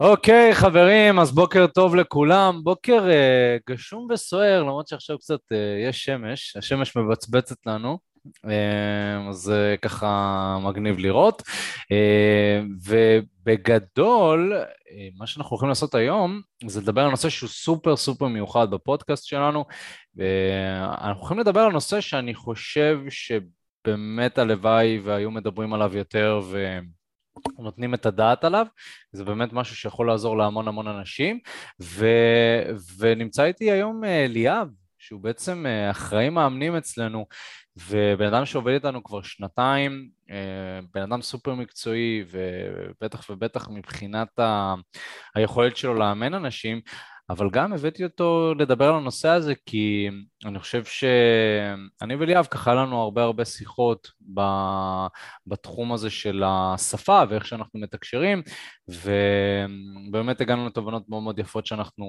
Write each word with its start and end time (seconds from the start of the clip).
אוקיי, 0.00 0.50
okay, 0.52 0.54
חברים, 0.54 1.18
אז 1.18 1.32
בוקר 1.32 1.66
טוב 1.66 1.94
לכולם. 1.94 2.60
בוקר 2.62 3.06
uh, 3.06 3.72
גשום 3.72 4.08
וסוער, 4.10 4.62
למרות 4.62 4.88
שעכשיו 4.88 5.18
קצת 5.18 5.40
uh, 5.52 5.88
יש 5.88 6.04
שמש, 6.04 6.56
השמש 6.56 6.96
מבצבצת 6.96 7.56
לנו, 7.66 7.98
uh, 8.28 8.50
אז 9.30 9.52
uh, 9.52 9.78
ככה 9.80 10.58
מגניב 10.62 10.98
לראות. 10.98 11.42
Uh, 11.42 12.88
ובגדול, 13.46 14.52
uh, 14.54 14.92
מה 15.18 15.26
שאנחנו 15.26 15.50
הולכים 15.50 15.68
לעשות 15.68 15.94
היום, 15.94 16.40
זה 16.66 16.80
לדבר 16.80 17.00
על 17.00 17.10
נושא 17.10 17.28
שהוא 17.28 17.48
סופר 17.48 17.96
סופר 17.96 18.26
מיוחד 18.26 18.70
בפודקאסט 18.70 19.26
שלנו. 19.26 19.64
ואנחנו 20.16 21.20
הולכים 21.20 21.38
לדבר 21.38 21.60
על 21.60 21.72
נושא 21.72 22.00
שאני 22.00 22.34
חושב 22.34 22.98
שבאמת 23.08 24.38
הלוואי 24.38 24.98
והיו 24.98 25.30
מדברים 25.30 25.74
עליו 25.74 25.96
יותר, 25.96 26.40
ו... 26.50 26.78
נותנים 27.58 27.94
את 27.94 28.06
הדעת 28.06 28.44
עליו, 28.44 28.66
זה 29.12 29.24
באמת 29.24 29.52
משהו 29.52 29.76
שיכול 29.76 30.06
לעזור 30.06 30.36
להמון 30.36 30.68
המון 30.68 30.88
אנשים, 30.88 31.38
ו, 31.82 32.06
ונמצא 32.98 33.44
איתי 33.44 33.70
היום 33.70 34.04
אה, 34.04 34.26
ליאב, 34.28 34.68
שהוא 34.98 35.20
בעצם 35.20 35.66
אה, 35.66 35.90
אחראי 35.90 36.30
מאמנים 36.30 36.76
אצלנו, 36.76 37.26
ובן 37.76 38.26
אדם 38.26 38.44
שעובד 38.46 38.72
איתנו 38.72 39.04
כבר 39.04 39.22
שנתיים, 39.22 40.08
אה, 40.30 40.80
בן 40.94 41.02
אדם 41.02 41.22
סופר 41.22 41.54
מקצועי, 41.54 42.24
ובטח 42.30 43.30
ובטח 43.30 43.68
מבחינת 43.68 44.38
ה... 44.38 44.74
היכולת 45.34 45.76
שלו 45.76 45.94
לאמן 45.94 46.34
אנשים, 46.34 46.80
אבל 47.30 47.50
גם 47.50 47.72
הבאתי 47.72 48.04
אותו 48.04 48.54
לדבר 48.58 48.88
על 48.88 48.94
הנושא 48.94 49.28
הזה 49.28 49.54
כי 49.66 50.08
אני 50.44 50.58
חושב 50.58 50.84
שאני 50.84 52.14
וליאב 52.14 52.46
ככה 52.50 52.70
היה 52.70 52.82
לנו 52.82 53.00
הרבה 53.00 53.22
הרבה 53.22 53.44
שיחות 53.44 54.10
בתחום 55.46 55.92
הזה 55.92 56.10
של 56.10 56.42
השפה 56.46 57.22
ואיך 57.28 57.46
שאנחנו 57.46 57.80
מתקשרים 57.80 58.42
ובאמת 58.88 60.40
הגענו 60.40 60.66
לתובנות 60.66 61.08
מאוד 61.08 61.22
מאוד 61.22 61.38
יפות 61.38 61.66
שאנחנו 61.66 62.06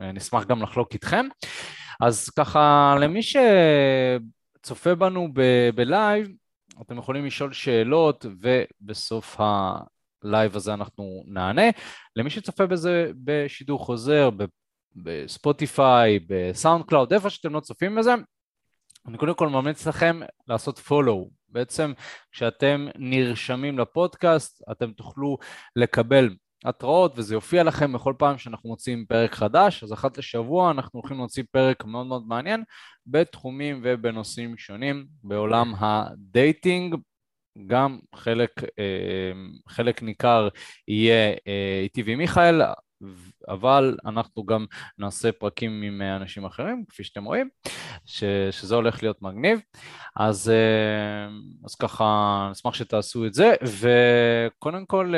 אה, 0.00 0.12
נשמח 0.12 0.44
גם 0.44 0.62
לחלוק 0.62 0.92
איתכם. 0.92 1.26
אז 2.00 2.30
ככה 2.30 2.94
למי 3.00 3.20
שצופה 3.22 4.94
בנו 4.94 5.28
בלייב 5.74 6.28
אתם 6.82 6.98
יכולים 6.98 7.26
לשאול 7.26 7.52
שאלות 7.52 8.26
ובסוף 8.40 9.40
ה... 9.40 9.74
הלייב 10.24 10.56
הזה 10.56 10.74
אנחנו 10.74 11.22
נענה. 11.26 11.70
למי 12.16 12.30
שצופה 12.30 12.66
בזה 12.66 13.10
בשידור 13.24 13.78
חוזר, 13.78 14.30
ב 14.96 15.10
Spotify, 15.10 16.18
ב 16.28 16.84
SoundCloud, 16.84 17.12
איפה 17.12 17.30
שאתם 17.30 17.54
לא 17.54 17.60
צופים 17.60 17.94
בזה, 17.96 18.14
אני 19.08 19.18
קודם 19.18 19.34
כל 19.34 19.48
ממליץ 19.48 19.86
לכם 19.86 20.20
לעשות 20.48 20.78
follow. 20.78 21.28
בעצם 21.48 21.92
כשאתם 22.32 22.86
נרשמים 22.98 23.78
לפודקאסט, 23.78 24.62
אתם 24.70 24.92
תוכלו 24.92 25.38
לקבל 25.76 26.34
התראות 26.64 27.12
וזה 27.16 27.34
יופיע 27.34 27.62
לכם 27.62 27.92
בכל 27.92 28.14
פעם 28.18 28.38
שאנחנו 28.38 28.68
מוציאים 28.68 29.06
פרק 29.08 29.34
חדש, 29.34 29.82
אז 29.82 29.92
אחת 29.92 30.18
לשבוע 30.18 30.70
אנחנו 30.70 31.00
הולכים 31.00 31.16
להוציא 31.16 31.42
פרק 31.50 31.84
מאוד 31.84 32.06
מאוד 32.06 32.26
מעניין 32.26 32.64
בתחומים 33.06 33.80
ובנושאים 33.84 34.56
שונים 34.56 35.06
בעולם 35.22 35.74
ה 35.78 35.92
dating, 35.92 36.94
גם 37.66 37.98
חלק, 38.14 38.50
אה, 38.78 39.32
חלק 39.68 40.02
ניכר 40.02 40.48
יהיה 40.88 41.34
אה, 41.48 41.80
איתי 41.82 42.02
ועם 42.02 42.18
מיכאל, 42.18 42.62
אבל 43.48 43.96
אנחנו 44.06 44.44
גם 44.44 44.66
נעשה 44.98 45.32
פרקים 45.32 45.82
עם 45.82 46.02
אנשים 46.02 46.44
אחרים, 46.44 46.84
כפי 46.88 47.04
שאתם 47.04 47.24
רואים, 47.24 47.48
ש, 48.04 48.24
שזה 48.50 48.74
הולך 48.74 49.02
להיות 49.02 49.22
מגניב. 49.22 49.60
אז, 50.16 50.50
אה, 50.50 51.28
אז 51.64 51.74
ככה, 51.74 52.48
נשמח 52.50 52.74
שתעשו 52.74 53.26
את 53.26 53.34
זה, 53.34 53.54
וקודם 53.62 54.86
כל, 54.86 55.14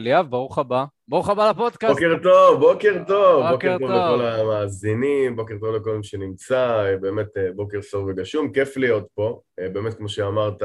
ליאב, 0.00 0.26
ברוך 0.30 0.58
הבא. 0.58 0.84
ברוך 1.08 1.28
הבא 1.28 1.50
לפודקאסט. 1.50 1.92
בוקר 1.94 2.22
טוב, 2.22 2.60
בוקר 2.60 3.02
טוב. 3.06 3.50
בוקר, 3.50 3.72
בוקר 3.72 3.78
טוב, 3.78 3.88
טוב 3.88 4.20
לכל 4.20 4.24
המאזינים, 4.24 5.36
בוקר 5.36 5.54
טוב 5.60 5.76
לכל 5.76 5.96
מי 5.96 6.04
שנמצא, 6.04 6.84
באמת 7.00 7.28
בוקר 7.56 7.82
סוף 7.82 8.04
וגשום, 8.08 8.52
כיף 8.52 8.76
להיות 8.76 9.06
פה. 9.14 9.40
באמת, 9.72 9.94
כמו 9.94 10.08
שאמרת, 10.08 10.62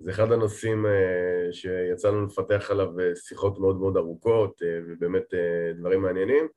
זה 0.00 0.10
אחד 0.10 0.32
הנושאים 0.32 0.86
uh, 0.86 1.52
שיצא 1.52 2.08
לנו 2.08 2.26
לפתח 2.26 2.70
עליו 2.70 2.88
uh, 2.98 3.16
שיחות 3.16 3.58
מאוד 3.58 3.80
מאוד 3.80 3.96
ארוכות 3.96 4.62
uh, 4.62 4.64
ובאמת 4.86 5.34
דברים 5.78 6.02
מעניינים. 6.02 6.48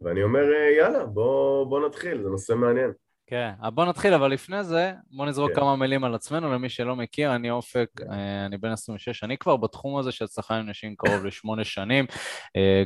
ואני 0.00 0.22
אומר 0.22 0.44
יאללה 0.78 1.06
בוא, 1.06 1.66
בוא 1.66 1.86
נתחיל, 1.86 2.22
זה 2.22 2.28
נושא 2.28 2.52
מעניין 2.52 2.92
כן, 3.26 3.50
בוא 3.74 3.84
נתחיל, 3.84 4.14
אבל 4.14 4.32
לפני 4.32 4.64
זה, 4.64 4.92
בוא 5.10 5.26
נזרוק 5.26 5.50
כן. 5.50 5.60
כמה 5.60 5.76
מילים 5.76 6.04
על 6.04 6.14
עצמנו, 6.14 6.52
למי 6.52 6.68
שלא 6.68 6.96
מכיר, 6.96 7.34
אני 7.34 7.50
אופק, 7.50 7.86
כן. 7.96 8.12
אני 8.46 8.58
בן 8.58 8.70
26, 8.70 9.24
אני 9.24 9.38
כבר 9.38 9.56
בתחום 9.56 9.96
הזה 9.96 10.12
של 10.12 10.24
הצלחה 10.24 10.56
עם 10.56 10.70
נשים 10.70 10.94
קרוב 10.96 11.24
לשמונה 11.24 11.64
שנים, 11.64 12.06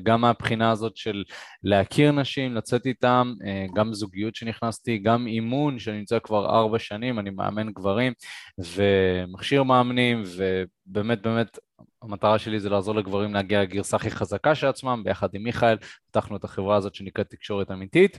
גם 0.03 0.21
מהבחינה 0.21 0.71
הזאת 0.71 0.97
של 0.97 1.25
להכיר 1.63 2.13
נשים, 2.13 2.55
לצאת 2.55 2.87
איתם, 2.87 3.35
גם 3.75 3.93
זוגיות 3.93 4.35
שנכנסתי, 4.35 4.99
גם 4.99 5.27
אימון 5.27 5.79
שאני 5.79 5.99
נמצא 5.99 6.19
כבר 6.19 6.47
ארבע 6.47 6.79
שנים, 6.79 7.19
אני 7.19 7.31
מאמן 7.31 7.73
גברים 7.73 8.13
ומכשיר 8.59 9.63
מאמנים, 9.63 10.23
ובאמת 10.37 11.23
באמת 11.23 11.59
המטרה 12.03 12.39
שלי 12.39 12.61
זה 12.61 12.69
לעזור 12.69 12.95
לגברים 12.95 13.35
להגיע 13.35 13.63
לגרסה 13.63 13.97
הכי 13.97 14.11
חזקה 14.11 14.55
של 14.55 14.67
עצמם, 14.67 15.03
ביחד 15.05 15.29
עם 15.33 15.43
מיכאל, 15.43 15.77
פתחנו 16.11 16.37
את 16.37 16.45
החברה 16.45 16.77
הזאת 16.77 16.95
שנקראת 16.95 17.31
תקשורת 17.31 17.71
אמיתית, 17.71 18.19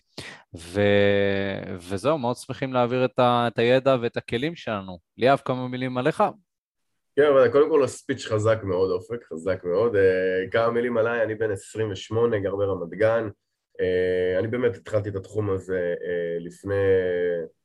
ו... 0.58 0.82
וזהו, 1.78 2.18
מאוד 2.18 2.36
שמחים 2.36 2.74
להעביר 2.74 3.06
את, 3.06 3.20
ה... 3.20 3.48
את 3.48 3.60
הידע 3.60 3.96
ואת 4.02 4.18
הכלים 4.18 4.56
שלנו. 4.56 5.00
ליאב, 5.18 5.42
כמה 5.46 5.68
מילים 5.68 5.98
עליך? 5.98 6.24
כן, 7.16 7.26
אבל 7.34 7.52
קודם 7.52 7.70
כל 7.70 7.84
הספיץ' 7.84 8.26
חזק 8.26 8.60
מאוד, 8.64 8.92
אופק, 8.92 9.24
חזק 9.24 9.64
מאוד. 9.64 9.96
Uh, 9.96 10.52
כמה 10.52 10.72
מילים 10.72 10.98
עליי, 10.98 11.24
אני 11.24 11.36
בן 11.36 11.52
28, 11.52 12.40
גר 12.40 12.56
ברמת 12.56 12.90
גן. 12.90 13.30
Uh, 13.78 14.40
אני 14.40 14.48
באמת 14.48 14.76
התחלתי 14.76 15.10
את 15.10 15.16
התחום 15.16 15.50
הזה 15.50 15.94
uh, 15.98 16.44
לפני, 16.44 16.76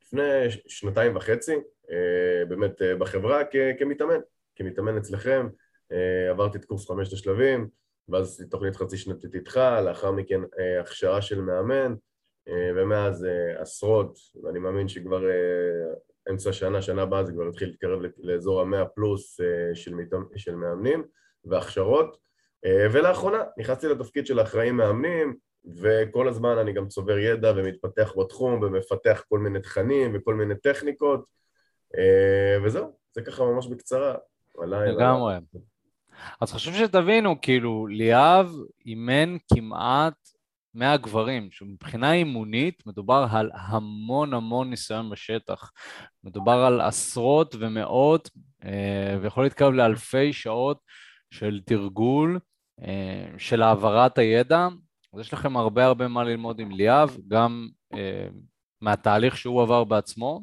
לפני 0.02 0.50
שנתיים 0.68 1.16
וחצי, 1.16 1.54
באמת 2.48 2.82
בחברה 2.98 3.44
כ... 3.44 3.56
כמתאמן, 3.78 4.20
כמתאמן 4.56 4.96
אצלכם. 4.96 5.46
אה, 5.92 6.30
עברתי 6.30 6.58
את 6.58 6.64
קורס 6.64 6.88
חמשת 6.88 7.12
השלבים, 7.12 7.68
ואז 8.08 8.44
תוכנית 8.50 8.76
חצי 8.76 8.96
שנתית 8.96 9.34
איתך, 9.34 9.60
לאחר 9.84 10.10
מכן 10.10 10.40
אה, 10.58 10.80
הכשרה 10.80 11.22
של 11.22 11.40
מאמן, 11.40 11.94
אה, 12.48 12.70
ומאז 12.76 13.26
עשרות, 13.56 14.18
ואני 14.42 14.58
מאמין 14.58 14.88
שכבר 14.88 15.22
אמצע 16.30 16.52
שנה, 16.52 16.82
שנה 16.82 17.02
הבאה 17.02 17.24
זה 17.24 17.32
כבר 17.32 17.48
יתחיל 17.48 17.68
להתקרב 17.68 18.00
לאזור 18.18 18.60
המאה 18.60 18.86
פלוס 18.86 19.40
של, 19.74 19.94
של 20.36 20.54
מאמנים 20.54 21.04
והכשרות, 21.44 22.16
ולאחרונה 22.92 23.42
נכנסתי 23.58 23.88
לתפקיד 23.88 24.26
של 24.26 24.40
אחראי 24.40 24.70
מאמנים, 24.70 25.36
וכל 25.80 26.28
הזמן 26.28 26.58
אני 26.58 26.72
גם 26.72 26.88
צובר 26.88 27.18
ידע 27.18 27.52
ומתפתח 27.56 28.12
בתחום 28.18 28.62
ומפתח 28.62 29.24
כל 29.28 29.38
מיני 29.38 29.60
תכנים 29.60 30.12
וכל 30.14 30.34
מיני 30.34 30.54
טכניקות, 30.54 31.24
וזהו, 32.64 32.96
זה 33.12 33.22
ככה 33.22 33.44
ממש 33.44 33.66
בקצרה. 33.66 34.14
לגמרי. 34.58 35.34
אז 36.40 36.52
חשוב 36.52 36.74
שתבינו, 36.74 37.40
כאילו, 37.40 37.86
ליאב 37.86 38.52
אימן 38.86 39.36
כמעט 39.54 40.14
100 40.74 40.96
גברים, 40.96 41.48
שמבחינה 41.50 42.12
אימונית 42.12 42.86
מדובר 42.86 43.26
על 43.30 43.50
המון 43.54 44.34
המון 44.34 44.70
ניסיון 44.70 45.10
בשטח. 45.10 45.70
מדובר 46.24 46.52
על 46.52 46.80
עשרות 46.80 47.54
ומאות, 47.58 48.30
אה, 48.64 49.18
ויכול 49.22 49.44
להתקרב 49.44 49.72
לאלפי 49.72 50.32
שעות 50.32 50.78
של 51.30 51.60
תרגול, 51.66 52.38
אה, 52.82 53.26
של 53.38 53.62
העברת 53.62 54.18
הידע. 54.18 54.68
אז 55.14 55.20
יש 55.20 55.32
לכם 55.32 55.56
הרבה 55.56 55.84
הרבה 55.84 56.08
מה 56.08 56.24
ללמוד 56.24 56.60
עם 56.60 56.70
ליאב, 56.70 57.16
גם 57.28 57.68
אה, 57.94 58.26
מהתהליך 58.80 59.36
שהוא 59.36 59.62
עבר 59.62 59.84
בעצמו, 59.84 60.40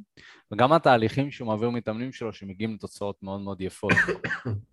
וגם 0.51 0.69
מהתהליכים 0.69 1.31
שהוא 1.31 1.47
מעביר 1.47 1.69
מתאמנים 1.69 2.11
שלו 2.11 2.33
שמגיעים 2.33 2.73
לתוצאות 2.73 3.23
מאוד 3.23 3.41
מאוד 3.41 3.61
יפות. 3.61 3.91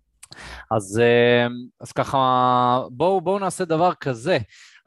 אז, 0.71 0.99
אה, 0.99 1.47
אז 1.79 1.91
ככה, 1.91 2.17
בואו 2.91 3.21
בוא 3.21 3.39
נעשה 3.39 3.65
דבר 3.65 3.93
כזה. 3.93 4.37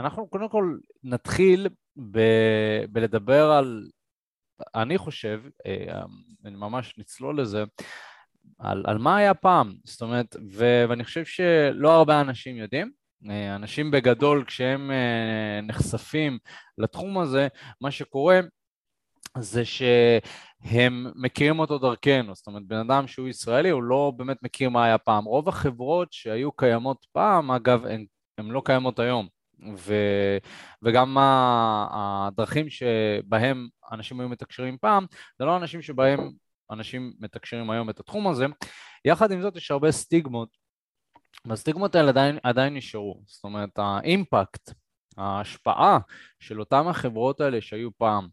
אנחנו 0.01 0.29
קודם 0.29 0.49
כל 0.49 0.77
נתחיל 1.05 1.69
ב, 2.11 2.19
בלדבר 2.91 3.51
על, 3.51 3.89
אני 4.75 4.99
חושב, 4.99 5.41
אה, 5.67 6.03
אני 6.45 6.57
ממש 6.57 6.99
נצלול 6.99 7.41
לזה, 7.41 7.65
על, 8.59 8.85
על 8.87 8.99
מה 8.99 9.17
היה 9.17 9.35
פעם. 9.35 9.75
זאת 9.85 10.03
אומרת, 10.03 10.37
ו, 10.53 10.85
ואני 10.89 11.05
חושב 11.05 11.25
שלא 11.25 11.93
הרבה 11.93 12.21
אנשים 12.21 12.57
יודעים. 12.57 12.91
אה, 13.31 13.55
אנשים 13.55 13.91
בגדול, 13.91 14.45
כשהם 14.47 14.91
נחשפים 15.63 16.39
לתחום 16.79 17.19
הזה, 17.19 17.49
מה 17.81 17.91
שקורה 17.91 18.41
זה 19.39 19.63
שהם 19.65 21.07
מכירים 21.15 21.59
אותו 21.59 21.79
דרכנו, 21.79 22.35
זאת 22.35 22.47
אומרת 22.47 22.63
בן 22.67 22.77
אדם 22.77 23.07
שהוא 23.07 23.29
ישראלי 23.29 23.71
הוא 23.71 23.83
לא 23.83 24.13
באמת 24.17 24.37
מכיר 24.43 24.71
מה 24.71 24.85
היה 24.85 24.99
פעם. 24.99 25.25
רוב 25.25 25.49
החברות 25.49 26.13
שהיו 26.13 26.53
קיימות 26.53 27.07
פעם, 27.13 27.51
אגב, 27.51 27.87
הן, 27.87 28.07
הן 28.39 28.47
לא 28.47 28.63
קיימות 28.65 28.99
היום. 28.99 29.29
ו, 29.77 29.95
וגם 30.83 31.17
הדרכים 31.91 32.71
שבהם 32.71 33.69
אנשים 33.93 34.21
היו 34.21 34.29
מתקשרים 34.29 34.79
פעם, 34.81 35.07
זה 35.39 35.45
לא 35.45 35.57
אנשים 35.57 35.83
שבהם 35.83 36.31
אנשים 36.71 37.13
מתקשרים 37.21 37.71
היום 37.71 37.91
את 37.91 38.01
התחום 38.01 38.29
הזה. 38.29 38.47
יחד 39.05 39.33
עם 39.33 39.43
זאת 39.43 39.57
יש 39.57 39.71
הרבה 39.71 39.93
סטיגמות 39.93 40.49
והסטיגמות 41.45 41.95
האלה 41.95 42.09
עדיין, 42.09 42.39
עדיין 42.43 42.75
נשארו. 42.75 43.23
זאת 43.27 43.45
אומרת, 43.45 43.71
האימפקט, 43.79 44.73
ההשפעה 45.17 45.99
של 46.41 46.61
אותן 46.61 46.87
החברות 46.87 47.41
האלה 47.41 47.61
שהיו 47.61 47.89
פעם, 47.99 48.29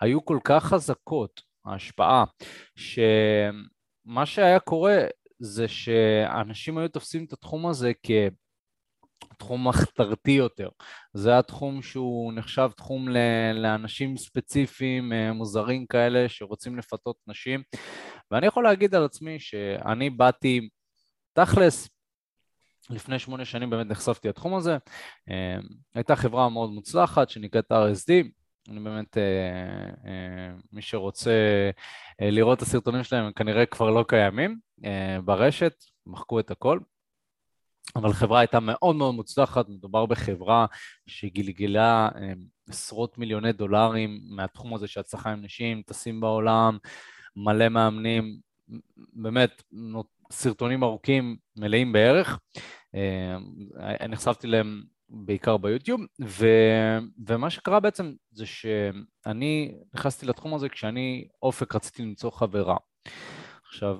היו 0.00 0.24
כל 0.24 0.38
כך 0.44 0.64
חזקות, 0.64 1.40
ההשפעה, 1.64 2.24
שמה 2.76 4.26
שהיה 4.26 4.58
קורה 4.58 4.98
זה 5.38 5.68
שאנשים 5.68 6.78
היו 6.78 6.88
תופסים 6.88 7.24
את 7.24 7.32
התחום 7.32 7.66
הזה 7.66 7.92
כ... 8.02 8.10
תחום 9.38 9.68
מחתרתי 9.68 10.30
יותר. 10.30 10.68
זה 11.12 11.38
התחום 11.38 11.82
שהוא 11.82 12.32
נחשב 12.32 12.70
תחום 12.76 13.08
לאנשים 13.54 14.16
ספציפיים, 14.16 15.12
אה, 15.12 15.32
מוזרים 15.32 15.86
כאלה, 15.86 16.28
שרוצים 16.28 16.78
לפתות 16.78 17.16
נשים. 17.26 17.62
ואני 18.30 18.46
יכול 18.46 18.64
להגיד 18.64 18.94
על 18.94 19.04
עצמי 19.04 19.40
שאני 19.40 20.10
באתי, 20.10 20.68
תכלס, 21.32 21.88
לפני 22.90 23.18
שמונה 23.18 23.44
שנים 23.44 23.70
באמת 23.70 23.86
נחשפתי 23.86 24.28
לתחום 24.28 24.54
הזה. 24.54 24.76
אה, 25.30 25.56
הייתה 25.94 26.16
חברה 26.16 26.48
מאוד 26.48 26.70
מוצלחת 26.70 27.30
שנקראת 27.30 27.72
RSD, 27.72 28.12
אני 28.70 28.80
באמת, 28.80 29.18
אה, 29.18 30.54
מי 30.72 30.82
שרוצה 30.82 31.70
לראות 32.20 32.58
את 32.58 32.62
הסרטונים 32.62 33.02
שלהם, 33.02 33.24
הם 33.24 33.32
כנראה 33.32 33.66
כבר 33.66 33.90
לא 33.90 34.04
קיימים 34.08 34.58
ברשת, 35.24 35.74
מחקו 36.06 36.40
את 36.40 36.50
הכל. 36.50 36.78
אבל 37.96 38.10
החברה 38.10 38.40
הייתה 38.40 38.60
מאוד 38.60 38.96
מאוד 38.96 39.14
מוצלחת, 39.14 39.68
מדובר 39.68 40.06
בחברה 40.06 40.66
שגלגלה 41.06 42.08
אה, 42.16 42.32
עשרות 42.68 43.18
מיליוני 43.18 43.52
דולרים 43.52 44.20
מהתחום 44.24 44.74
הזה 44.74 44.86
של 44.86 45.00
הצלחה 45.00 45.32
עם 45.32 45.44
נשים, 45.44 45.82
טסים 45.82 46.20
בעולם, 46.20 46.78
מלא 47.36 47.68
מאמנים, 47.68 48.36
באמת 49.12 49.62
סרטונים 50.30 50.82
ארוכים 50.82 51.36
מלאים 51.56 51.92
בערך, 51.92 52.38
אה, 52.94 54.06
נחשפתי 54.08 54.46
להם 54.46 54.82
בעיקר 55.08 55.56
ביוטיוב, 55.56 56.00
ו, 56.24 56.46
ומה 57.26 57.50
שקרה 57.50 57.80
בעצם 57.80 58.12
זה 58.30 58.46
שאני 58.46 59.74
נכנסתי 59.94 60.26
לתחום 60.26 60.54
הזה 60.54 60.68
כשאני 60.68 61.28
אופק 61.42 61.74
רציתי 61.74 62.02
למצוא 62.02 62.30
חברה. 62.30 62.76
עכשיו, 63.66 63.98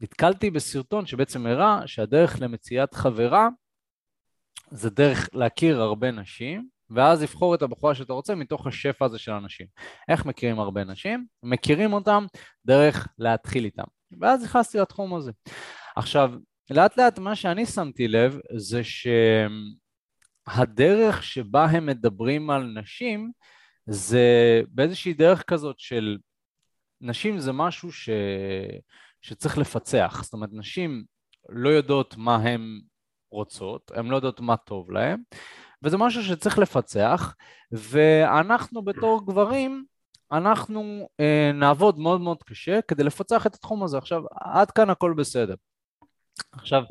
נתקלתי 0.00 0.50
בסרטון 0.50 1.06
שבעצם 1.06 1.46
הראה 1.46 1.86
שהדרך 1.86 2.36
למציאת 2.40 2.94
חברה 2.94 3.48
זה 4.70 4.90
דרך 4.90 5.28
להכיר 5.32 5.80
הרבה 5.80 6.10
נשים, 6.10 6.68
ואז 6.90 7.22
לבחור 7.22 7.54
את 7.54 7.62
הבחורה 7.62 7.94
שאתה 7.94 8.12
רוצה 8.12 8.34
מתוך 8.34 8.66
השפע 8.66 9.04
הזה 9.04 9.18
של 9.18 9.32
אנשים. 9.32 9.66
איך 10.08 10.26
מכירים 10.26 10.60
הרבה 10.60 10.84
נשים? 10.84 11.26
מכירים 11.42 11.92
אותם 11.92 12.26
דרך 12.66 13.08
להתחיל 13.18 13.64
איתם. 13.64 13.84
ואז 14.20 14.44
נכנסתי 14.44 14.78
לתחום 14.78 15.14
הזה. 15.14 15.32
עכשיו, 15.96 16.32
לאט 16.70 16.96
לאט 16.96 17.18
מה 17.18 17.36
שאני 17.36 17.66
שמתי 17.66 18.08
לב 18.08 18.38
זה 18.56 18.80
שהדרך 20.48 21.22
שבה 21.22 21.64
הם 21.64 21.86
מדברים 21.86 22.50
על 22.50 22.62
נשים 22.62 23.32
זה 23.86 24.60
באיזושהי 24.68 25.14
דרך 25.14 25.42
כזאת 25.42 25.78
של 25.78 26.18
נשים 27.00 27.38
זה 27.38 27.52
משהו 27.52 27.92
ש... 27.92 28.08
שצריך 29.22 29.58
לפצח. 29.58 30.20
זאת 30.24 30.32
אומרת, 30.32 30.50
נשים 30.52 31.04
לא 31.48 31.68
יודעות 31.68 32.16
מה 32.16 32.36
הן 32.36 32.80
רוצות, 33.30 33.90
הן 33.94 34.06
לא 34.06 34.16
יודעות 34.16 34.40
מה 34.40 34.56
טוב 34.56 34.90
להן, 34.90 35.22
וזה 35.82 35.96
משהו 35.96 36.22
שצריך 36.22 36.58
לפצח, 36.58 37.34
ואנחנו 37.72 38.82
בתור 38.82 39.26
גברים, 39.26 39.84
אנחנו 40.32 41.08
אה, 41.20 41.50
נעבוד 41.54 41.98
מאוד 41.98 42.20
מאוד 42.20 42.42
קשה 42.42 42.82
כדי 42.88 43.04
לפצח 43.04 43.46
את 43.46 43.54
התחום 43.54 43.82
הזה. 43.82 43.98
עכשיו, 43.98 44.22
עד 44.40 44.70
כאן 44.70 44.90
הכל 44.90 45.14
בסדר. 45.16 45.54
עכשיו, 46.52 46.82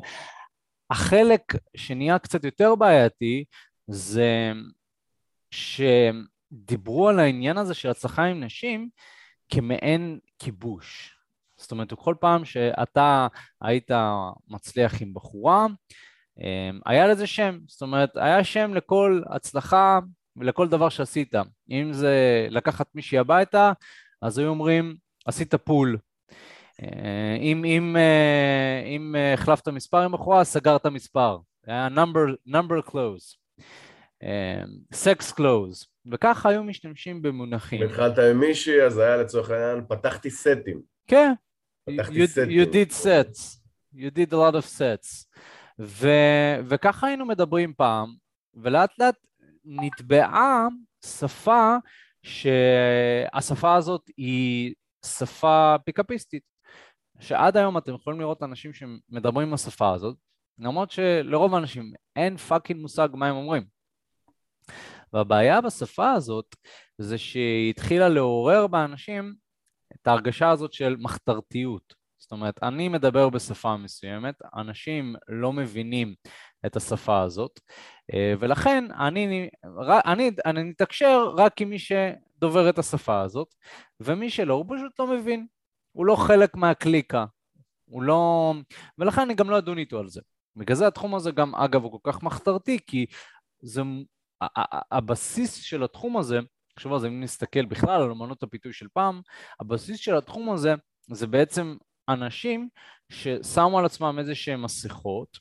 החלק 0.90 1.42
שנהיה 1.76 2.18
קצת 2.18 2.44
יותר 2.44 2.74
בעייתי 2.74 3.44
זה 3.86 4.52
שדיברו 5.50 7.08
על 7.08 7.18
העניין 7.18 7.58
הזה 7.58 7.74
של 7.74 7.90
הצלחה 7.90 8.24
עם 8.24 8.44
נשים 8.44 8.88
כמעין 9.48 10.18
כיבוש. 10.38 11.16
זאת 11.56 11.70
אומרת, 11.70 11.92
כל 11.92 12.14
פעם 12.20 12.44
שאתה 12.44 13.26
היית 13.60 13.90
מצליח 14.48 15.02
עם 15.02 15.14
בחורה, 15.14 15.66
אמ, 16.40 16.80
היה 16.86 17.06
לזה 17.06 17.26
שם, 17.26 17.58
זאת 17.68 17.82
אומרת, 17.82 18.16
היה 18.16 18.44
שם 18.44 18.74
לכל 18.74 19.22
הצלחה 19.30 19.98
ולכל 20.36 20.68
דבר 20.68 20.88
שעשית. 20.88 21.34
אם 21.70 21.92
זה 21.92 22.46
לקחת 22.50 22.86
מישהי 22.94 23.18
הביתה, 23.18 23.72
אז 24.22 24.38
היו 24.38 24.48
אומרים, 24.48 24.96
עשית 25.26 25.54
full. 25.54 25.98
אה, 26.82 27.36
אם, 27.40 27.64
אם, 27.64 27.96
אה, 27.96 28.82
אם 28.86 29.14
החלפת 29.34 29.68
מספר 29.68 29.98
עם 29.98 30.12
בחורה, 30.12 30.44
סגרת 30.44 30.86
מספר. 30.86 31.38
היה 31.66 31.88
number, 31.88 32.48
number 32.48 32.90
close. 32.90 33.36
sex 34.92 35.32
close, 35.32 35.86
וככה 36.12 36.48
היו 36.48 36.64
משתמשים 36.64 37.22
במונחים. 37.22 37.82
התחלת 37.82 38.18
עם 38.18 38.40
מישהי, 38.40 38.82
אז 38.82 38.98
היה 38.98 39.16
לצורך 39.16 39.50
העניין, 39.50 39.84
פתחתי 39.88 40.30
סטים. 40.30 40.80
כן, 41.06 41.32
you, 41.90 41.92
you 42.36 42.66
did 42.72 42.92
sets, 42.92 43.58
you 43.94 44.10
did 44.10 44.32
a 44.32 44.36
lot 44.36 44.54
of 44.54 44.78
sets. 44.78 45.26
ו, 45.78 46.08
וככה 46.68 47.06
היינו 47.06 47.26
מדברים 47.26 47.72
פעם, 47.76 48.14
ולאט 48.54 48.90
לאט 48.98 49.14
נטבעה 49.64 50.66
שפה 51.04 51.76
שהשפה 52.22 53.74
הזאת 53.74 54.10
היא 54.16 54.74
שפה 55.06 55.76
פיקאפיסטית, 55.84 56.42
שעד 57.20 57.56
היום 57.56 57.78
אתם 57.78 57.94
יכולים 57.94 58.20
לראות 58.20 58.42
אנשים 58.42 58.72
שמדברים 58.72 59.48
עם 59.48 59.54
השפה 59.54 59.94
הזאת, 59.94 60.16
למרות 60.58 60.90
שלרוב 60.90 61.54
האנשים 61.54 61.92
אין 62.16 62.36
פאקינג 62.36 62.80
מושג 62.80 63.08
מה 63.12 63.28
הם 63.28 63.36
אומרים. 63.36 63.64
והבעיה 65.12 65.60
בשפה 65.60 66.12
הזאת 66.12 66.56
זה 66.98 67.18
שהיא 67.18 67.70
התחילה 67.70 68.08
לעורר 68.08 68.66
באנשים 68.66 69.34
את 69.94 70.06
ההרגשה 70.06 70.50
הזאת 70.50 70.72
של 70.72 70.96
מחתרתיות. 70.98 71.94
זאת 72.18 72.32
אומרת, 72.32 72.62
אני 72.62 72.88
מדבר 72.88 73.28
בשפה 73.30 73.76
מסוימת, 73.76 74.34
אנשים 74.56 75.14
לא 75.28 75.52
מבינים 75.52 76.14
את 76.66 76.76
השפה 76.76 77.22
הזאת, 77.22 77.60
אה, 78.14 78.34
ולכן 78.40 78.84
אני, 78.92 79.48
אני, 80.06 80.30
אני 80.46 80.62
נתקשר 80.62 81.28
רק 81.36 81.60
עם 81.60 81.70
מי 81.70 81.78
שדובר 81.78 82.70
את 82.70 82.78
השפה 82.78 83.20
הזאת, 83.20 83.54
ומי 84.00 84.30
שלא, 84.30 84.54
הוא 84.54 84.64
פשוט 84.68 84.98
לא 84.98 85.06
מבין. 85.06 85.46
הוא 85.92 86.06
לא 86.06 86.16
חלק 86.16 86.54
מהקליקה. 86.54 87.24
הוא 87.84 88.02
לא... 88.02 88.54
ולכן 88.98 89.20
אני 89.20 89.34
גם 89.34 89.50
לא 89.50 89.58
אדון 89.58 89.78
איתו 89.78 89.98
על 89.98 90.08
זה. 90.08 90.20
בגלל 90.56 90.76
זה 90.76 90.86
התחום 90.86 91.14
הזה 91.14 91.30
גם, 91.30 91.54
אגב, 91.54 91.82
הוא 91.82 92.00
כל 92.02 92.12
כך 92.12 92.22
מחתרתי, 92.22 92.78
כי 92.86 93.06
זה... 93.60 93.82
הבסיס 94.90 95.54
של 95.54 95.82
התחום 95.82 96.16
הזה 96.16 96.40
תחשבו 96.74 96.94
על 96.94 97.00
זה, 97.00 97.08
אם 97.08 97.20
נסתכל 97.20 97.64
בכלל 97.64 98.02
על 98.02 98.10
אמנות 98.10 98.42
הפיתוי 98.42 98.72
של 98.72 98.86
פעם, 98.92 99.20
הבסיס 99.60 99.98
של 99.98 100.16
התחום 100.16 100.52
הזה 100.52 100.74
זה 101.10 101.26
בעצם 101.26 101.76
אנשים 102.08 102.68
ששמו 103.12 103.78
על 103.78 103.84
עצמם 103.84 104.16
איזה 104.18 104.34
שהם 104.34 104.62
מסכות 104.62 105.38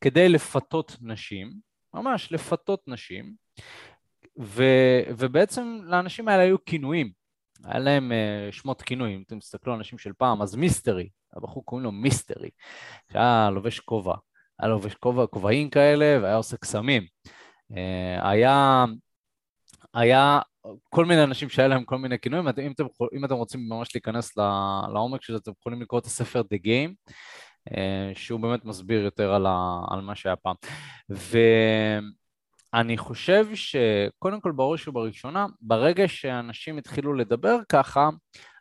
כדי 0.00 0.28
לפתות 0.28 0.96
נשים, 1.00 1.52
ממש 1.94 2.32
לפתות 2.32 2.82
נשים, 2.86 3.34
ו, 4.40 4.64
ובעצם 5.18 5.78
לאנשים 5.84 6.28
האלה 6.28 6.42
היו 6.42 6.64
כינויים, 6.64 7.12
היה 7.64 7.78
להם 7.78 8.12
uh, 8.12 8.54
שמות 8.54 8.82
כינויים, 8.82 9.24
אתם 9.26 9.38
תסתכלו 9.38 9.72
על 9.72 9.78
אנשים 9.78 9.98
של 9.98 10.12
פעם, 10.18 10.42
אז 10.42 10.56
מיסטרי, 10.56 11.08
הבחור 11.36 11.64
קוראים 11.64 11.84
לו 11.84 11.92
מיסטרי, 11.92 12.50
שהיה 13.12 13.50
לובש 13.52 13.80
כובע, 13.80 14.14
היה 14.58 14.68
לובש 14.68 14.94
כובע, 14.94 15.26
כובעים 15.26 15.70
כאלה 15.70 16.18
והיה 16.22 16.36
עושה 16.36 16.56
קסמים. 16.56 17.02
Uh, 17.72 17.76
היה, 18.22 18.84
היה 19.94 20.40
כל 20.88 21.04
מיני 21.04 21.24
אנשים 21.24 21.48
שהיה 21.48 21.68
להם 21.68 21.84
כל 21.84 21.98
מיני 21.98 22.18
כינויים, 22.18 22.48
אם 22.48 22.72
אתם, 22.72 22.86
אם 23.16 23.24
אתם 23.24 23.34
רוצים 23.34 23.68
ממש 23.68 23.94
להיכנס 23.94 24.36
לעומק 24.92 25.22
של 25.22 25.32
זה, 25.32 25.38
אתם 25.38 25.52
יכולים 25.60 25.82
לקרוא 25.82 26.00
את 26.00 26.06
הספר 26.06 26.40
The 26.40 26.58
Game, 26.66 27.12
שהוא 28.14 28.40
באמת 28.40 28.64
מסביר 28.64 29.00
יותר 29.00 29.34
על, 29.34 29.46
ה, 29.46 29.80
על 29.90 30.00
מה 30.00 30.14
שהיה 30.14 30.36
פעם. 30.36 30.54
ואני 32.72 32.98
חושב 32.98 33.46
שקודם 33.54 34.40
כל 34.40 34.52
בראש 34.52 34.88
ובראשונה, 34.88 35.46
ברגע 35.60 36.08
שאנשים 36.08 36.78
התחילו 36.78 37.14
לדבר 37.14 37.56
ככה, 37.68 38.08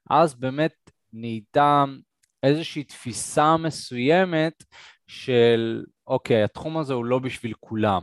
אז 0.09 0.35
באמת 0.35 0.91
נהייתה 1.13 1.85
איזושהי 2.43 2.83
תפיסה 2.83 3.57
מסוימת 3.57 4.63
של 5.07 5.83
אוקיי, 6.07 6.43
התחום 6.43 6.77
הזה 6.77 6.93
הוא 6.93 7.05
לא 7.05 7.19
בשביל 7.19 7.53
כולם. 7.59 8.01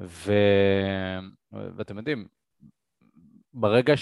ו... 0.00 0.32
ואתם 1.76 1.98
יודעים, 1.98 2.26
ברגע 3.54 3.94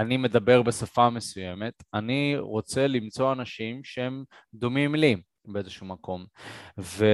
שאני 0.00 0.16
מדבר 0.16 0.62
בשפה 0.62 1.10
מסוימת, 1.10 1.72
אני 1.94 2.34
רוצה 2.38 2.86
למצוא 2.86 3.32
אנשים 3.32 3.84
שהם 3.84 4.24
דומים 4.54 4.94
לי 4.94 5.16
באיזשהו 5.44 5.86
מקום. 5.86 6.24
ו... 6.78 7.04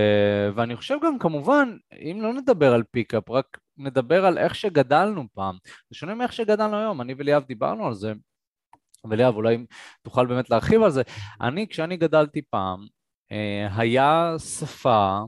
ואני 0.55 0.77
חושב 0.77 0.97
גם 1.05 1.19
כמובן, 1.19 1.77
אם 1.93 2.19
לא 2.23 2.33
נדבר 2.33 2.75
על 2.75 2.83
פיקאפ, 2.91 3.31
רק 3.31 3.59
נדבר 3.77 4.27
על 4.27 4.39
איך 4.39 4.55
שגדלנו 4.55 5.25
פעם. 5.35 5.57
זה 5.91 5.99
שונה 5.99 6.15
מאיך 6.15 6.33
שגדלנו 6.33 6.77
היום, 6.77 7.01
אני 7.01 7.15
וליאב 7.19 7.45
דיברנו 7.45 7.87
על 7.87 7.95
זה, 7.95 8.13
וליאב 9.11 9.35
אולי 9.35 9.67
תוכל 10.03 10.27
באמת 10.27 10.51
להרחיב 10.51 10.83
על 10.83 10.91
זה. 10.91 11.03
אני, 11.41 11.69
כשאני 11.69 11.97
גדלתי 11.97 12.43
פעם, 12.43 12.87
היה 13.77 14.35
שפה 14.59 15.21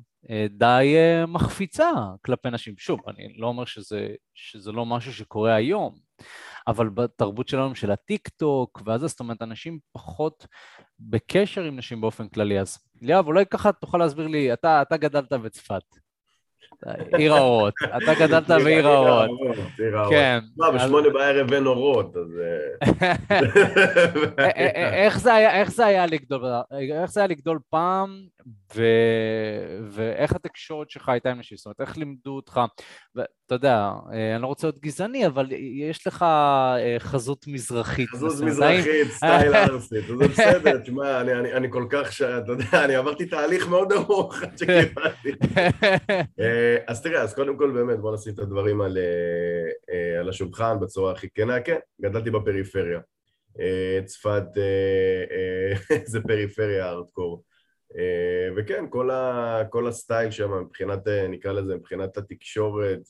די 0.50 0.96
מחפיצה 1.28 1.90
כלפי 2.24 2.50
נשים. 2.50 2.74
שוב, 2.78 3.00
אני 3.08 3.34
לא 3.36 3.46
אומר 3.46 3.64
שזה, 3.64 4.08
שזה 4.34 4.72
לא 4.72 4.86
משהו 4.86 5.12
שקורה 5.12 5.54
היום, 5.54 6.08
אבל 6.68 6.88
בתרבות 6.88 7.48
שלנו, 7.48 7.74
של 7.74 7.90
הטיק 7.90 8.28
טוק, 8.28 8.82
ואז 8.84 9.00
זאת 9.00 9.20
אומרת, 9.20 9.42
אנשים 9.42 9.78
פחות 9.92 10.46
בקשר 11.00 11.64
עם 11.64 11.76
נשים 11.76 12.00
באופן 12.00 12.28
כללי. 12.28 12.60
אז 12.60 12.78
ליאב, 13.02 13.26
אולי 13.26 13.46
ככה 13.46 13.72
תוכל 13.72 13.98
להסביר 13.98 14.26
לי, 14.26 14.52
אתה, 14.52 14.82
אתה 14.82 14.96
גדלת 14.96 15.32
בצפת. 15.32 15.82
עיר 17.16 17.34
האורות, 17.34 17.74
אתה 17.96 18.14
גדלת 18.20 18.50
בעיר 18.64 18.88
האורות. 18.88 19.30
כן. 20.10 20.38
מה, 20.56 20.70
בשמונה 20.70 21.10
בערב 21.10 21.52
אין 21.52 21.66
אורות, 21.66 22.16
אז... 22.16 22.40
איך 25.58 25.70
זה 25.70 25.86
היה 25.86 26.06
לגדול, 26.06 26.44
איך 27.02 27.10
זה 27.10 27.20
היה 27.20 27.26
לגדול 27.26 27.58
פעם, 27.70 28.26
ואיך 29.90 30.32
התקשורת 30.32 30.90
שלך 30.90 31.08
הייתה 31.08 31.30
עם 31.30 31.38
נשים? 31.38 31.56
זאת 31.56 31.66
אומרת, 31.66 31.80
איך 31.80 31.98
לימדו 31.98 32.36
אותך? 32.36 32.60
אתה 33.48 33.56
יודע, 33.56 33.92
אה, 34.12 34.34
אני 34.34 34.42
לא 34.42 34.46
רוצה 34.46 34.66
להיות 34.66 34.78
גזעני, 34.78 35.26
אבל 35.26 35.46
יש 35.52 36.06
לך 36.06 36.22
אה, 36.22 36.96
חזות 36.98 37.46
מזרחית. 37.46 38.08
חזות 38.08 38.40
מזרחית, 38.40 39.10
סטייל 39.10 39.54
ארסית, 39.70 40.04
זה 40.06 40.28
בסדר, 40.28 40.78
תשמע, 40.78 41.20
אני 41.56 41.70
כל 41.70 41.86
כך, 41.90 42.22
אתה 42.22 42.52
יודע, 42.52 42.84
אני 42.84 42.94
עברתי 42.94 43.26
תהליך 43.26 43.68
מאוד 43.68 43.92
ארוך 43.92 44.42
עד 44.42 44.58
שקיבלתי. 44.58 45.32
אז 46.88 47.02
תראה, 47.02 47.22
אז 47.22 47.34
קודם 47.34 47.56
כל 47.56 47.70
באמת 47.70 47.98
בוא 47.98 48.14
נשים 48.14 48.34
את 48.34 48.38
הדברים 48.38 48.80
על, 48.80 48.98
אה, 48.98 49.94
אה, 49.94 50.20
על 50.20 50.28
השולחן 50.28 50.80
בצורה 50.80 51.12
הכי 51.12 51.28
כנה, 51.34 51.60
כן, 51.60 51.78
גדלתי 52.00 52.30
בפריפריה. 52.30 53.00
אה, 53.60 54.00
צפת 54.04 54.44
זה 56.12 56.20
פריפריה 56.20 56.88
ארדקור. 56.88 57.44
וכן, 58.56 58.84
כל, 58.90 59.10
ה, 59.10 59.62
כל 59.70 59.88
הסטייל 59.88 60.30
שם 60.30 60.60
מבחינת, 60.60 61.08
נקרא 61.28 61.52
לזה, 61.52 61.76
מבחינת 61.76 62.16
התקשורת, 62.16 63.00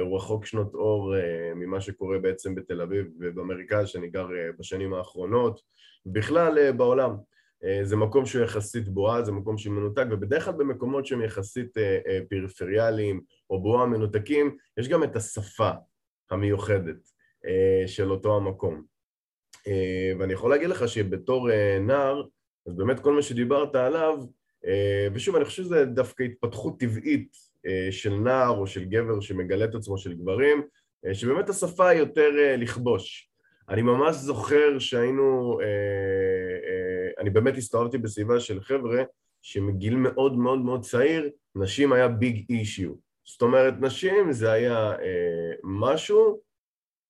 הוא 0.00 0.16
רחוק 0.16 0.46
שנות 0.46 0.74
אור 0.74 1.14
ממה 1.54 1.80
שקורה 1.80 2.18
בעצם 2.18 2.54
בתל 2.54 2.80
אביב 2.80 3.06
ובמרכז 3.20 3.88
שאני 3.88 4.08
גר 4.08 4.26
בשנים 4.58 4.94
האחרונות, 4.94 5.60
בכלל 6.06 6.72
בעולם. 6.72 7.16
אה, 7.64 7.80
זה 7.84 7.96
מקום 7.96 8.26
שהוא 8.26 8.44
יחסית 8.44 8.88
בועה, 8.88 9.22
זה 9.22 9.32
מקום 9.32 9.58
שהוא 9.58 9.74
מנותק, 9.74 10.04
ובדרך 10.10 10.44
כלל 10.44 10.54
במקומות 10.54 11.06
שהם 11.06 11.22
יחסית 11.22 11.78
אה, 11.78 11.98
אה, 12.06 12.18
פריפריאליים 12.30 13.20
או 13.50 13.62
בועה 13.62 13.86
מנותקים, 13.86 14.56
יש 14.76 14.88
גם 14.88 15.04
את 15.04 15.16
השפה 15.16 15.70
המיוחדת 16.30 17.08
של 17.86 18.10
אותו 18.10 18.36
המקום. 18.36 18.84
ואני 20.18 20.32
יכול 20.32 20.50
להגיד 20.50 20.68
לך 20.68 20.88
שבתור 20.88 21.48
נער, 21.80 22.22
אז 22.66 22.76
באמת 22.76 23.00
כל 23.00 23.12
מה 23.12 23.22
שדיברת 23.22 23.74
עליו, 23.74 24.18
ושוב, 25.14 25.36
אני 25.36 25.44
חושב 25.44 25.62
שזה 25.62 25.84
דווקא 25.84 26.22
התפתחות 26.22 26.80
טבעית 26.80 27.36
של 27.90 28.14
נער 28.14 28.50
או 28.50 28.66
של 28.66 28.84
גבר 28.84 29.20
שמגלה 29.20 29.64
את 29.64 29.74
עצמו, 29.74 29.98
של 29.98 30.14
גברים, 30.14 30.62
שבאמת 31.12 31.48
השפה 31.48 31.88
היא 31.88 31.98
יותר 31.98 32.30
לכבוש. 32.58 33.30
אני 33.68 33.82
ממש 33.82 34.16
זוכר 34.16 34.78
שהיינו, 34.78 35.58
אה, 35.60 35.66
אה, 35.66 37.22
אני 37.22 37.30
באמת 37.30 37.56
הסתובבתי 37.56 37.98
בסביבה 37.98 38.40
של 38.40 38.60
חבר'ה 38.60 39.02
שמגיל 39.42 39.96
מאוד 39.96 40.36
מאוד 40.36 40.58
מאוד 40.58 40.80
צעיר, 40.80 41.30
נשים 41.54 41.92
היה 41.92 42.08
ביג 42.08 42.44
אישיו. 42.50 42.90
זאת 43.24 43.42
אומרת, 43.42 43.74
נשים 43.80 44.32
זה 44.32 44.52
היה 44.52 44.92
אה, 44.92 45.52
משהו, 45.62 46.40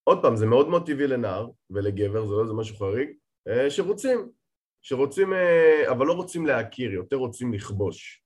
עוד 0.05 0.23
פעם, 0.23 0.37
זה 0.37 0.47
מאוד 0.47 0.69
מאוד 0.69 0.87
טבעי 0.87 1.07
לנער 1.07 1.49
ולגבר, 1.71 2.27
זה 2.27 2.35
לא 2.35 2.43
איזה 2.43 2.55
משהו 2.55 2.77
חריג, 2.77 3.09
אה, 3.49 3.71
שרוצים, 3.71 4.29
שרוצים, 4.83 5.33
אה, 5.33 5.91
אבל 5.91 6.07
לא 6.07 6.13
רוצים 6.13 6.47
להכיר, 6.47 6.93
יותר 6.93 7.17
רוצים 7.17 7.53
לכבוש. 7.53 8.24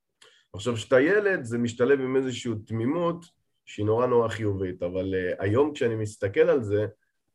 עכשיו, 0.52 0.75
כשאתה 0.75 1.00
ילד 1.00 1.45
זה 1.45 1.59
משתלב 1.59 2.00
עם 2.00 2.17
איזושהי 2.17 2.52
תמימות 2.67 3.25
שהיא 3.67 3.87
נורא 3.87 4.07
נורא 4.07 4.28
חיובית, 4.28 4.83
אבל 4.83 5.14
אה, 5.14 5.35
היום 5.38 5.73
כשאני 5.75 5.95
מסתכל 5.95 6.40
על 6.40 6.62
זה, 6.62 6.87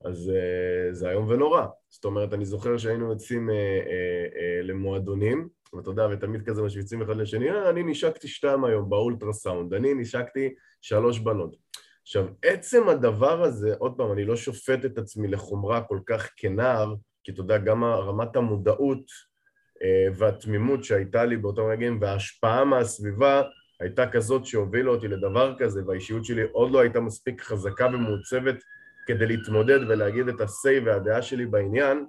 אז 0.04 0.32
uh, 0.32 0.94
זה 0.94 1.10
איום 1.10 1.28
ונורא. 1.30 1.66
זאת 1.90 2.06
אומרת, 2.06 2.34
אני 2.34 2.46
זוכר 2.46 2.78
שהיינו 2.78 3.10
יוצאים 3.10 3.50
uh, 3.50 3.52
uh, 3.52 4.34
uh, 4.34 4.64
למועדונים, 4.64 5.48
ואתה 5.74 5.90
יודע, 5.90 6.08
ותמיד 6.12 6.42
כזה 6.46 6.62
משוויצים 6.62 7.02
אחד 7.02 7.16
לשני, 7.16 7.52
אה, 7.52 7.70
אני 7.70 7.84
נשקתי 7.84 8.28
שתיים 8.28 8.66
היום 8.66 8.90
באולטרסאונד, 8.90 9.74
אני 9.74 9.94
נשקתי 9.94 10.54
שלוש 10.82 11.20
בנות. 11.20 11.56
עכשיו, 12.02 12.28
עצם 12.46 12.90
הדבר 12.90 13.44
הזה, 13.44 13.76
עוד 13.78 13.94
פעם, 13.98 14.12
אני 14.12 14.26
לא 14.26 14.36
שופט 14.36 14.86
את 14.86 14.98
עצמי 14.98 15.28
לחומרה 15.28 15.82
כל 15.82 16.00
כך 16.06 16.30
כנער, 16.38 16.96
כי 17.24 17.32
אתה 17.32 17.42
יודע, 17.42 17.58
גם 17.58 17.84
רמת 17.84 18.36
המודעות 18.36 19.00
uh, 19.00 19.33
והתמימות 20.16 20.84
שהייתה 20.84 21.26
לי 21.26 21.38
באותם 21.38 21.62
רגעים, 21.62 21.98
וההשפעה 22.02 22.66
מהסביבה, 22.66 23.42
הייתה 23.80 24.12
כזאת 24.12 24.46
שהובילה 24.46 24.90
אותי 24.90 25.08
לדבר 25.08 25.54
כזה, 25.60 25.82
והאישיות 25.88 26.26
שלי 26.26 26.42
עוד 26.52 26.72
לא 26.72 26.80
הייתה 26.80 27.00
מספיק 27.00 27.42
חזקה 27.42 27.88
ומעוצבת 27.88 28.56
כדי 29.08 29.26
להתמודד 29.26 29.80
ולהגיד 29.90 30.28
את 30.28 30.42
ה-say 30.42 30.86
והדעה 30.86 31.22
שלי 31.22 31.46
בעניין, 31.46 32.06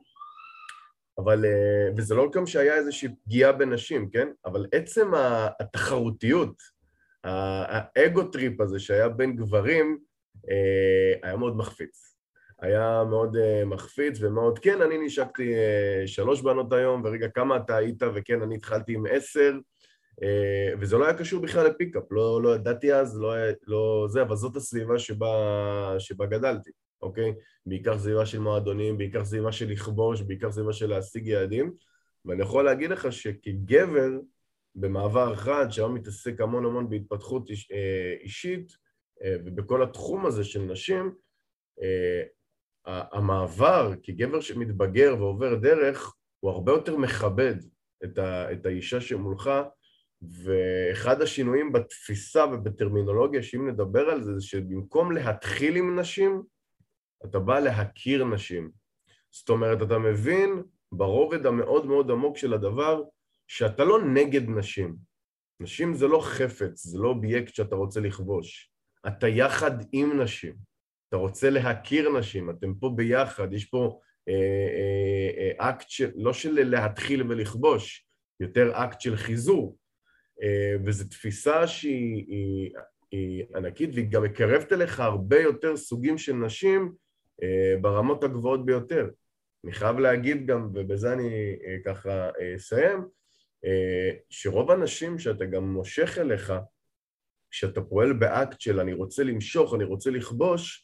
אבל, 1.19 1.45
אה, 1.45 1.91
וזה 1.97 2.15
לא 2.15 2.31
גם 2.33 2.47
שהיה 2.47 2.75
איזושהי 2.75 3.09
פגיעה 3.25 3.53
בנשים, 3.53 4.11
כן? 4.11 4.29
אבל 4.47 4.67
עצם 4.73 5.11
התחרותיות, 5.61 6.63
ה 7.25 7.49
ego 7.49 8.23
trip 8.23 8.61
הזה 8.61 8.79
שהיה 8.81 9.09
בין 9.09 9.37
גברים, 9.37 9.99
אה, 10.51 11.29
היה 11.29 11.37
מאוד 11.37 11.57
מחפיץ. 11.57 12.14
היה 12.65 13.05
מאוד 13.11 13.37
אה, 13.37 13.65
מחפיץ 13.67 14.19
ומאוד, 14.21 14.59
כן, 14.59 14.83
אני 14.83 14.99
נשקתי 14.99 15.55
אה, 15.55 16.07
שלוש 16.07 16.43
בנות 16.43 16.73
היום, 16.73 17.03
ורגע, 17.05 17.29
כמה 17.29 17.57
אתה 17.57 17.77
היית, 17.77 18.03
וכן, 18.15 18.43
אני 18.43 18.55
התחלתי 18.55 18.95
עם 18.95 19.05
עשר, 19.11 19.55
uh, 20.21 20.79
וזה 20.81 20.97
לא 20.99 21.05
היה 21.05 21.19
קשור 21.19 21.43
בכלל 21.43 21.67
לפיקאפ, 21.67 22.03
לא, 22.11 22.43
לא 22.43 22.55
ידעתי 22.55 22.95
אז, 22.95 23.21
לא, 23.21 23.35
לא 23.67 24.07
זה, 24.09 24.23
אבל 24.23 24.37
זאת 24.37 24.57
הסביבה 24.57 24.99
שבה, 24.99 25.97
שבה 25.99 26.27
גדלתי. 26.27 26.71
אוקיי? 27.03 27.35
בעיקר 27.67 27.99
סביבה 27.99 28.27
של 28.27 28.39
מועדונים, 28.39 28.99
בעיקר 28.99 29.25
סביבה 29.25 29.53
של 29.53 29.71
לכבוש, 29.71 30.23
בעיקר 30.23 30.53
סביבה 30.53 30.73
של 30.73 30.87
להשיג 30.91 31.27
יעדים. 31.27 31.73
ואני 32.25 32.43
יכול 32.43 32.65
להגיד 32.65 32.91
לך 32.91 33.13
שכגבר, 33.13 34.11
במעבר 34.75 35.35
חד, 35.35 35.67
שהיום 35.71 35.95
מתעסק 35.95 36.41
המון 36.41 36.65
המון 36.65 36.91
בהתפתחות 36.91 37.51
איש, 37.51 37.69
אישית, 38.23 38.73
ובכל 39.45 39.83
התחום 39.83 40.27
הזה 40.27 40.45
של 40.45 40.63
נשים, 40.63 41.15
המעבר 42.87 43.93
כגבר 44.03 44.41
שמתבגר 44.41 45.17
ועובר 45.19 45.55
דרך, 45.55 46.15
הוא 46.41 46.51
הרבה 46.51 46.73
יותר 46.73 46.97
מכבד 46.97 47.55
את, 48.05 48.19
ה, 48.19 48.53
את 48.53 48.67
האישה 48.67 49.01
שמולך, 49.01 49.51
ואחד 50.23 51.23
השינויים 51.23 51.73
בתפיסה 51.73 52.45
ובטרמינולוגיה, 52.47 53.43
שאם 53.43 53.69
נדבר 53.69 54.11
על 54.11 54.23
זה, 54.23 54.35
זה 54.35 54.47
שבמקום 54.47 55.13
להתחיל 55.13 55.77
עם 55.77 55.99
נשים, 55.99 56.43
אתה 57.25 57.39
בא 57.39 57.59
להכיר 57.59 58.25
נשים. 58.25 58.71
זאת 59.31 59.49
אומרת, 59.49 59.83
אתה 59.83 59.99
מבין 59.99 60.63
ברובד 60.93 61.47
המאוד 61.47 61.87
מאוד 61.87 62.11
עמוק 62.11 62.37
של 62.37 62.55
הדבר 62.55 63.03
שאתה 63.49 63.85
לא 63.85 64.05
נגד 64.05 64.49
נשים. 64.49 64.97
נשים 65.61 65.95
זה 65.95 66.07
לא 66.07 66.21
חפץ, 66.21 66.87
זה 66.87 66.99
לא 66.99 67.09
אובייקט 67.09 67.55
שאתה 67.55 67.77
רוצה 67.77 68.01
לכבוש. 68.01 68.71
אתה 69.07 69.29
יחד 69.29 69.71
עם 69.93 70.21
נשים. 70.21 70.74
אתה 71.15 71.23
רוצה 71.23 71.51
להכיר 71.51 72.11
נשים, 72.19 72.51
אתם 72.51 72.75
פה 72.75 72.91
ביחד, 72.97 73.53
יש 73.53 73.65
פה 73.65 74.01
אה, 74.29 74.35
אה, 74.35 75.31
אה, 75.39 75.71
אקט 75.71 75.91
של, 75.91 76.11
לא 76.15 76.33
של 76.33 76.69
להתחיל 76.71 77.23
ולכבוש, 77.23 78.07
יותר 78.41 78.73
אקט 78.75 79.01
של 79.01 79.17
חיזור. 79.17 79.77
אה, 80.43 80.77
וזו 80.85 81.05
תפיסה 81.09 81.67
שהיא 81.67 82.25
היא, 82.29 82.73
היא 83.11 83.45
ענקית 83.57 83.91
והיא 83.95 84.11
גם 84.11 84.23
מקרבת 84.23 84.73
אליך 84.73 85.01
הרבה 85.01 85.41
יותר 85.41 85.77
סוגים 85.77 86.19
של 86.19 86.33
נשים 86.33 86.93
אה, 87.43 87.75
ברמות 87.81 88.25
הגבוהות 88.25 88.67
ביותר. 88.67 89.09
אני 89.65 89.73
חייב 89.73 89.99
להגיד 89.99 90.47
גם, 90.47 90.71
ובזה 90.75 91.13
אני 91.13 91.57
אה, 91.67 91.77
ככה 91.85 92.31
אה, 92.41 92.57
אסיים, 92.57 93.05
שרוב 94.31 94.71
האנשים 94.71 95.19
שאתה 95.19 95.45
גם 95.45 95.73
מושך 95.73 96.19
אליך, 96.19 96.53
כשאתה 97.51 97.81
פועל 97.81 98.13
באקט 98.13 98.61
של 98.61 98.81
אני 98.81 98.93
רוצה 98.93 99.25
למשוך, 99.25 99.75
אני 99.75 99.85
רוצה 99.85 100.11
לכבוש, 100.11 100.84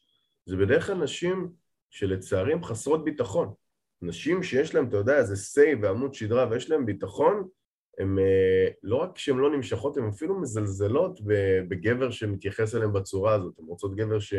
זה 0.50 0.56
בדרך 0.56 0.86
כלל 0.86 0.94
נשים 0.94 1.48
שלצערי 1.90 2.52
הן 2.52 2.62
חסרות 2.62 3.04
ביטחון. 3.04 3.52
נשים 4.02 4.42
שיש 4.42 4.74
להן, 4.74 4.88
אתה 4.88 4.96
יודע, 4.96 5.18
איזה 5.18 5.34
say 5.34 5.78
ועמוד 5.82 6.14
שדרה 6.14 6.48
ויש 6.50 6.70
להן 6.70 6.86
ביטחון, 6.86 7.48
הן 7.98 8.18
לא 8.82 8.96
רק 8.96 9.18
שהן 9.18 9.36
לא 9.36 9.50
נמשכות, 9.50 9.96
הן 9.96 10.08
אפילו 10.08 10.40
מזלזלות 10.40 11.20
בגבר 11.68 12.10
שמתייחס 12.10 12.74
אליהן 12.74 12.92
בצורה 12.92 13.34
הזאת. 13.34 13.58
הן 13.58 13.64
רוצות 13.64 13.96
גבר 13.96 14.18
ש... 14.18 14.34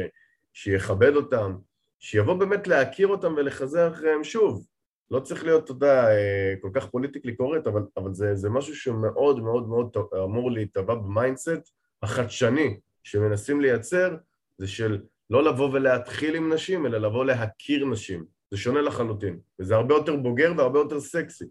שיכבד 0.53 1.15
אותן, 1.15 1.51
שיבוא 1.99 2.33
באמת 2.33 2.67
להכיר 2.67 3.07
אותם 3.07 3.33
ולחזר 3.37 3.91
אחריהם 3.91 4.23
שוב. 4.23 4.65
לא 5.11 5.19
צריך 5.19 5.43
להיות, 5.43 5.63
אתה 5.63 5.71
יודע, 5.71 6.09
אה, 6.09 6.53
כל 6.61 6.69
כך 6.73 6.89
politically 6.89 7.35
correct, 7.35 7.67
אבל, 7.67 7.81
אבל 7.97 8.13
זה, 8.13 8.35
זה 8.35 8.49
משהו 8.49 8.75
שמאוד 8.75 9.39
מאוד 9.39 9.67
מאוד 9.67 9.97
אמור 10.23 10.51
להיטבע 10.51 10.95
ב 10.95 11.05
mindset 11.05 11.71
החדשני 12.03 12.79
שמנסים 13.03 13.61
לייצר, 13.61 14.15
זה 14.57 14.67
של 14.67 15.01
לא 15.31 15.43
לבוא 15.43 15.69
ולהתחיל 15.73 16.35
עם 16.35 16.53
נשים, 16.53 16.85
אלא 16.85 16.97
לבוא 16.97 17.25
להכיר 17.25 17.85
נשים. 17.85 18.25
זה 18.51 18.57
שונה 18.57 18.81
לחלוטין, 18.81 19.39
וזה 19.59 19.75
הרבה 19.75 19.95
יותר 19.95 20.15
בוגר 20.15 20.53
והרבה 20.57 20.79
יותר 20.79 20.99
סקסי. 20.99 21.45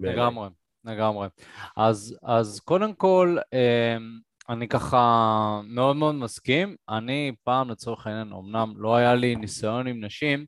לגמרי, 0.00 0.48
לגמרי. 0.84 1.28
אז, 1.76 2.18
אז 2.22 2.60
קודם 2.60 2.94
כל, 2.94 3.36
אמ, 3.52 4.18
אני 4.48 4.68
ככה 4.68 5.60
מאוד 5.64 5.96
מאוד 5.96 6.14
מסכים. 6.14 6.76
אני 6.88 7.32
פעם 7.44 7.70
לצורך 7.70 8.06
העניין, 8.06 8.32
אמנם 8.32 8.74
לא 8.76 8.96
היה 8.96 9.14
לי 9.14 9.36
ניסיון 9.36 9.86
עם 9.86 10.04
נשים, 10.04 10.46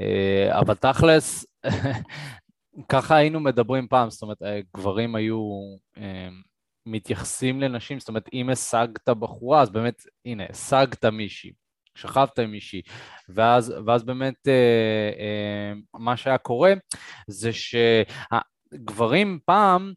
אה, 0.00 0.58
אבל 0.58 0.74
תכלס, 0.74 1.46
ככה 2.92 3.16
היינו 3.16 3.40
מדברים 3.40 3.88
פעם, 3.88 4.10
זאת 4.10 4.22
אומרת, 4.22 4.42
אה, 4.42 4.60
גברים 4.76 5.14
היו 5.14 5.60
אמ, 5.96 6.42
מתייחסים 6.86 7.60
לנשים, 7.60 8.00
זאת 8.00 8.08
אומרת, 8.08 8.28
אם 8.32 8.50
השגת 8.50 9.08
בחורה, 9.08 9.60
אז 9.62 9.70
באמת, 9.70 10.02
הנה, 10.24 10.44
השגת 10.50 11.04
מישהי. 11.04 11.52
שכבת 11.94 12.38
עם 12.38 12.50
מישהי, 12.50 12.82
ואז, 13.28 13.74
ואז 13.86 14.04
באמת 14.04 14.48
אה, 14.48 15.10
אה, 15.18 15.72
מה 15.94 16.16
שהיה 16.16 16.38
קורה 16.38 16.72
זה 17.28 17.50
שהגברים 17.52 19.38
פעם 19.44 19.92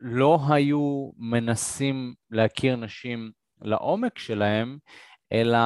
לא 0.00 0.38
היו 0.50 1.10
מנסים 1.16 2.14
להכיר 2.30 2.76
נשים 2.76 3.30
לעומק 3.60 4.18
שלהם, 4.18 4.78
אלא 5.32 5.58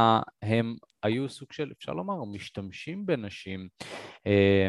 הם 0.43 0.77
היו 1.03 1.29
סוג 1.29 1.53
של, 1.53 1.73
אפשר 1.79 1.93
לומר, 1.93 2.25
משתמשים 2.25 3.07
בנשים 3.07 3.69
אה, 4.27 4.69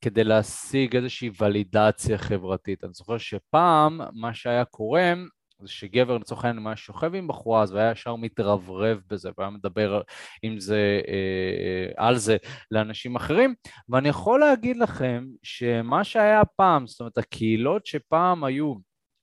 כדי 0.00 0.24
להשיג 0.24 0.96
איזושהי 0.96 1.30
ולידציה 1.40 2.18
חברתית. 2.18 2.84
אני 2.84 2.92
זוכר 2.92 3.18
שפעם 3.18 4.00
מה 4.12 4.34
שהיה 4.34 4.64
קורה 4.64 5.12
זה 5.60 5.68
שגבר 5.68 6.18
לצורך 6.18 6.44
העניין 6.44 6.66
היה 6.66 6.76
שוכב 6.76 7.14
עם 7.14 7.28
בחורה 7.28 7.62
אז 7.62 7.72
הוא 7.72 7.80
היה 7.80 7.90
ישר 7.90 8.16
מתרברב 8.16 9.00
בזה 9.10 9.30
והיה 9.38 9.50
מדבר 9.50 10.02
עם 10.42 10.60
זה, 10.60 11.00
אה, 11.08 12.06
על 12.06 12.16
זה 12.16 12.36
לאנשים 12.70 13.16
אחרים. 13.16 13.54
ואני 13.88 14.08
יכול 14.08 14.40
להגיד 14.40 14.76
לכם 14.76 15.26
שמה 15.42 16.04
שהיה 16.04 16.44
פעם, 16.44 16.86
זאת 16.86 17.00
אומרת 17.00 17.18
הקהילות 17.18 17.86
שפעם 17.86 18.44
היו 18.44 18.74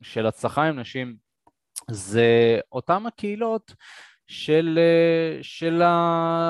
של 0.03 0.25
הצלחה 0.25 0.63
עם 0.63 0.79
נשים 0.79 1.15
זה 1.91 2.59
אותם 2.71 3.05
הקהילות 3.05 3.73
של, 4.27 4.79
אה, 4.81 5.43
של 5.43 5.81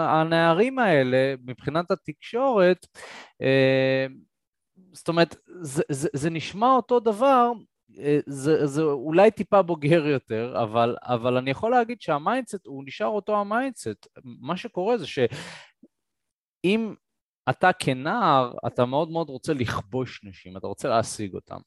הנערים 0.07 0.79
האלה 0.79 1.35
מבחינת 1.45 1.91
התקשורת 1.91 2.85
אה, 3.41 4.07
זאת 4.93 5.07
אומרת 5.07 5.35
זה, 5.61 5.83
זה, 5.89 6.09
זה 6.13 6.29
נשמע 6.29 6.67
אותו 6.67 6.99
דבר 6.99 7.51
זה, 8.25 8.65
זה 8.65 8.81
אולי 8.81 9.31
טיפה 9.31 9.61
בוגר 9.61 10.07
יותר, 10.07 10.55
אבל, 10.63 10.95
אבל 11.01 11.37
אני 11.37 11.51
יכול 11.51 11.71
להגיד 11.71 12.01
שה 12.01 12.21
mindset 12.21 12.65
הוא 12.65 12.83
נשאר 12.85 13.07
אותו 13.07 13.39
ה 13.39 13.47
mindset. 13.47 14.07
מה 14.23 14.57
שקורה 14.57 14.97
זה 14.97 15.07
שאם 15.07 16.93
אתה 17.49 17.73
כנער, 17.73 18.53
אתה 18.67 18.85
מאוד 18.85 19.11
מאוד 19.11 19.29
רוצה 19.29 19.53
לכבוש 19.53 20.21
נשים, 20.23 20.57
אתה 20.57 20.67
רוצה 20.67 20.89
להשיג 20.89 21.33
אותם. 21.33 21.59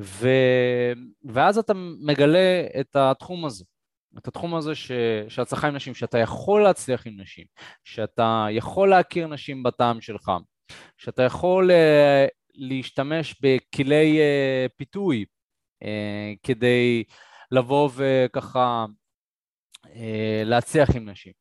ו... 0.00 0.28
ואז 1.24 1.58
אתה 1.58 1.72
מגלה 2.00 2.66
את 2.80 2.96
התחום 2.96 3.44
הזה. 3.44 3.64
את 4.18 4.28
התחום 4.28 4.54
הזה 4.54 4.74
ש... 4.74 4.92
שהצלחה 5.28 5.68
עם 5.68 5.76
נשים, 5.76 5.94
שאתה 5.94 6.18
יכול 6.18 6.62
להצליח 6.62 7.06
עם 7.06 7.20
נשים, 7.20 7.46
שאתה 7.84 8.46
יכול 8.50 8.90
להכיר 8.90 9.26
נשים 9.26 9.62
בטעם 9.62 10.00
שלך, 10.00 10.30
שאתה 10.96 11.22
יכול 11.22 11.70
uh, 11.70 12.28
להשתמש 12.54 13.34
בכלי 13.42 14.18
uh, 14.18 14.72
פיתוי 14.76 15.18
אה, 15.18 15.39
כדי 16.42 17.04
לבוא 17.50 17.90
וככה 17.94 18.86
אה, 19.86 20.42
להצליח 20.44 20.88
עם 20.96 21.08
נשים. 21.08 21.32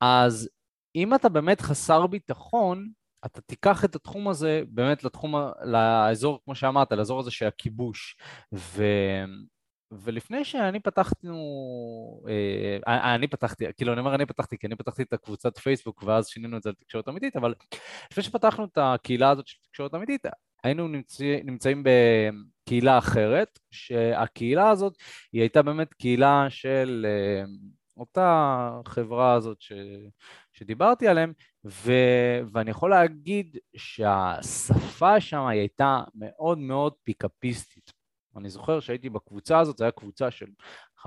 אז 0.00 0.48
אם 0.96 1.14
אתה 1.14 1.28
באמת 1.28 1.60
חסר 1.60 2.06
ביטחון, 2.06 2.88
אתה 3.26 3.40
תיקח 3.40 3.84
את 3.84 3.94
התחום 3.94 4.28
הזה 4.28 4.62
באמת 4.68 5.04
לתחום, 5.04 5.34
לאזור, 5.62 6.40
כמו 6.44 6.54
שאמרת, 6.54 6.92
לאזור 6.92 7.20
הזה 7.20 7.30
של 7.30 7.46
הכיבוש. 7.46 8.16
ו... 8.54 8.84
ולפני 9.92 10.44
שאני 10.44 10.80
פתחתי, 10.80 11.26
אה, 12.88 13.14
אני 13.14 13.28
פתחתי, 13.28 13.64
כאילו 13.76 13.92
אני 13.92 14.00
אומר 14.00 14.14
אני 14.14 14.26
פתחתי 14.26 14.58
כי 14.58 14.66
אני 14.66 14.76
פתחתי 14.76 15.02
את 15.02 15.12
הקבוצת 15.12 15.58
פייסבוק 15.58 16.02
ואז 16.02 16.28
שינינו 16.28 16.56
את 16.56 16.62
זה 16.62 16.70
לתקשורת 16.70 17.08
אמיתית, 17.08 17.36
אבל 17.36 17.54
לפני 18.10 18.22
שפתחנו 18.22 18.64
את 18.64 18.78
הקהילה 18.78 19.30
הזאת 19.30 19.46
של 19.46 19.58
תקשורת 19.62 19.94
אמיתית, 19.94 20.26
היינו 20.64 20.88
נמצא, 20.88 21.24
נמצאים 21.44 21.82
בקהילה 22.70 22.98
אחרת, 22.98 23.58
שהקהילה 23.70 24.70
הזאת 24.70 24.94
היא 25.32 25.40
הייתה 25.40 25.62
באמת 25.62 25.94
קהילה 25.94 26.46
של 26.48 27.06
אה, 27.08 27.44
אותה 27.96 28.70
חברה 28.86 29.32
הזאת 29.32 29.60
ש, 29.60 29.72
שדיברתי 30.52 31.08
עליהם, 31.08 31.32
ו, 31.64 31.92
ואני 32.52 32.70
יכול 32.70 32.90
להגיד 32.90 33.56
שהשפה 33.76 35.20
שם 35.20 35.46
היא 35.46 35.60
הייתה 35.60 36.00
מאוד 36.14 36.58
מאוד 36.58 36.92
פיקאפיסטית. 37.02 37.92
אני 38.36 38.50
זוכר 38.50 38.80
שהייתי 38.80 39.10
בקבוצה 39.10 39.58
הזאת, 39.58 39.78
זו 39.78 39.84
הייתה 39.84 40.00
קבוצה 40.00 40.30
של 40.30 40.46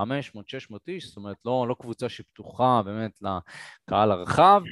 איש, 0.88 1.06
זאת 1.06 1.16
אומרת 1.16 1.36
לא, 1.44 1.66
לא 1.68 1.76
קבוצה 1.80 2.08
שפתוחה 2.08 2.82
באמת 2.84 3.18
לקהל 3.22 4.10
הרחב, 4.10 4.62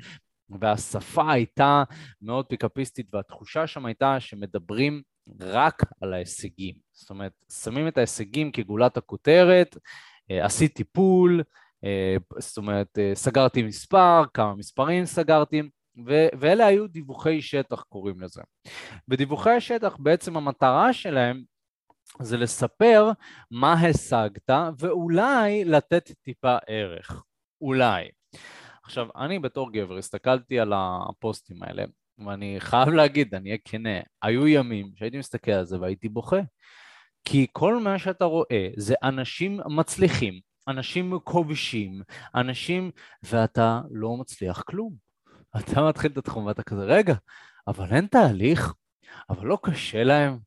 והשפה 0.60 1.32
הייתה 1.32 1.82
מאוד 2.22 2.46
פיקאפיסטית 2.46 3.06
והתחושה 3.14 3.66
שם 3.66 3.86
הייתה 3.86 4.20
שמדברים 4.20 5.02
רק 5.40 5.82
על 6.00 6.14
ההישגים. 6.14 6.74
זאת 6.92 7.10
אומרת, 7.10 7.32
שמים 7.62 7.88
את 7.88 7.98
ההישגים 7.98 8.52
כגולת 8.52 8.96
הכותרת, 8.96 9.76
אה, 10.30 10.44
עשית 10.46 10.74
טיפול, 10.74 11.42
אה, 11.84 12.16
זאת 12.38 12.56
אומרת, 12.56 12.98
אה, 12.98 13.12
סגרתי 13.14 13.62
מספר, 13.62 14.22
כמה 14.34 14.54
מספרים 14.54 15.04
סגרתי, 15.04 15.62
ו- 16.06 16.28
ואלה 16.40 16.66
היו 16.66 16.86
דיווחי 16.86 17.42
שטח 17.42 17.82
קוראים 17.82 18.20
לזה. 18.20 18.42
ודיווחי 19.08 19.50
השטח 19.50 19.96
בעצם 19.98 20.36
המטרה 20.36 20.92
שלהם 20.92 21.42
זה 22.20 22.36
לספר 22.36 23.10
מה 23.50 23.72
השגת 23.72 24.50
ואולי 24.78 25.64
לתת 25.64 26.10
טיפה 26.22 26.56
ערך. 26.66 27.22
אולי. 27.60 28.08
עכשיו, 28.84 29.06
אני 29.16 29.38
בתור 29.38 29.72
גבר 29.72 29.96
הסתכלתי 29.96 30.60
על 30.60 30.72
הפוסטים 30.76 31.62
האלה, 31.62 31.84
ואני 32.26 32.56
חייב 32.58 32.88
להגיד, 32.88 33.34
אני 33.34 33.48
אהיה 33.48 33.58
כנה, 33.64 34.00
היו 34.22 34.48
ימים 34.48 34.92
שהייתי 34.96 35.18
מסתכל 35.18 35.50
על 35.50 35.64
זה 35.64 35.80
והייתי 35.80 36.08
בוכה. 36.08 36.40
כי 37.24 37.46
כל 37.52 37.82
מה 37.82 37.98
שאתה 37.98 38.24
רואה 38.24 38.68
זה 38.76 38.94
אנשים 39.02 39.60
מצליחים, 39.66 40.40
אנשים 40.68 41.18
כובשים, 41.24 42.02
אנשים, 42.34 42.90
ואתה 43.22 43.80
לא 43.90 44.16
מצליח 44.16 44.62
כלום. 44.62 44.94
אתה 45.56 45.88
מתחיל 45.88 46.12
את 46.12 46.18
התחום 46.18 46.46
ואתה 46.46 46.62
כזה, 46.62 46.84
רגע, 46.84 47.14
אבל 47.68 47.94
אין 47.94 48.06
תהליך, 48.06 48.74
אבל 49.30 49.46
לא 49.46 49.58
קשה 49.62 50.04
להם, 50.04 50.38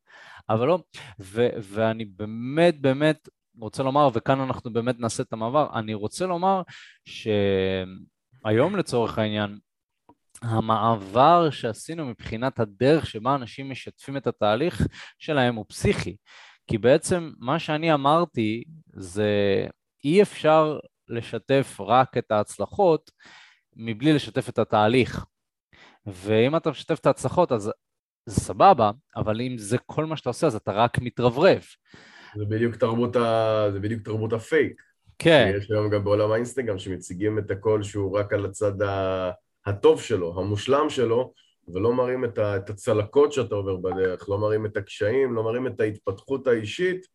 אבל 0.50 0.68
לא, 0.68 0.80
ו- 1.20 1.50
ואני 1.62 2.06
באמת 2.06 2.82
באמת 2.82 3.30
רוצה 3.60 3.84
לומר, 3.84 4.10
וכאן 4.14 4.40
אנחנו 4.40 4.74
באמת 4.74 5.00
נעשה 5.00 5.24
את 5.24 5.34
המעבר, 5.34 5.80
אני 5.80 5.94
רוצה 5.94 6.26
לומר 6.26 6.62
שהיום 8.46 8.76
לצורך 8.76 9.20
העניין, 9.20 9.60
המעבר 10.42 11.50
שעשינו 11.50 12.06
מבחינת 12.06 12.60
הדרך 12.60 13.06
שבה 13.06 13.36
אנשים 13.36 13.70
משתפים 13.70 14.18
את 14.18 14.28
התהליך 14.28 14.82
שלהם 15.20 15.56
הוא 15.56 15.66
פסיכי. 15.70 16.16
כי 16.68 16.78
בעצם 16.78 17.32
מה 17.40 17.60
שאני 17.60 17.94
אמרתי 17.94 18.64
זה 18.94 19.30
אי 20.04 20.22
אפשר 20.22 20.80
לשתף 21.08 21.78
רק 21.80 22.18
את 22.18 22.32
ההצלחות 22.32 23.12
מבלי 23.76 24.14
לשתף 24.14 24.50
את 24.50 24.60
התהליך. 24.60 25.26
ואם 26.06 26.56
אתה 26.56 26.70
משתף 26.70 27.00
את 27.00 27.06
ההצלחות 27.06 27.52
אז 27.52 27.72
זה 28.26 28.42
סבבה, 28.42 28.92
אבל 29.16 29.42
אם 29.42 29.58
זה 29.58 29.78
כל 29.86 30.06
מה 30.06 30.18
שאתה 30.18 30.30
עושה 30.30 30.48
אז 30.48 30.56
אתה 30.56 30.72
רק 30.72 31.00
מתרברב. 31.00 31.64
זה 32.38 32.46
בדיוק 32.46 32.76
תרבות, 32.76 33.16
ה... 33.16 33.68
זה 33.72 33.80
בדיוק 33.80 34.02
תרבות 34.02 34.34
הפייק. 34.34 34.82
כן. 35.20 35.54
יש 35.58 35.72
היום 35.72 35.90
גם 35.90 36.04
בעולם 36.04 36.32
האינסטגרם 36.32 36.78
שמציגים 36.78 37.40
את 37.40 37.52
הכל 37.52 37.84
שהוא 37.84 38.18
רק 38.20 38.34
על 38.34 38.46
הצד 38.46 38.74
הטוב 39.66 40.02
שלו, 40.02 40.40
המושלם 40.40 40.90
שלו, 40.90 41.34
ולא 41.68 41.94
מראים 41.94 42.26
את, 42.26 42.38
ה... 42.38 42.58
את 42.58 42.70
הצלקות 42.70 43.34
שאתה 43.34 43.56
עובר 43.56 43.76
בדרך, 43.76 44.30
לא 44.30 44.38
מראים 44.38 44.66
את 44.66 44.78
הקשיים, 44.78 45.34
לא 45.34 45.44
מראים 45.44 45.68
את 45.68 45.80
ההתפתחות 45.80 46.48
האישית, 46.48 47.06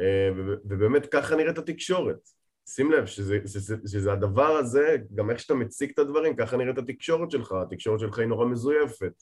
אה, 0.00 0.30
ובאמת 0.64 1.06
ככה 1.06 1.36
נראית 1.36 1.58
התקשורת. 1.58 2.28
שים 2.68 2.92
לב 2.92 3.06
שזה, 3.06 3.38
שזה, 3.46 3.76
שזה 3.86 4.12
הדבר 4.12 4.56
הזה, 4.56 4.96
גם 5.14 5.30
איך 5.30 5.40
שאתה 5.40 5.54
מציג 5.54 5.90
את 5.94 5.98
הדברים, 5.98 6.36
ככה 6.36 6.56
נראית 6.56 6.78
התקשורת 6.78 7.30
שלך, 7.30 7.52
התקשורת 7.52 8.00
שלך 8.00 8.18
היא 8.18 8.26
נורא 8.26 8.46
מזויפת. 8.46 9.12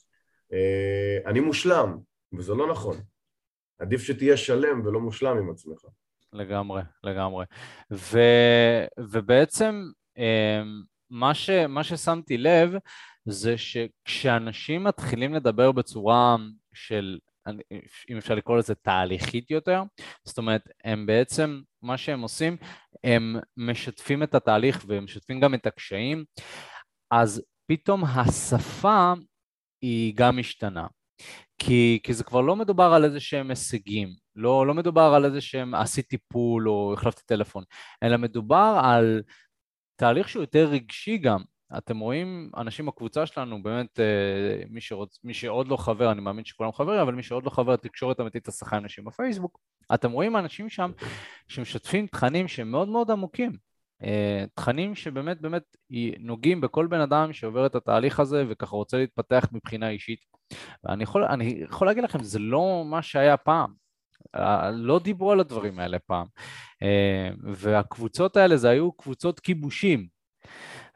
אה, 0.53 1.17
אני 1.25 1.39
מושלם, 1.39 1.97
וזה 2.33 2.53
לא 2.53 2.71
נכון. 2.71 2.97
עדיף 3.79 4.01
שתהיה 4.01 4.37
שלם 4.37 4.85
ולא 4.85 4.99
מושלם 4.99 5.37
עם 5.37 5.49
עצמך. 5.49 5.81
לגמרי, 6.33 6.81
לגמרי. 7.03 7.45
ו, 7.91 8.19
ובעצם 8.99 9.85
אה, 10.17 10.61
מה, 11.09 11.33
ש, 11.33 11.49
מה 11.49 11.83
ששמתי 11.83 12.37
לב 12.37 12.73
זה 13.25 13.55
שכשאנשים 13.57 14.83
מתחילים 14.83 15.33
לדבר 15.33 15.71
בצורה 15.71 16.35
של, 16.73 17.19
אם 18.09 18.17
אפשר 18.17 18.35
לקרוא 18.35 18.57
לזה 18.57 18.75
תהליכית 18.75 19.51
יותר, 19.51 19.83
זאת 20.25 20.37
אומרת, 20.37 20.69
הם 20.83 21.05
בעצם, 21.05 21.61
מה 21.81 21.97
שהם 21.97 22.21
עושים, 22.21 22.57
הם 23.03 23.35
משתפים 23.57 24.23
את 24.23 24.35
התהליך 24.35 24.83
והם 24.87 25.03
משתפים 25.03 25.39
גם 25.39 25.53
את 25.53 25.65
הקשיים, 25.65 26.25
אז 27.11 27.43
פתאום 27.67 28.03
השפה 28.05 29.13
היא 29.81 30.13
גם 30.15 30.37
משתנה. 30.37 30.87
כי, 31.59 31.99
כי 32.03 32.13
זה 32.13 32.23
כבר 32.23 32.41
לא 32.41 32.55
מדובר 32.55 32.93
על 32.93 33.05
איזה 33.05 33.19
שהם 33.19 33.49
הישגים, 33.49 34.20
לא, 34.35 34.67
לא 34.67 34.73
מדובר 34.73 35.13
על 35.15 35.25
איזה 35.25 35.41
שהם 35.41 35.75
עשית 35.75 36.07
טיפול 36.07 36.69
או 36.69 36.93
החלפתי 36.93 37.21
טלפון, 37.25 37.63
אלא 38.03 38.17
מדובר 38.17 38.79
על 38.83 39.21
תהליך 39.95 40.29
שהוא 40.29 40.43
יותר 40.43 40.67
רגשי 40.69 41.17
גם. 41.17 41.41
אתם 41.77 41.99
רואים 41.99 42.51
אנשים 42.57 42.85
בקבוצה 42.85 43.25
שלנו, 43.25 43.63
באמת, 43.63 43.99
אה, 43.99 44.63
מי, 44.69 44.81
שרוצ... 44.81 45.19
מי 45.23 45.33
שעוד 45.33 45.67
לא 45.67 45.77
חבר, 45.77 46.11
אני 46.11 46.21
מאמין 46.21 46.45
שכולם 46.45 46.71
חברים, 46.71 46.99
אבל 46.99 47.15
מי 47.15 47.23
שעוד 47.23 47.45
לא 47.45 47.49
חבר, 47.49 47.75
תקשורת 47.75 48.19
אמיתית 48.19 48.47
השחקן 48.47 48.75
אנשים 48.75 49.05
בפייסבוק, 49.05 49.59
אתם 49.93 50.11
רואים 50.11 50.37
אנשים 50.37 50.69
שם 50.69 50.91
שמשתפים 51.47 52.07
תכנים 52.07 52.47
שהם 52.47 52.71
מאוד 52.71 52.87
מאוד 52.87 53.11
עמוקים. 53.11 53.51
אה, 54.03 54.45
תכנים 54.53 54.95
שבאמת 54.95 55.41
באמת 55.41 55.77
נוגעים 56.19 56.61
בכל 56.61 56.87
בן 56.87 57.01
אדם 57.01 57.33
שעובר 57.33 57.65
את 57.65 57.75
התהליך 57.75 58.19
הזה 58.19 58.43
וככה 58.49 58.75
רוצה 58.75 58.97
להתפתח 58.97 59.47
מבחינה 59.51 59.89
אישית. 59.89 60.19
ואני 60.83 61.03
יכול, 61.03 61.25
יכול 61.69 61.87
להגיד 61.87 62.03
לכם, 62.03 62.23
זה 62.23 62.39
לא 62.39 62.83
מה 62.85 63.01
שהיה 63.01 63.37
פעם. 63.37 63.80
אה, 64.35 64.71
לא 64.71 64.99
דיברו 64.99 65.31
על 65.31 65.39
הדברים 65.39 65.79
האלה 65.79 65.99
פעם. 65.99 66.27
והקבוצות 67.43 68.37
האלה 68.37 68.57
זה 68.57 68.69
היו 68.69 68.91
קבוצות 68.91 69.39
כיבושים. 69.39 70.07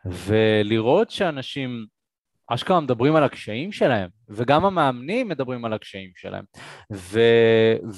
ולראות 0.05 1.11
שאנשים 1.11 1.85
אשכרה 2.47 2.79
מדברים 2.79 3.15
על 3.15 3.23
הקשיים 3.23 3.71
שלהם, 3.71 4.09
וגם 4.29 4.65
המאמנים 4.65 5.27
מדברים 5.27 5.65
על 5.65 5.73
הקשיים 5.73 6.11
שלהם, 6.15 6.45
ו, 6.93 7.19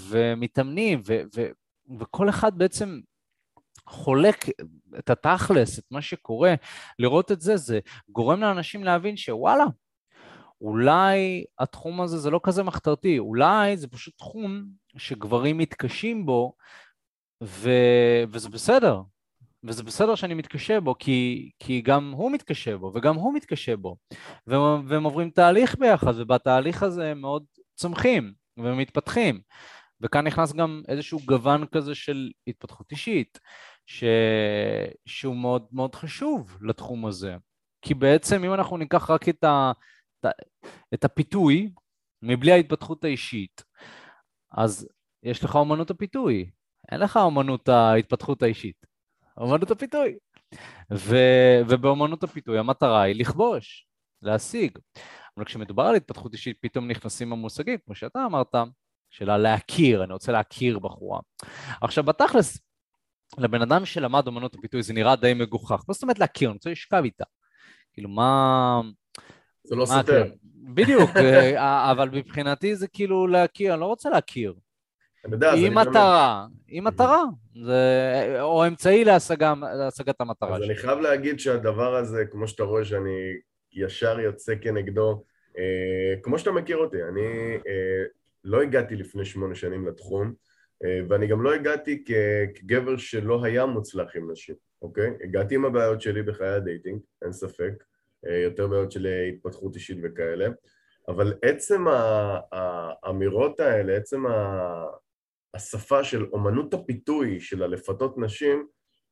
ומתאמנים, 0.10 1.02
ו, 1.08 1.22
ו, 1.36 1.48
וכל 2.00 2.30
אחד 2.30 2.58
בעצם 2.58 3.00
חולק 3.88 4.46
את 5.00 5.10
התכלס, 5.10 5.80
את 5.80 5.84
מה 5.92 6.02
שקורה, 6.02 6.54
לראות 7.00 7.32
את 7.32 7.42
זה, 7.42 7.58
זה 7.58 7.80
גורם 8.10 8.42
לאנשים 8.42 8.84
להבין 8.84 9.18
שוואלה, 9.18 9.66
אולי 10.62 11.44
התחום 11.60 12.02
הזה 12.02 12.18
זה 12.18 12.30
לא 12.30 12.40
כזה 12.44 12.64
מחתרתי, 12.64 13.20
אולי 13.20 13.78
זה 13.78 13.88
פשוט 13.88 14.18
תחום 14.18 14.66
שגברים 14.98 15.58
מתקשים 15.58 16.26
בו, 16.26 16.54
ו... 17.44 17.70
וזה 18.32 18.50
בסדר, 18.50 19.02
וזה 19.64 19.84
בסדר 19.84 20.16
שאני 20.16 20.34
מתקשה 20.34 20.80
בו, 20.80 20.96
כי, 21.00 21.50
כי 21.60 21.82
גם 21.82 22.12
הוא 22.12 22.32
מתקשה 22.32 22.78
בו, 22.78 22.92
וגם 22.96 23.16
הוא 23.16 23.34
מתקשה 23.34 23.78
בו. 23.78 23.96
והם, 24.48 24.86
והם 24.88 25.04
עוברים 25.04 25.30
תהליך 25.30 25.76
ביחד, 25.80 26.14
ובתהליך 26.16 26.84
הזה 26.84 27.12
הם 27.12 27.22
מאוד 27.22 27.44
צומחים 27.76 28.34
ומתפתחים. 28.58 29.42
וכאן 30.02 30.28
נכנס 30.28 30.54
גם 30.54 30.82
איזשהו 30.88 31.20
גוון 31.26 31.66
כזה 31.66 31.96
של 31.96 32.32
התפתחות 32.48 32.92
אישית, 32.92 33.40
ש... 33.86 34.04
שהוא 35.06 35.36
מאוד 35.36 35.68
מאוד 35.72 35.96
חשוב 35.96 36.58
לתחום 36.62 37.06
הזה. 37.06 37.36
כי 37.82 37.94
בעצם 37.94 38.44
אם 38.44 38.54
אנחנו 38.54 38.78
ניקח 38.78 39.10
רק 39.10 39.30
את, 39.30 39.44
ה... 39.44 39.72
את 40.94 41.06
הפיתוי, 41.06 41.70
מבלי 42.22 42.52
ההתפתחות 42.52 43.04
האישית, 43.04 43.64
אז 44.52 44.88
יש 45.24 45.44
לך 45.44 45.56
אומנות 45.56 45.90
הפיתוי, 45.92 46.50
אין 46.92 47.00
לך 47.00 47.18
אומנות 47.18 47.70
ההתפתחות 47.70 48.44
האישית. 48.44 48.86
אומנות 49.38 49.72
הפיתוי. 49.72 50.18
ו, 50.94 51.16
ובאומנות 51.70 52.24
הפיתוי 52.24 52.60
המטרה 52.60 53.02
היא 53.02 53.16
לכבוש, 53.16 53.88
להשיג. 54.22 54.80
אבל 55.38 55.46
כשמדובר 55.46 55.84
על 55.84 55.96
התפתחות 55.96 56.34
אישית, 56.34 56.58
פתאום 56.62 56.88
נכנסים 56.88 57.34
המושגים, 57.34 57.78
כמו 57.86 57.96
שאתה 57.96 58.26
אמרת, 58.26 58.56
של 59.10 59.30
הלהכיר, 59.30 60.04
אני 60.04 60.14
רוצה 60.14 60.32
להכיר 60.32 60.80
בחורה. 60.80 61.20
עכשיו, 61.82 62.04
בתכלס, 62.04 62.60
לבן 63.38 63.62
אדם 63.62 63.86
שלמד 63.86 64.28
אומנות 64.28 64.56
הפיתוי 64.56 64.84
זה 64.84 64.94
נראה 64.94 65.16
די 65.16 65.34
מגוחך. 65.34 65.84
מה 65.88 65.94
זאת 65.94 66.04
אומרת 66.04 66.20
להכיר? 66.20 66.50
אני 66.50 66.54
רוצה 66.54 66.70
לשכב 66.70 67.02
איתה. 67.04 67.24
כאילו, 67.94 68.10
מה... 68.10 68.82
זה 69.68 69.76
לא 69.76 69.86
סותר. 69.86 70.26
בדיוק, 70.74 71.10
אה, 71.18 71.92
אבל 71.92 72.10
מבחינתי 72.10 72.76
זה 72.76 72.88
כאילו 72.88 73.28
להכיר, 73.28 73.74
אני 73.74 73.82
לא 73.82 73.86
רוצה 73.86 74.10
להכיר. 74.10 74.54
היא 75.42 75.72
מטרה, 75.72 76.46
היא 76.68 76.82
מטרה, 76.82 77.24
זה, 77.66 78.42
או 78.42 78.68
אמצעי 78.68 79.06
להשגה, 79.06 79.54
להשגת 79.78 80.22
המטרה 80.22 80.56
אז 80.56 80.62
שלי. 80.62 80.68
אני 80.68 80.76
חייב 80.76 81.00
להגיד 81.00 81.40
שהדבר 81.40 81.96
הזה, 81.96 82.26
כמו 82.26 82.48
שאתה 82.48 82.64
רואה 82.64 82.86
שאני 82.86 83.34
ישר 83.74 84.20
יוצא 84.20 84.54
כנגדו, 84.62 85.24
אה, 85.58 86.22
כמו 86.22 86.40
שאתה 86.40 86.52
מכיר 86.52 86.78
אותי, 86.78 87.04
אני 87.04 87.56
אה, 87.68 88.04
לא 88.44 88.62
הגעתי 88.62 88.96
לפני 88.96 89.26
שמונה 89.26 89.56
שנים 89.56 89.88
לתחום, 89.88 90.34
אה, 90.84 91.00
ואני 91.10 91.28
גם 91.28 91.42
לא 91.42 91.54
הגעתי 91.54 92.04
כגבר 92.56 92.98
שלא 92.98 93.44
היה 93.44 93.66
מוצלח 93.66 94.16
עם 94.16 94.32
נשים, 94.32 94.56
אוקיי? 94.82 95.14
הגעתי 95.24 95.56
עם 95.56 95.66
הבעיות 95.66 96.02
שלי 96.02 96.24
בחיי 96.24 96.48
ה 96.48 96.54
dating, 96.54 97.00
אין 97.22 97.32
ספק, 97.32 97.84
יותר 98.28 98.68
בעיות 98.68 98.92
של 98.92 99.08
התפתחות 99.34 99.76
אישית 99.76 99.98
וכאלה, 100.04 100.48
אבל 101.08 101.34
עצם 101.42 101.86
האמירות 102.52 103.60
האלה, 103.60 103.96
עצם 103.96 104.24
השפה 105.54 106.04
של 106.04 106.26
אומנות 106.32 106.74
הפיתוי 106.74 107.40
של 107.40 107.64
הלפתות 107.64 108.18
נשים, 108.18 108.68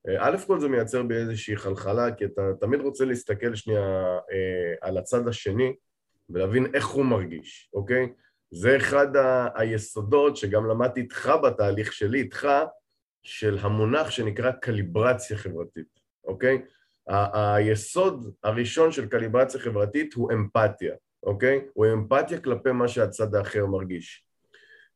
אה, 0.08 0.28
א' 0.28 0.38
כל 0.48 0.60
זה 0.60 0.68
מייצר 0.68 1.04
בי 1.04 1.16
איזושהי 1.16 1.58
חלחלה, 1.58 2.12
כי 2.16 2.26
אתה 2.26 2.42
תמיד 2.60 2.82
רוצה 2.82 3.06
להסתכל 3.06 3.56
שנייה 3.56 4.18
אה, 4.32 4.74
על 4.82 4.98
הצד 4.98 5.28
השני 5.28 5.76
ולהבין 6.30 6.66
איך 6.74 6.88
הוא 6.88 7.06
מרגיש, 7.06 7.70
אוקיי? 7.74 8.14
זה 8.52 8.78
אחד 8.78 9.16
ה- 9.16 9.48
היסודות 9.56 10.38
שגם 10.38 10.68
למדתי 10.68 11.02
איתך 11.02 11.32
בתהליך 11.44 11.94
שלי, 11.94 12.20
איתך, 12.20 12.48
של 13.24 13.58
המונח 13.62 14.10
שנקרא 14.10 14.52
קליברציה 14.52 15.38
חברתית, 15.38 16.00
אוקיי? 16.24 16.62
היסוד 17.08 18.34
הראשון 18.44 18.92
של 18.92 19.06
קליברציה 19.06 19.60
חברתית 19.60 20.14
הוא 20.14 20.32
אמפתיה, 20.32 20.94
אוקיי? 21.24 21.62
הוא 21.74 21.86
אמפתיה 21.94 22.40
כלפי 22.40 22.72
מה 22.72 22.88
שהצד 22.88 23.36
האחר 23.36 23.66
מרגיש. 23.66 24.26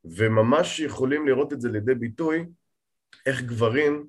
וממש 0.06 0.80
יכולים 0.80 1.28
לראות 1.28 1.54
את 1.54 1.62
זה 1.62 1.70
לידי 1.70 1.96
ביטוי, 1.96 2.46
איך 3.26 3.42
גברים 3.42 4.08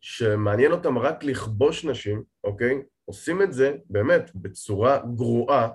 שמעניין 0.00 0.72
אותם 0.72 0.98
רק 0.98 1.24
לכבוש 1.24 1.84
נשים, 1.84 2.22
אוקיי? 2.44 2.82
עושים 3.04 3.42
את 3.42 3.52
זה 3.52 3.76
באמת 3.90 4.30
בצורה 4.34 4.98
גרועה 5.14 5.68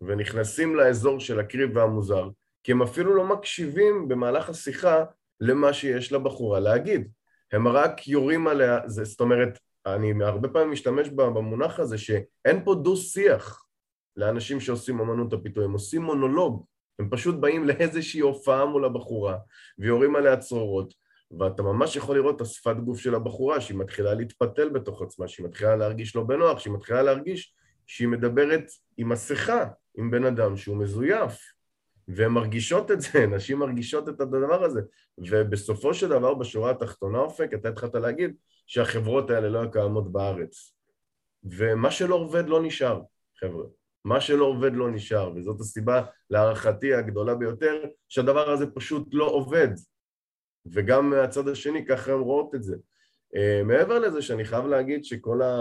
ונכנסים 0.00 0.76
לאזור 0.76 1.20
של 1.20 1.40
הקריב 1.40 1.76
והמוזר, 1.76 2.28
כי 2.64 2.72
הם 2.72 2.82
אפילו 2.82 3.14
לא 3.14 3.24
מקשיבים 3.24 4.08
במהלך 4.08 4.48
השיחה 4.48 5.04
למה 5.40 5.72
שיש 5.72 6.12
לבחורה 6.12 6.60
להגיד. 6.60 7.08
הם 7.52 7.68
רק 7.68 8.08
יורים 8.08 8.46
עליה, 8.48 8.78
זאת 8.86 9.20
אומרת, 9.20 9.58
אני 9.94 10.24
הרבה 10.24 10.48
פעמים 10.48 10.70
משתמש 10.70 11.08
במונח 11.08 11.80
הזה 11.80 11.98
שאין 11.98 12.64
פה 12.64 12.74
דו-שיח 12.74 13.64
לאנשים 14.16 14.60
שעושים 14.60 15.00
אמנות 15.00 15.32
הפיתוי, 15.32 15.64
הם 15.64 15.72
עושים 15.72 16.02
מונולוג, 16.02 16.64
הם 16.98 17.08
פשוט 17.10 17.34
באים 17.34 17.64
לאיזושהי 17.64 18.20
הופעה 18.20 18.66
מול 18.66 18.84
הבחורה 18.84 19.38
ויורים 19.78 20.16
עליה 20.16 20.36
צרורות 20.36 20.94
ואתה 21.38 21.62
ממש 21.62 21.96
יכול 21.96 22.16
לראות 22.16 22.36
את 22.36 22.40
השפת 22.40 22.76
גוף 22.76 22.98
של 22.98 23.14
הבחורה 23.14 23.60
שהיא 23.60 23.78
מתחילה 23.78 24.14
להתפתל 24.14 24.68
בתוך 24.68 25.02
עצמה, 25.02 25.28
שהיא 25.28 25.46
מתחילה 25.46 25.76
להרגיש 25.76 26.16
לא 26.16 26.22
בנוח, 26.22 26.58
שהיא 26.58 26.72
מתחילה 26.72 27.02
להרגיש 27.02 27.54
שהיא 27.86 28.08
מדברת 28.08 28.64
עם 28.96 29.08
מסכה, 29.08 29.64
עם 29.98 30.10
בן 30.10 30.24
אדם 30.24 30.56
שהוא 30.56 30.76
מזויף 30.76 31.40
והן 32.14 32.32
מרגישות 32.32 32.90
את 32.90 33.00
זה, 33.00 33.26
נשים 33.36 33.58
מרגישות 33.58 34.08
את 34.08 34.20
הדבר 34.20 34.64
הזה 34.64 34.80
ובסופו 35.18 35.94
של 35.94 36.08
דבר 36.08 36.34
בשורה 36.34 36.70
התחתונה 36.70 37.18
אופק, 37.18 37.54
אתה 37.54 37.68
התחלת 37.68 37.94
להגיד 37.94 38.34
שהחברות 38.66 39.30
האלה 39.30 39.48
לא 39.48 39.66
קיימות 39.72 40.12
בארץ 40.12 40.74
ומה 41.44 41.90
שלא 41.90 42.14
עובד 42.14 42.48
לא 42.48 42.62
נשאר, 42.62 43.00
חבר'ה 43.40 43.64
מה 44.04 44.20
שלא 44.20 44.44
עובד 44.44 44.74
לא 44.74 44.90
נשאר, 44.90 45.32
וזאת 45.36 45.60
הסיבה 45.60 46.02
להערכתי 46.30 46.94
הגדולה 46.94 47.34
ביותר, 47.34 47.84
שהדבר 48.08 48.50
הזה 48.50 48.66
פשוט 48.70 49.08
לא 49.12 49.24
עובד. 49.24 49.68
וגם 50.66 51.10
מהצד 51.10 51.48
השני 51.48 51.86
ככה 51.86 52.12
הן 52.12 52.20
רואות 52.20 52.54
את 52.54 52.62
זה. 52.62 52.76
Uh, 53.34 53.64
מעבר 53.64 53.98
לזה 53.98 54.22
שאני 54.22 54.44
חייב 54.44 54.66
להגיד 54.66 55.04
שכל 55.04 55.42
ה... 55.42 55.56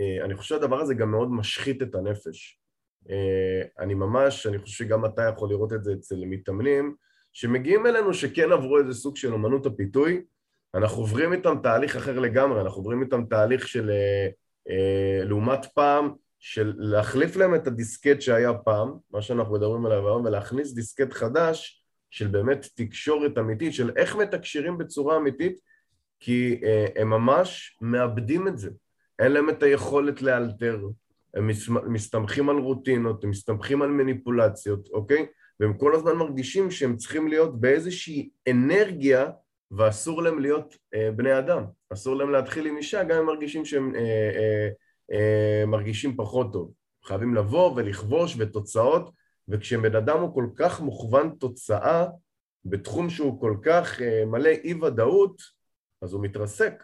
Uh, 0.00 0.24
אני 0.24 0.34
חושב 0.34 0.54
שהדבר 0.54 0.80
הזה 0.80 0.94
גם 0.94 1.10
מאוד 1.10 1.30
משחית 1.30 1.82
את 1.82 1.94
הנפש. 1.94 2.60
Uh, 3.06 3.10
אני 3.78 3.94
ממש, 3.94 4.46
אני 4.46 4.58
חושב 4.58 4.84
שגם 4.84 5.04
אתה 5.04 5.22
יכול 5.22 5.50
לראות 5.50 5.72
את 5.72 5.84
זה 5.84 5.92
אצל 5.92 6.16
מתאמנים, 6.26 6.94
שמגיעים 7.32 7.86
אלינו 7.86 8.14
שכן 8.14 8.52
עברו 8.52 8.78
איזה 8.78 8.94
סוג 8.94 9.16
של 9.16 9.34
אמנות 9.34 9.66
הפיתוי, 9.66 10.22
אנחנו 10.74 11.02
עוברים 11.02 11.32
איתם 11.32 11.54
תהליך 11.62 11.96
אחר 11.96 12.18
לגמרי, 12.18 12.60
אנחנו 12.60 12.80
עוברים 12.80 13.02
איתם 13.02 13.24
תהליך 13.24 13.68
של 13.68 13.90
uh, 13.90 14.32
uh, 14.68 15.24
לעומת 15.24 15.66
פעם, 15.74 16.10
של 16.38 16.74
להחליף 16.76 17.36
להם 17.36 17.54
את 17.54 17.66
הדיסקט 17.66 18.20
שהיה 18.20 18.54
פעם, 18.54 18.92
מה 19.10 19.22
שאנחנו 19.22 19.54
מדברים 19.54 19.86
עליו 19.86 20.08
היום, 20.08 20.24
ולהכניס 20.24 20.72
דיסקט 20.72 21.12
חדש 21.12 21.84
של 22.10 22.26
באמת 22.26 22.66
תקשורת 22.76 23.38
אמיתית, 23.38 23.74
של 23.74 23.90
איך 23.96 24.16
מתקשרים 24.16 24.78
בצורה 24.78 25.16
אמיתית, 25.16 25.60
כי 26.20 26.60
אה, 26.64 26.86
הם 26.96 27.10
ממש 27.10 27.78
מאבדים 27.80 28.48
את 28.48 28.58
זה. 28.58 28.70
אין 29.18 29.32
להם 29.32 29.50
את 29.50 29.62
היכולת 29.62 30.22
לאלתר, 30.22 30.80
הם 31.36 31.50
מסתמכים 31.86 32.48
על 32.48 32.58
רוטינות, 32.58 33.24
הם 33.24 33.30
מסתמכים 33.30 33.82
על 33.82 33.88
מניפולציות, 33.88 34.88
אוקיי? 34.92 35.26
והם 35.60 35.78
כל 35.78 35.94
הזמן 35.94 36.12
מרגישים 36.12 36.70
שהם 36.70 36.96
צריכים 36.96 37.28
להיות 37.28 37.60
באיזושהי 37.60 38.30
אנרגיה 38.50 39.30
ואסור 39.70 40.22
להם 40.22 40.38
להיות 40.38 40.76
אה, 40.94 41.10
בני 41.16 41.38
אדם. 41.38 41.64
אסור 41.92 42.16
להם 42.16 42.30
להתחיל 42.30 42.66
עם 42.66 42.76
אישה 42.76 43.04
גם 43.04 43.18
אם 43.18 43.26
מרגישים 43.26 43.64
שהם 43.64 43.94
אה, 43.94 44.00
אה, 44.00 44.68
אה, 45.12 45.66
מרגישים 45.66 46.16
פחות 46.16 46.52
טוב. 46.52 46.72
חייבים 47.04 47.34
לבוא 47.34 47.72
ולכבוש 47.76 48.36
ותוצאות, 48.38 49.10
וכשבן 49.48 49.96
אדם 49.96 50.20
הוא 50.20 50.34
כל 50.34 50.46
כך 50.56 50.80
מוכוון 50.80 51.30
תוצאה, 51.38 52.06
בתחום 52.64 53.10
שהוא 53.10 53.40
כל 53.40 53.56
כך 53.62 54.02
אה, 54.02 54.24
מלא 54.26 54.48
אי 54.48 54.74
ודאות, 54.74 55.42
אז 56.02 56.12
הוא 56.12 56.22
מתרסק. 56.22 56.82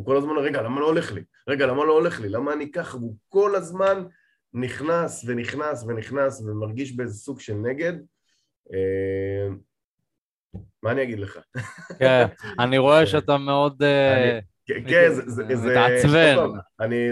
הוא 0.00 0.06
כל 0.06 0.16
הזמן, 0.16 0.36
רגע, 0.36 0.62
למה 0.62 0.80
לא 0.80 0.86
הולך 0.86 1.12
לי? 1.12 1.22
רגע, 1.48 1.66
למה 1.66 1.84
לא 1.84 1.92
הולך 1.92 2.20
לי? 2.20 2.28
למה 2.28 2.52
אני 2.52 2.70
ככה? 2.70 2.96
והוא 2.96 3.16
כל 3.28 3.54
הזמן 3.56 4.04
נכנס 4.54 5.24
ונכנס 5.26 5.84
ונכנס 5.88 6.40
ומרגיש 6.40 6.96
באיזה 6.96 7.14
סוג 7.14 7.40
של 7.40 7.54
נגד. 7.54 7.92
אה, 8.72 9.48
מה 10.82 10.90
אני 10.90 11.02
אגיד 11.02 11.18
לך? 11.18 11.38
כן, 11.98 12.26
אני 12.58 12.78
רואה 12.78 13.06
שאתה 13.06 13.38
מאוד... 13.38 13.82
אה, 13.82 14.38
כן, 14.66 14.84
כן, 14.88 15.10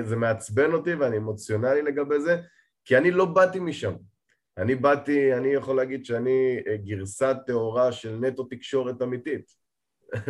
זה 0.04 0.16
מעצבן 0.16 0.72
אותי 0.72 0.94
ואני 0.94 1.16
אמוציונלי 1.16 1.82
לגבי 1.82 2.20
זה, 2.20 2.40
כי 2.84 2.96
אני 2.96 3.10
לא 3.10 3.24
באתי 3.24 3.60
משם. 3.60 3.92
אני 4.58 4.74
באתי, 4.74 5.34
אני 5.34 5.48
יכול 5.48 5.76
להגיד 5.76 6.04
שאני 6.04 6.58
אה, 6.66 6.76
גרסה 6.76 7.34
טהורה 7.34 7.92
של 7.92 8.16
נטו 8.20 8.44
תקשורת 8.44 9.02
אמיתית, 9.02 9.57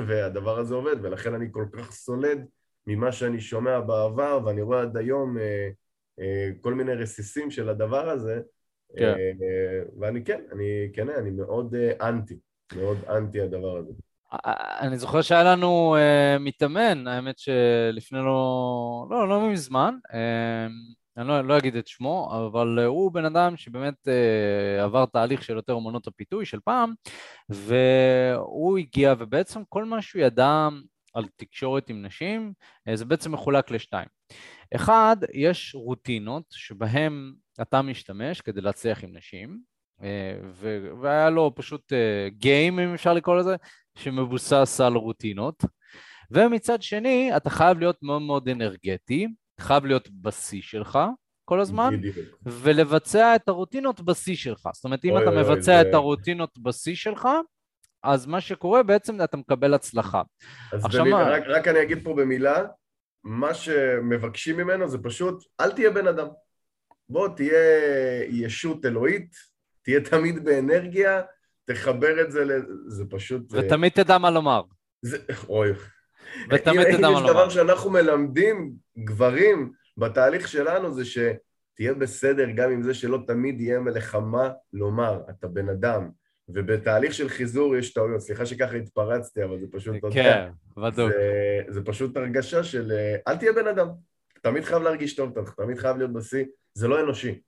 והדבר 0.09 0.59
הזה 0.59 0.75
עובד, 0.75 0.97
ולכן 1.03 1.35
אני 1.35 1.47
כל 1.51 1.65
כך 1.73 1.93
סולד 1.93 2.47
ממה 2.87 3.13
שאני 3.13 3.41
שומע 3.41 3.81
בעבר, 3.81 4.41
ואני 4.45 4.63
רואה 4.63 4.83
עד 4.83 4.97
היום 4.97 5.39
אה, 5.39 5.69
אה, 6.21 6.51
כל 6.61 6.75
מיני 6.75 6.95
רסיסים 6.95 7.51
של 7.51 7.69
הדבר 7.69 8.09
הזה, 8.09 8.41
כן. 8.97 9.15
ואני 10.01 10.25
כן, 10.25 10.41
אני 10.53 10.91
כן, 10.93 11.09
אני 11.09 11.31
מאוד 11.31 11.75
אנטי, 12.03 12.39
מאוד 12.77 12.99
אנטי 13.09 13.41
הדבר 13.41 13.77
הזה. 13.77 13.93
אני 14.81 14.99
זוכר 14.99 15.23
שהיה 15.23 15.45
לנו 15.45 15.97
uh, 15.97 16.39
מתאמן, 16.43 17.07
האמת 17.07 17.39
שלפני 17.39 18.19
לא, 18.19 19.07
לא, 19.11 19.29
לא 19.29 19.51
מזמן, 19.51 19.95
uh, 20.09 20.15
אני 21.19 21.29
לא, 21.29 21.41
לא 21.41 21.59
אגיד 21.59 21.77
את 21.77 21.87
שמו, 21.87 22.47
אבל 22.47 22.79
הוא 22.79 23.13
בן 23.13 23.25
אדם 23.25 23.57
שבאמת 23.57 23.95
uh, 24.09 24.83
עבר 24.83 25.07
תהליך 25.07 25.43
של 25.43 25.57
יותר 25.57 25.77
אמנות 25.77 26.07
הפיתוי 26.07 26.47
של 26.47 26.61
פעם, 26.61 26.93
והוא 27.49 28.79
הגיע, 28.79 29.15
ובעצם 29.19 29.63
כל 29.69 29.85
מה 29.85 30.03
שהוא 30.03 30.23
ידע 30.23 30.69
על 31.15 31.25
תקשורת 31.37 31.91
עם 31.91 32.03
נשים, 32.03 32.53
uh, 32.89 32.97
זה 32.97 33.05
בעצם 33.05 33.33
מחולק 33.33 33.71
לשתיים. 33.71 34.09
אחד, 34.75 35.17
יש 35.35 35.75
רוטינות 35.75 36.45
שבהן 36.51 37.33
אתה 37.63 37.83
משתמש 37.83 38.41
כדי 38.41 38.61
להצליח 38.61 39.05
עם 39.05 39.17
נשים, 39.17 39.59
uh, 40.01 40.03
והיה 41.01 41.31
לו 41.31 41.53
פשוט 41.55 41.93
גיים, 42.29 42.79
uh, 42.79 42.83
אם 42.83 42.95
אפשר 42.95 43.13
לקרוא 43.13 43.37
לזה, 43.37 43.57
שמבוסס 43.99 44.81
על 44.85 44.95
רוטינות. 44.95 45.65
ומצד 46.31 46.83
שני, 46.83 47.37
אתה 47.37 47.51
חייב 47.51 47.79
להיות 47.79 47.97
מאוד 48.03 48.23
מאוד 48.23 48.49
אנרגטי, 48.49 49.29
חייב 49.61 49.87
להיות 49.87 50.09
בשיא 50.11 50.63
שלך 50.63 50.99
כל 51.45 51.61
הזמן, 51.61 51.95
ולבצע 52.43 53.37
את 53.37 53.49
הרוטינות 53.49 54.01
בשיא 54.01 54.37
שלך. 54.37 54.69
זאת 54.73 54.85
אומרת, 54.85 55.05
אם 55.05 55.11
אוי, 55.11 55.23
אתה 55.23 55.31
אוי, 55.31 55.41
מבצע 55.41 55.73
אוי, 55.73 55.81
את 55.81 55.87
זה... 55.91 55.97
הרוטינות 55.97 56.59
בשיא 56.59 56.95
שלך, 56.95 57.29
אז 58.03 58.27
מה 58.27 58.41
שקורה 58.41 58.83
בעצם 58.83 59.23
אתה 59.25 59.37
מקבל 59.37 59.75
הצלחה. 59.75 60.23
אז 60.73 60.85
עכשיו. 60.85 61.05
מה... 61.05 61.23
רק, 61.23 61.43
רק 61.47 61.69
אני 61.69 61.83
אגיד 61.83 62.05
פה 62.05 62.15
במילה, 62.15 62.65
מה 63.25 63.55
שמבקשים 63.55 64.57
ממנו 64.57 64.89
זה 64.89 64.99
פשוט, 64.99 65.45
אל 65.61 65.73
תהיה 65.73 65.91
בן 65.91 66.07
אדם. 66.07 66.27
בוא, 67.09 67.29
תהיה 67.29 67.59
ישות 68.29 68.85
אלוהית, 68.85 69.37
תהיה 69.83 70.01
תמיד 70.01 70.45
באנרגיה, 70.45 71.23
תחבר 71.65 72.23
את 72.23 72.33
זה, 72.33 72.45
ל... 72.45 72.51
זה 72.87 73.05
פשוט... 73.11 73.43
ותמיד 73.51 73.93
תדע 73.93 74.19
מה 74.19 74.31
לומר. 74.31 74.63
זה... 75.03 75.19
אוי, 75.49 75.73
ותמיד 76.51 76.97
תדע 76.97 77.01
מה 77.01 77.09
לומר. 77.09 77.21
אם 77.21 77.25
יש 77.25 77.31
דבר 77.31 77.49
שאנחנו 77.49 77.91
מלמדים 77.91 78.73
גברים 78.99 79.73
בתהליך 79.97 80.49
שלנו 80.49 80.95
זה 80.95 81.05
שתהיה 81.05 81.95
בסדר 81.95 82.51
גם 82.51 82.71
עם 82.71 82.83
זה 82.83 82.95
שלא 82.95 83.19
תמיד 83.27 83.61
יהיה 83.61 83.81
לך 83.95 84.15
מה 84.15 84.51
לומר, 84.73 85.21
אתה 85.31 85.49
בן 85.49 85.69
אדם. 85.69 86.09
ובתהליך 86.51 87.15
של 87.15 87.29
חיזור 87.29 87.77
יש 87.77 87.93
טעויות, 87.93 88.21
סליחה 88.21 88.47
שככה 88.47 88.77
התפרצתי, 88.77 89.45
אבל 89.45 89.59
זה 89.59 89.67
פשוט, 89.73 89.97
כן, 90.13 90.49
בדיוק. 90.77 90.95
זה, 90.95 91.63
זה 91.69 91.85
פשוט 91.85 92.17
הרגשה 92.17 92.65
של 92.65 92.93
אל 93.29 93.37
תהיה 93.37 93.53
בן 93.53 93.67
אדם, 93.67 93.89
תמיד 94.43 94.65
חייב 94.65 94.83
להרגיש 94.83 95.17
טוב, 95.17 95.39
אתה 95.39 95.51
תמיד 95.57 95.79
חייב 95.79 95.97
להיות 95.97 96.13
בשיא, 96.13 96.45
זה 96.75 96.89
לא 96.89 97.01
אנושי. 97.01 97.41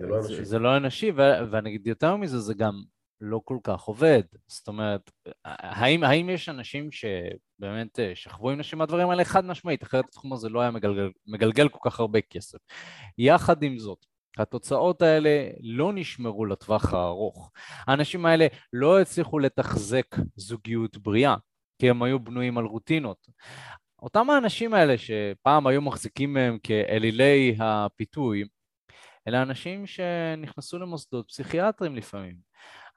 זה 0.00 0.06
לא 0.06 0.16
אנושי. 0.16 0.34
זה, 0.34 0.44
זה 0.44 0.58
לא 0.58 0.76
אנושי, 0.76 1.12
ואני 1.50 1.70
אגיד 1.70 1.86
יותר 1.86 2.16
מזה, 2.16 2.38
זה 2.38 2.54
גם 2.54 2.72
לא 3.20 3.40
כל 3.44 3.58
כך 3.64 3.82
עובד. 3.82 4.22
זאת 4.46 4.68
אומרת, 4.68 5.10
האם, 5.44 6.04
האם 6.04 6.30
יש 6.30 6.48
אנשים 6.48 6.88
שבאמת 6.92 7.98
אה, 7.98 8.12
שכבו 8.14 8.50
עם 8.50 8.58
נשים 8.58 8.78
מהדברים 8.78 9.10
האלה? 9.10 9.24
חד 9.24 9.44
משמעית, 9.44 9.82
אחרת 9.82 10.04
התחום 10.04 10.32
הזה 10.32 10.48
לא 10.48 10.60
היה 10.60 10.70
מגלגל, 10.70 11.10
מגלגל 11.26 11.68
כל 11.68 11.90
כך 11.90 12.00
הרבה 12.00 12.20
כסף. 12.20 12.58
יחד 13.18 13.62
עם 13.62 13.78
זאת, 13.78 14.06
התוצאות 14.38 15.02
האלה 15.02 15.48
לא 15.60 15.92
נשמרו 15.92 16.46
לטווח 16.46 16.94
הארוך. 16.94 17.50
האנשים 17.86 18.26
האלה 18.26 18.46
לא 18.72 19.00
הצליחו 19.00 19.38
לתחזק 19.38 20.16
זוגיות 20.36 20.98
בריאה, 20.98 21.36
כי 21.78 21.90
הם 21.90 22.02
היו 22.02 22.20
בנויים 22.20 22.58
על 22.58 22.64
רוטינות. 22.64 23.28
אותם 24.02 24.30
האנשים 24.30 24.74
האלה 24.74 24.94
שפעם 24.98 25.66
היו 25.66 25.82
מחזיקים 25.82 26.32
מהם 26.32 26.58
כאלילי 26.62 27.56
הפיתוי, 27.58 28.44
אלה 29.28 29.42
אנשים 29.42 29.86
שנכנסו 29.86 30.78
למוסדות 30.78 31.28
פסיכיאטריים 31.28 31.96
לפעמים. 31.96 32.47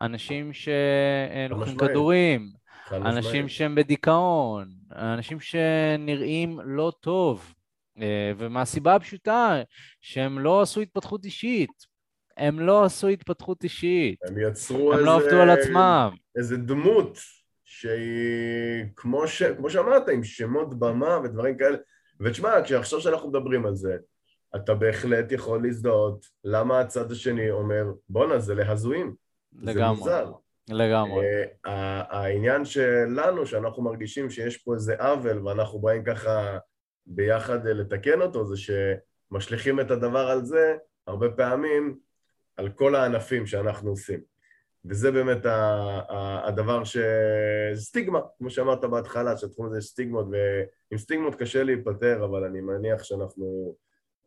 אנשים 0.01 0.51
שלוקחים 0.53 1.77
כדורים, 1.77 2.49
אנשים 2.91 3.47
שהם 3.47 3.75
בדיכאון, 3.75 4.69
אנשים 4.91 5.39
שנראים 5.39 6.59
לא 6.63 6.91
טוב, 6.99 7.53
אה, 8.01 8.31
ומהסיבה 8.37 8.95
הפשוטה 8.95 9.61
שהם 10.01 10.39
לא 10.39 10.61
עשו 10.61 10.81
התפתחות 10.81 11.25
אישית. 11.25 11.91
הם 12.37 12.59
לא 12.59 12.85
עשו 12.85 13.07
התפתחות 13.07 13.63
אישית. 13.63 14.19
הם 14.27 14.35
יצרו 14.37 14.93
הם 14.93 14.99
איזה... 14.99 15.05
לא 15.05 15.15
עבדו 15.15 15.41
על 15.41 15.49
עצמם. 15.49 16.09
איזה 16.37 16.57
דמות 16.57 17.17
שהיא, 17.63 18.85
כמו, 18.95 19.27
ש... 19.27 19.43
כמו 19.43 19.69
שאמרת, 19.69 20.09
עם 20.09 20.23
שמות 20.23 20.79
במה 20.79 21.19
ודברים 21.23 21.57
כאלה. 21.57 21.77
ותשמע, 22.19 22.63
כשעכשיו 22.63 23.01
שאנחנו 23.01 23.29
מדברים 23.29 23.65
על 23.65 23.75
זה, 23.75 23.97
אתה 24.55 24.73
בהחלט 24.73 25.31
יכול 25.31 25.63
להזדהות 25.63 26.25
למה 26.43 26.79
הצד 26.79 27.11
השני 27.11 27.51
אומר, 27.51 27.85
בואנה, 28.09 28.39
זה 28.39 28.55
להזויים. 28.55 29.15
לגמרי. 29.53 30.11
לגמרי. 30.69 31.25
Uh, 31.45 31.69
העניין 32.09 32.65
שלנו, 32.65 33.45
שאנחנו 33.45 33.83
מרגישים 33.83 34.29
שיש 34.29 34.57
פה 34.57 34.73
איזה 34.73 34.95
עוול 34.95 35.47
ואנחנו 35.47 35.79
באים 35.79 36.03
ככה 36.03 36.57
ביחד 37.05 37.67
אה, 37.67 37.73
לתקן 37.73 38.21
אותו, 38.21 38.45
זה 38.45 38.55
שמשליכים 38.57 39.79
את 39.79 39.91
הדבר 39.91 40.27
על 40.27 40.45
זה 40.45 40.75
הרבה 41.07 41.29
פעמים 41.29 41.99
על 42.57 42.69
כל 42.69 42.95
הענפים 42.95 43.45
שאנחנו 43.45 43.89
עושים. 43.89 44.19
וזה 44.85 45.11
באמת 45.11 45.45
הדבר 46.47 46.83
ש... 46.83 46.97
סטיגמה, 47.75 48.19
כמו 48.37 48.49
שאמרת 48.49 48.85
בהתחלה, 48.85 49.37
שהתחום 49.37 49.65
הזה 49.65 49.77
יש 49.77 49.85
סטיגמות, 49.85 50.25
ועם 50.31 50.97
סטיגמות 50.97 51.35
קשה 51.35 51.63
להיפטר, 51.63 52.25
אבל 52.25 52.43
אני 52.43 52.61
מניח 52.61 53.03
שאנחנו 53.03 53.75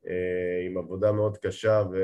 אה, 0.08 0.66
עם 0.66 0.78
עבודה 0.78 1.12
מאוד 1.12 1.38
קשה 1.38 1.82
ו... 1.92 1.96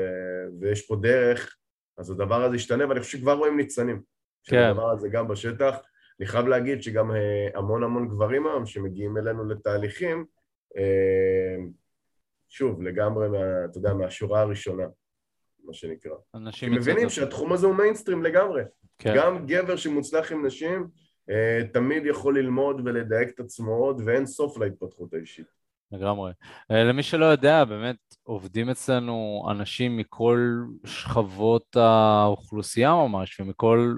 ויש 0.59 0.87
פה 0.87 0.95
דרך 0.95 1.55
אז 1.97 2.11
הדבר 2.11 2.43
הזה 2.43 2.55
ישתנה, 2.55 2.87
ואני 2.89 2.99
חושב 2.99 3.17
שכבר 3.17 3.33
רואים 3.33 3.57
ניצנים 3.57 4.01
כן. 4.43 4.57
הדבר 4.57 4.91
הזה 4.91 5.09
גם 5.09 5.27
בשטח. 5.27 5.75
אני 6.19 6.27
חייב 6.27 6.47
להגיד 6.47 6.83
שגם 6.83 7.11
אה, 7.11 7.47
המון 7.55 7.83
המון 7.83 8.07
גברים 8.07 8.47
היום 8.47 8.65
שמגיעים 8.65 9.17
אלינו 9.17 9.45
לתהליכים, 9.45 10.25
אה, 10.77 11.55
שוב, 12.49 12.81
לגמרי, 12.81 13.29
מה, 13.29 13.65
אתה 13.65 13.77
יודע, 13.77 13.93
מהשורה 13.93 14.41
הראשונה, 14.41 14.83
מה 15.63 15.73
שנקרא. 15.73 16.15
אנשים... 16.35 16.73
מבינים 16.73 17.09
שהתחום 17.09 17.53
הזה 17.53 17.67
הוא 17.67 17.75
מיינסטרים 17.75 18.23
לגמרי. 18.23 18.63
כן. 18.99 19.13
גם 19.15 19.45
גבר 19.47 19.75
שמוצלח 19.75 20.31
עם 20.31 20.45
נשים, 20.45 20.87
אה, 21.29 21.61
תמיד 21.73 22.05
יכול 22.05 22.39
ללמוד 22.39 22.81
ולדייק 22.85 23.29
את 23.29 23.39
עצמו 23.39 23.71
עוד, 23.71 24.01
ואין 24.05 24.25
סוף 24.25 24.57
להתפתחות 24.57 25.13
האישית. 25.13 25.60
לגמרי. 25.91 26.31
אה, 26.71 26.83
למי 26.83 27.03
שלא 27.03 27.25
יודע, 27.25 27.65
באמת 27.65 27.95
עובדים 28.23 28.69
אצלנו 28.69 29.45
אנשים 29.51 29.97
מכל 29.97 30.63
שכבות 30.85 31.75
האוכלוסייה 31.75 32.93
ממש, 32.93 33.39
ומכל 33.39 33.95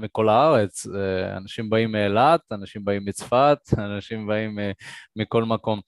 מכל 0.00 0.28
הארץ. 0.28 0.86
אה, 0.86 1.36
אנשים 1.36 1.70
באים 1.70 1.92
מאילת, 1.92 2.40
אנשים 2.52 2.84
באים 2.84 3.04
מצפת, 3.04 3.58
אנשים 3.78 4.26
באים 4.26 4.58
אה, 4.58 4.70
מכל 5.16 5.44
מקום. 5.44 5.80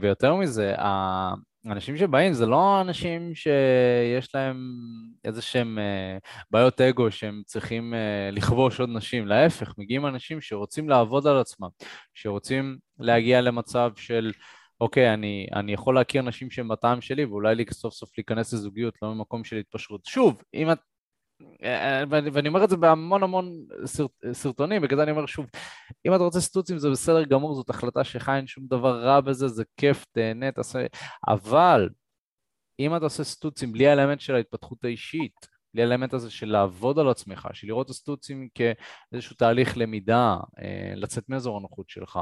ויותר 0.00 0.34
מזה, 0.34 0.74
האנשים 1.64 1.96
שבאים 1.96 2.32
זה 2.32 2.46
לא 2.46 2.80
אנשים 2.80 3.34
שיש 3.34 4.34
להם 4.34 4.56
איזה 5.24 5.42
שהם 5.42 5.78
בעיות 6.50 6.80
אגו 6.80 7.10
שהם 7.10 7.42
צריכים 7.46 7.94
לכבוש 8.32 8.80
עוד 8.80 8.88
נשים, 8.92 9.26
להפך, 9.26 9.74
מגיעים 9.78 10.06
אנשים 10.06 10.40
שרוצים 10.40 10.88
לעבוד 10.88 11.26
על 11.26 11.38
עצמם, 11.38 11.68
שרוצים 12.14 12.78
להגיע 12.98 13.40
למצב 13.40 13.90
של 13.96 14.32
אוקיי, 14.80 15.14
אני, 15.14 15.46
אני 15.54 15.72
יכול 15.72 15.94
להכיר 15.94 16.22
נשים 16.22 16.50
שהן 16.50 16.68
בטעם 16.68 17.00
שלי 17.00 17.24
ואולי 17.24 17.54
לי 17.54 17.64
סוף 17.72 17.94
סוף 17.94 18.10
להיכנס 18.18 18.52
לזוגיות, 18.52 18.94
לא 19.02 19.14
ממקום 19.14 19.44
של 19.44 19.56
התפשרות. 19.56 20.04
שוב, 20.04 20.42
אם 20.54 20.72
את... 20.72 20.78
ואני 22.10 22.48
אומר 22.48 22.64
את 22.64 22.70
זה 22.70 22.76
בהמון 22.76 23.22
המון 23.22 23.52
סרט, 23.84 24.10
סרטונים, 24.32 24.82
בגלל 24.82 24.96
זה 24.96 25.02
אני 25.02 25.10
אומר 25.10 25.26
שוב, 25.26 25.46
אם 26.06 26.14
אתה 26.14 26.22
רוצה 26.22 26.40
סטוצים 26.40 26.78
זה 26.78 26.90
בסדר 26.90 27.24
גמור, 27.24 27.54
זאת 27.54 27.70
החלטה 27.70 28.04
שלך, 28.04 28.32
אין 28.36 28.46
שום 28.46 28.64
דבר 28.66 29.04
רע 29.04 29.20
בזה, 29.20 29.48
זה 29.48 29.64
כיף, 29.76 30.04
תהנה, 30.12 30.52
תעשה... 30.52 30.86
אבל 31.28 31.88
אם 32.80 32.96
אתה 32.96 33.04
עושה 33.04 33.24
סטוצים 33.24 33.72
בלי 33.72 33.88
האלמנט 33.88 34.20
של 34.20 34.34
ההתפתחות 34.34 34.84
האישית, 34.84 35.58
לאלמנט 35.74 36.14
הזה 36.14 36.30
של 36.30 36.48
לעבוד 36.48 36.98
על 36.98 37.08
עצמך, 37.08 37.48
של 37.52 37.66
לראות 37.66 37.86
את 37.86 37.90
הסטוצים 37.90 38.48
כאיזשהו 38.54 39.36
תהליך 39.36 39.76
למידה, 39.76 40.36
אה, 40.58 40.92
לצאת 40.96 41.28
מאזור 41.28 41.56
הנוחות 41.56 41.88
שלך, 41.88 42.18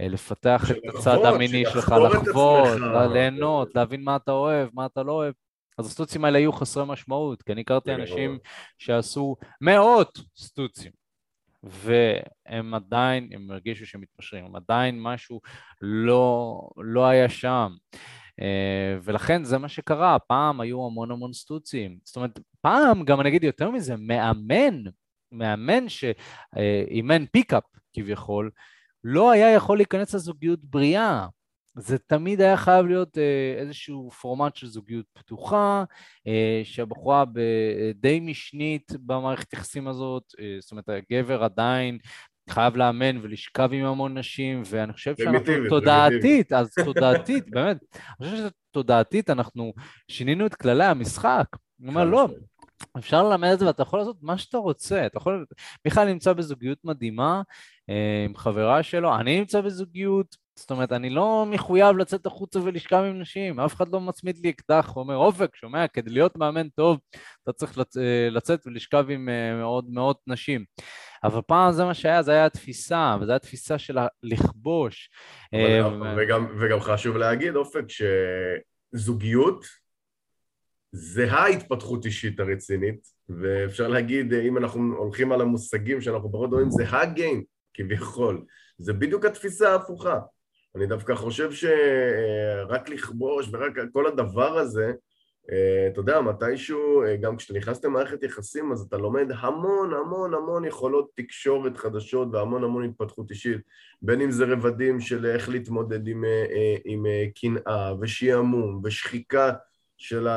אה, 0.00 0.08
לפתח 0.08 0.70
את 0.70 0.76
הצד 0.94 1.24
המיני 1.24 1.64
שלך, 1.72 1.94
לחוות, 2.06 2.72
ליהנות, 3.12 3.74
להבין 3.74 4.04
מה 4.04 4.16
אתה 4.16 4.32
אוהב, 4.32 4.68
מה 4.72 4.86
אתה 4.86 5.02
לא 5.02 5.12
אוהב. 5.12 5.34
אז 5.78 5.86
הסטוצים 5.86 6.24
האלה 6.24 6.38
היו 6.38 6.52
חסרי 6.52 6.84
משמעות, 6.86 7.42
כי 7.42 7.52
אני 7.52 7.60
הכרתי 7.60 7.94
אנשים 7.94 8.38
שעשו 8.78 9.36
מאות 9.60 10.18
סטוצים, 10.36 10.92
והם 11.62 12.74
עדיין, 12.74 13.28
הם 13.32 13.50
הרגישו 13.50 13.86
שהם 13.86 14.00
מתפשרים, 14.00 14.44
הם 14.44 14.56
עדיין 14.56 15.02
משהו 15.02 15.40
לא, 15.80 16.60
לא 16.76 17.06
היה 17.06 17.28
שם. 17.28 17.72
אה, 18.40 18.98
ולכן 19.02 19.44
זה 19.44 19.58
מה 19.58 19.68
שקרה, 19.68 20.18
פעם 20.18 20.60
היו 20.60 20.86
המון 20.86 21.10
המון 21.10 21.32
סטוצים. 21.32 21.98
זאת 22.04 22.16
אומרת, 22.16 22.40
פעם, 22.60 23.04
גם 23.04 23.20
אני 23.20 23.28
אגיד 23.28 23.44
יותר 23.44 23.70
מזה, 23.70 23.96
מאמן, 23.96 24.82
מאמן 25.32 25.88
שאימן 25.88 27.26
פיקאפ 27.26 27.64
כביכול, 27.92 28.50
לא 29.04 29.30
היה 29.30 29.50
יכול 29.52 29.76
להיכנס 29.76 30.14
לזוגיות 30.14 30.64
בריאה. 30.64 31.26
זה 31.76 31.98
תמיד 31.98 32.40
היה 32.40 32.56
חייב 32.56 32.86
להיות 32.86 33.18
אה, 33.18 33.54
איזשהו 33.58 34.10
פורמט 34.10 34.56
של 34.56 34.66
זוגיות 34.66 35.06
פתוחה, 35.12 35.84
אה, 36.26 36.60
שהבחורה 36.64 37.24
די 37.94 38.20
משנית 38.20 38.92
במערכת 39.06 39.52
יחסים 39.52 39.88
הזאת, 39.88 40.24
זאת 40.60 40.70
אומרת 40.70 40.88
הגבר 40.88 41.44
עדיין 41.44 41.98
חייב 42.50 42.76
לאמן 42.76 43.18
ולשכב 43.22 43.68
עם 43.72 43.84
המון 43.84 44.18
נשים, 44.18 44.62
ואני 44.66 44.92
חושב 44.92 45.14
שאנחנו 45.18 45.68
תודעתית, 45.68 46.52
אז 46.52 46.70
תודעתית, 46.84 47.44
באמת, 47.54 47.76
אני 48.20 48.28
חושב 48.28 48.48
שתודעתית 48.70 49.30
אנחנו 49.30 49.72
שינינו 50.10 50.46
את 50.46 50.54
כללי 50.54 50.84
המשחק. 50.84 51.46
אני 51.80 51.88
אומר, 51.88 52.04
לא, 52.04 52.28
אפשר 52.98 53.22
ללמד 53.22 53.50
את 53.52 53.58
זה 53.58 53.66
ואתה 53.66 53.82
יכול 53.82 53.98
לעשות 53.98 54.16
מה 54.22 54.38
שאתה 54.38 54.58
רוצה. 54.58 55.06
אתה 55.06 55.18
יכול... 55.18 55.46
מיכאל 55.84 56.04
נמצא 56.04 56.32
בזוגיות 56.32 56.78
מדהימה 56.84 57.42
אה, 57.90 58.24
עם 58.24 58.36
חברה 58.36 58.82
שלו, 58.82 59.16
אני 59.16 59.38
נמצא 59.38 59.60
בזוגיות, 59.60 60.36
זאת 60.58 60.70
אומרת, 60.70 60.92
אני 60.92 61.10
לא 61.10 61.46
מחויב 61.50 61.96
לצאת 61.96 62.26
החוצה 62.26 62.60
ולשכב 62.60 62.96
עם 62.96 63.20
נשים, 63.20 63.60
אף 63.60 63.74
אחד 63.74 63.88
לא 63.92 64.00
מצמיד 64.00 64.38
לי 64.38 64.50
אקדח 64.50 64.92
ואומר, 64.96 65.16
אופק, 65.16 65.56
שומע, 65.56 65.88
כדי 65.88 66.10
להיות 66.10 66.36
מאמן 66.36 66.68
טוב, 66.68 66.98
אתה 67.42 67.52
צריך 67.52 67.78
לצ... 67.78 67.96
אה, 67.96 68.28
לצאת 68.30 68.66
ולשכב 68.66 69.06
עם 69.10 69.28
עוד 69.62 69.84
אה, 69.88 69.94
מאות 69.94 70.20
נשים. 70.26 70.64
אבל 71.24 71.40
פעם 71.46 71.72
זה 71.72 71.84
מה 71.84 71.94
שהיה, 71.94 72.22
זה 72.22 72.32
היה 72.32 72.46
התפיסה, 72.46 73.16
וזו 73.20 73.32
הייתה 73.32 73.46
התפיסה 73.46 73.78
של 73.78 73.98
לכבוש. 74.22 75.10
וגם, 76.16 76.56
וגם 76.60 76.80
חשוב 76.80 77.16
להגיד, 77.16 77.56
אופק, 77.56 77.84
שזוגיות 78.94 79.64
זה 80.96 81.32
ההתפתחות 81.32 82.04
אישית 82.04 82.40
הרצינית, 82.40 83.08
ואפשר 83.28 83.88
להגיד, 83.88 84.34
אם 84.34 84.58
אנחנו 84.58 84.96
הולכים 84.96 85.32
על 85.32 85.40
המושגים 85.40 86.00
שאנחנו 86.00 86.32
פחות 86.32 86.52
אוהבים, 86.52 86.70
זה 86.70 86.84
הגיים, 86.88 87.44
כביכול. 87.74 88.44
זה 88.78 88.92
בדיוק 88.92 89.24
התפיסה 89.24 89.72
ההפוכה. 89.72 90.20
אני 90.76 90.86
דווקא 90.86 91.14
חושב 91.14 91.52
שרק 91.52 92.88
לכבוש 92.88 93.48
ורק 93.52 93.72
כל 93.92 94.06
הדבר 94.06 94.58
הזה, 94.58 94.92
אתה 95.92 96.00
יודע, 96.00 96.20
מתישהו, 96.20 97.02
גם 97.20 97.36
כשאתה 97.36 97.58
נכנס 97.58 97.84
למערכת 97.84 98.22
יחסים, 98.22 98.72
אז 98.72 98.80
אתה 98.80 98.96
לומד 98.96 99.32
המון 99.38 99.94
המון 99.94 100.34
המון 100.34 100.64
יכולות 100.64 101.10
תקשורת 101.14 101.76
חדשות 101.76 102.28
והמון 102.32 102.64
המון 102.64 102.84
התפתחות 102.84 103.30
אישית, 103.30 103.60
בין 104.02 104.20
אם 104.20 104.30
זה 104.30 104.44
רבדים 104.44 105.00
של 105.00 105.26
איך 105.26 105.48
להתמודד 105.48 106.08
עם 106.84 107.06
קנאה 107.40 107.94
ושעמום 108.00 108.80
ושחיקה 108.84 109.52
של 109.96 110.28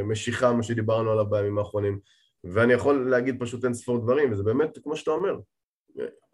המשיכה, 0.00 0.52
מה 0.52 0.62
שדיברנו 0.62 1.10
עליו 1.10 1.30
בימים 1.30 1.58
האחרונים. 1.58 1.98
ואני 2.44 2.72
יכול 2.72 3.10
להגיד 3.10 3.36
פשוט 3.40 3.64
אין 3.64 3.74
ספור 3.74 3.98
דברים, 3.98 4.32
וזה 4.32 4.42
באמת 4.42 4.78
כמו 4.82 4.96
שאתה 4.96 5.10
אומר, 5.10 5.36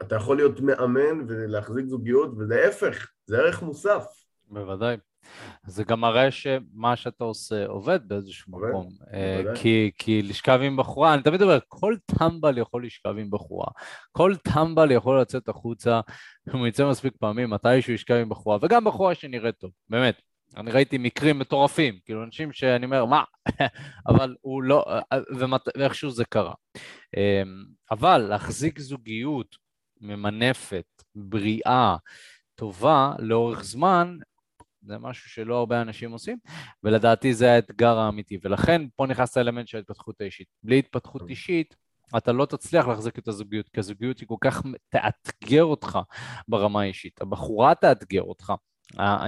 אתה 0.03 0.17
יכול 0.17 0.37
להיות 0.37 0.61
מאמן 0.61 1.25
ולהחזיק 1.29 1.87
זוגיות, 1.87 2.31
ולהפך, 2.39 3.11
זה 3.27 3.39
ערך 3.39 3.63
מוסף. 3.63 4.05
בוודאי. 4.47 4.97
זה 5.67 5.85
גם 5.85 6.01
מראה 6.01 6.31
שמה 6.31 6.97
שאתה 6.97 7.25
עובד 7.25 7.67
עובד 7.67 8.09
באיזשהו 8.09 8.55
עובד, 8.55 8.69
מקום. 8.69 8.89
אה, 9.13 9.43
כי, 9.55 9.91
כי 9.99 10.23
לשכב 10.23 10.61
עם 10.63 10.77
בחורה, 10.77 11.15
אני 11.15 11.23
תמיד 11.23 11.43
אומר, 11.43 11.59
כל 11.69 11.95
טמבל 12.07 12.59
יכול 12.59 12.87
לשכב 12.87 13.15
עם 13.19 13.31
בחורה. 13.31 13.67
כל 14.13 14.35
טמבל 14.37 14.91
יכול 14.91 15.21
לצאת 15.21 15.49
החוצה, 15.49 16.01
אם 16.55 16.59
הוא 16.59 16.67
יצא 16.67 16.91
מספיק 16.91 17.13
פעמים, 17.21 17.51
מתי 17.51 17.83
שהוא 17.83 17.95
ישכב 17.95 18.15
עם 18.15 18.29
בחורה, 18.29 18.59
וגם 18.63 18.85
בחורה 18.85 19.15
שנראית 19.15 19.55
טוב, 19.59 19.71
באמת. 19.89 20.21
אני 20.59 20.71
ראיתי 20.71 20.99
מקרים 20.99 21.39
מטורפים, 21.39 21.99
כאילו 22.05 22.25
אנשים 22.25 22.53
שאני 22.53 22.85
אומר, 22.85 23.05
מה? 23.05 23.25
אבל 24.09 24.37
הוא 24.41 24.63
לא, 24.63 24.85
ומת... 25.39 25.61
ואיכשהו 25.77 26.11
זה 26.11 26.25
קרה. 26.25 26.55
אמ, 27.17 27.65
אבל 27.91 28.19
להחזיק 28.19 28.79
זוגיות 28.79 29.57
ממנפת, 30.01 30.85
בריאה, 31.15 31.97
טובה, 32.55 33.13
לאורך 33.19 33.65
זמן, 33.65 34.17
זה 34.83 34.99
משהו 34.99 35.31
שלא 35.31 35.59
הרבה 35.59 35.83
אנשים 35.83 36.13
עושים, 36.13 36.39
ולדעתי 36.83 37.35
זה 37.35 37.53
האתגר 37.53 37.99
האמיתי. 37.99 38.39
ולכן 38.43 38.83
פה 38.97 39.07
נכנס 39.07 39.37
האלמנט 39.37 39.69
של 39.69 39.77
ההתפתחות 39.77 40.21
האישית. 40.21 40.49
בלי 40.63 40.79
התפתחות 40.79 41.23
אישית, 41.29 41.77
אתה 42.17 42.33
לא 42.33 42.47
תצליח 42.47 42.87
להחזיק 42.89 43.19
את 43.19 43.29
הזוגיות, 43.29 43.69
כי 43.69 43.81
הזוגיות 43.81 44.21
היא 44.21 44.29
כל 44.29 44.37
כך 44.41 44.63
תאתגר 44.89 45.65
אותך 45.65 45.99
ברמה 46.49 46.81
האישית. 46.81 47.21
הבחורה 47.21 47.75
תאתגר 47.75 48.23
אותך. 48.23 48.53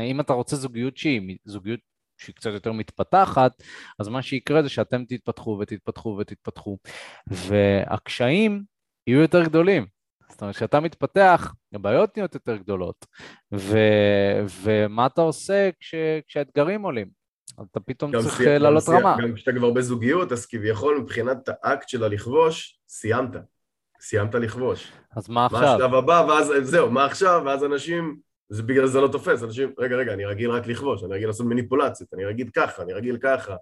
אם 0.02 0.20
אתה 0.20 0.32
רוצה 0.32 0.56
זוגיות 0.56 0.96
שהיא 0.96 1.36
זוגיות 1.44 1.80
שהיא 2.18 2.34
קצת 2.34 2.50
יותר 2.50 2.72
מתפתחת, 2.72 3.62
אז 3.98 4.08
מה 4.08 4.22
שיקרה 4.22 4.62
זה 4.62 4.68
שאתם 4.68 5.04
תתפתחו 5.04 5.58
ותתפתחו 5.60 6.16
ותתפתחו, 6.20 6.78
והקשיים 7.26 8.62
יהיו 9.06 9.20
יותר 9.20 9.44
גדולים. 9.44 9.86
זאת 10.30 10.40
אומרת, 10.40 10.56
כשאתה 10.56 10.80
מתפתח, 10.80 11.54
הבעיות 11.74 12.16
נהיות 12.16 12.34
יותר 12.34 12.56
גדולות. 12.56 13.06
ו... 13.54 13.78
ומה 14.62 15.06
אתה 15.06 15.20
עושה 15.20 15.70
כש... 15.80 15.94
כשהאתגרים 16.26 16.82
עולים? 16.82 17.10
אתה 17.70 17.80
פתאום 17.80 18.12
צריך 18.12 18.36
סי... 18.36 18.58
לעלות 18.58 18.82
סי... 18.82 18.92
רמה. 18.92 19.16
גם 19.22 19.34
כשאתה 19.34 19.52
כבר 19.58 19.70
בזוגיות, 19.70 20.32
אז 20.32 20.46
כביכול 20.46 20.98
מבחינת 20.98 21.48
האקט 21.62 21.88
של 21.88 22.04
הלכבוש, 22.04 22.80
סיימת. 22.88 23.30
סיימת 24.00 24.34
לכבוש. 24.34 24.92
אז 25.16 25.28
מה 25.28 25.46
עכשיו? 25.46 25.60
מה 25.60 25.74
השלב 25.74 25.94
הבא, 25.94 26.26
ואז 26.28 26.52
זהו, 26.62 26.90
מה 26.90 27.04
עכשיו? 27.04 27.42
ואז 27.46 27.64
אנשים 27.64 28.16
זה 28.50 28.62
בגלל 28.62 28.86
זה 28.86 29.00
לא 29.00 29.08
תופס, 29.08 29.42
אנשים, 29.42 29.72
רגע, 29.78 29.96
רגע, 29.96 30.12
אני 30.12 30.24
רגיל 30.24 30.50
רק 30.50 30.66
לכבוש, 30.66 31.04
אני 31.04 31.14
רגיל 31.14 31.26
לעשות 31.26 31.46
מניפולציות, 31.46 32.14
אני 32.14 32.24
רגיל 32.24 32.48
ככה, 32.56 32.82
אני 32.82 32.92
רגיל 32.92 33.16
ככה. 33.22 33.56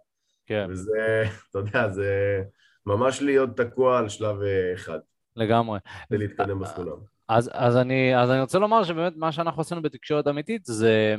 כן. 0.46 0.66
וזה, 0.70 1.24
אתה 1.51 1.59
יודע, 1.59 1.88
זה 1.88 2.42
ממש 2.87 3.22
להיות 3.22 3.57
תקוע 3.57 3.98
על 3.98 4.09
שלב 4.09 4.42
אה, 4.42 4.74
אחד. 4.74 4.98
לגמרי. 5.37 5.79
כדי 6.09 6.18
להתקדם 6.18 6.59
בסולם. 6.59 6.96
אז, 7.29 7.51
אז, 7.53 7.77
אני, 7.77 8.16
אז 8.16 8.31
אני 8.31 8.40
רוצה 8.40 8.59
לומר 8.59 8.85
שבאמת 8.85 9.12
מה 9.16 9.33
שאנחנו 9.33 9.61
עשינו 9.61 9.83
בתקשורת 9.83 10.29
אמיתית 10.29 10.64
זה 10.64 11.16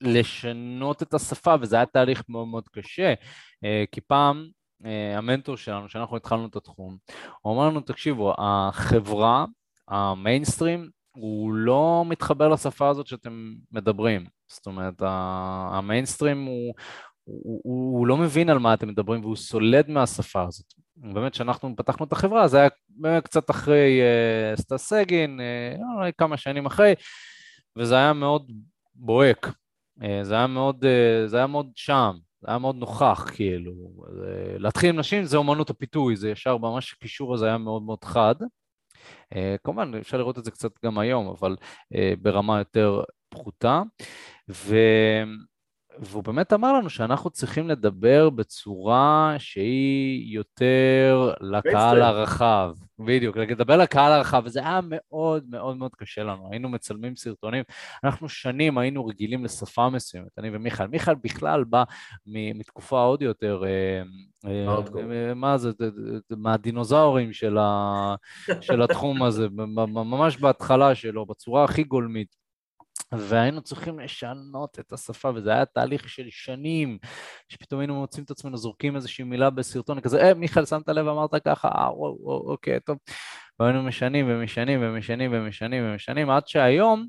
לשנות 0.00 1.02
את 1.02 1.14
השפה, 1.14 1.54
וזה 1.60 1.76
היה 1.76 1.86
תהליך 1.86 2.22
מאוד 2.28 2.48
מאוד 2.48 2.68
קשה, 2.68 3.14
אה, 3.64 3.84
כי 3.92 4.00
פעם 4.00 4.48
אה, 4.84 5.18
המנטור 5.18 5.56
שלנו, 5.56 5.88
שאנחנו 5.88 6.16
התחלנו 6.16 6.46
את 6.46 6.56
התחום, 6.56 6.96
הוא 7.40 7.54
אמר 7.54 7.68
לנו, 7.68 7.80
תקשיבו, 7.80 8.34
החברה, 8.38 9.44
המיינסטרים, 9.88 10.90
הוא 11.20 11.52
לא 11.52 12.04
מתחבר 12.08 12.48
לשפה 12.48 12.88
הזאת 12.88 13.06
שאתם 13.06 13.54
מדברים. 13.72 14.26
זאת 14.48 14.66
אומרת, 14.66 15.02
המיינסטרים 15.72 16.44
הוא, 16.44 16.74
הוא, 17.24 17.60
הוא, 17.64 17.98
הוא 17.98 18.06
לא 18.06 18.16
מבין 18.16 18.50
על 18.50 18.58
מה 18.58 18.74
אתם 18.74 18.88
מדברים 18.88 19.20
והוא 19.20 19.36
סולד 19.36 19.90
מהשפה 19.90 20.42
הזאת. 20.42 20.66
באמת, 20.96 21.32
כשאנחנו 21.32 21.74
פתחנו 21.76 22.06
את 22.06 22.12
החברה, 22.12 22.48
זה 22.48 22.58
היה 22.58 22.68
באמת 22.88 23.24
קצת 23.24 23.50
אחרי 23.50 24.00
uh, 24.00 24.60
סטס 24.60 24.88
סגין, 24.88 25.40
uh, 25.40 26.12
כמה 26.18 26.36
שנים 26.36 26.66
אחרי, 26.66 26.94
וזה 27.76 27.94
היה 27.94 28.12
מאוד 28.12 28.52
בוהק. 28.94 29.46
Uh, 29.46 30.04
זה 30.22 30.44
uh, 30.44 31.26
זה 31.26 31.36
היה 31.36 31.46
מאוד 31.46 31.70
שם, 31.74 32.16
זה 32.40 32.50
היה 32.50 32.58
מאוד 32.58 32.76
נוכח, 32.76 33.30
כאילו. 33.34 33.72
Uh, 33.72 34.12
להתחיל 34.58 34.90
עם 34.90 34.98
נשים 34.98 35.24
זה 35.24 35.36
אומנות 35.36 35.70
הפיתוי, 35.70 36.16
זה 36.16 36.30
ישר 36.30 36.56
ממש 36.56 36.92
הקישור 36.92 37.34
הזה 37.34 37.46
היה 37.46 37.58
מאוד 37.58 37.82
מאוד 37.82 38.04
חד. 38.04 38.34
אה, 39.36 39.56
כמובן 39.64 39.94
אפשר 39.94 40.18
לראות 40.18 40.38
את 40.38 40.44
זה 40.44 40.50
קצת 40.50 40.84
גם 40.84 40.98
היום, 40.98 41.28
אבל 41.28 41.56
אה, 41.94 42.12
ברמה 42.22 42.58
יותר 42.58 43.02
פחותה. 43.28 43.82
ו... 44.48 44.76
והוא 46.00 46.24
באמת 46.24 46.52
אמר 46.52 46.72
לנו 46.72 46.90
שאנחנו 46.90 47.30
צריכים 47.30 47.68
לדבר 47.68 48.30
בצורה 48.30 49.34
שהיא 49.38 50.34
יותר 50.34 51.32
לקהל 51.40 52.02
הרחב. 52.02 52.74
בדיוק, 52.98 53.36
לדבר 53.36 53.76
לקהל 53.76 54.12
הרחב, 54.12 54.42
וזה 54.44 54.60
היה 54.60 54.80
מאוד 54.82 55.44
מאוד 55.50 55.76
מאוד 55.76 55.94
קשה 55.94 56.22
לנו. 56.22 56.48
היינו 56.50 56.68
מצלמים 56.68 57.16
סרטונים, 57.16 57.64
אנחנו 58.04 58.28
שנים 58.28 58.78
היינו 58.78 59.06
רגילים 59.06 59.44
לשפה 59.44 59.88
מסוימת, 59.88 60.38
אני 60.38 60.50
ומיכאל. 60.52 60.86
מיכאל 60.86 61.14
בכלל 61.14 61.64
בא 61.64 61.84
מתקופה 62.26 63.00
עוד 63.00 63.22
יותר, 63.22 63.62
אה, 63.64 64.02
אה, 64.50 65.34
מה 65.34 65.58
זה, 65.58 65.70
מהדינוזאורים 66.30 67.32
של 67.32 68.82
התחום 68.82 69.22
הזה, 69.22 69.48
ממש 69.86 70.36
בהתחלה 70.36 70.94
שלו, 70.94 71.26
בצורה 71.26 71.64
הכי 71.64 71.84
גולמית. 71.84 72.47
והיינו 73.12 73.62
צריכים 73.62 74.00
לשנות 74.00 74.78
את 74.78 74.92
השפה, 74.92 75.30
וזה 75.34 75.50
היה 75.52 75.64
תהליך 75.64 76.08
של 76.08 76.26
שנים, 76.30 76.98
שפתאום 77.48 77.80
היינו 77.80 77.94
מוצאים 77.94 78.24
את 78.24 78.30
עצמנו 78.30 78.56
זורקים 78.56 78.96
איזושהי 78.96 79.24
מילה 79.24 79.50
בסרטון, 79.50 80.00
כזה, 80.00 80.22
אה, 80.22 80.34
מיכאל, 80.34 80.66
שמת 80.66 80.88
לב, 80.88 81.08
אמרת 81.08 81.30
ככה, 81.44 81.68
אה, 81.68 81.98
וואו, 81.98 82.18
וואו, 82.20 82.50
אוקיי, 82.50 82.80
טוב. 82.80 82.98
והיינו 83.60 83.82
משנים 83.82 84.26
ומשנים 84.28 84.80
ומשנים 84.82 85.30
ומשנים 85.34 85.84
ומשנים, 85.84 86.30
עד 86.30 86.48
שהיום, 86.48 87.06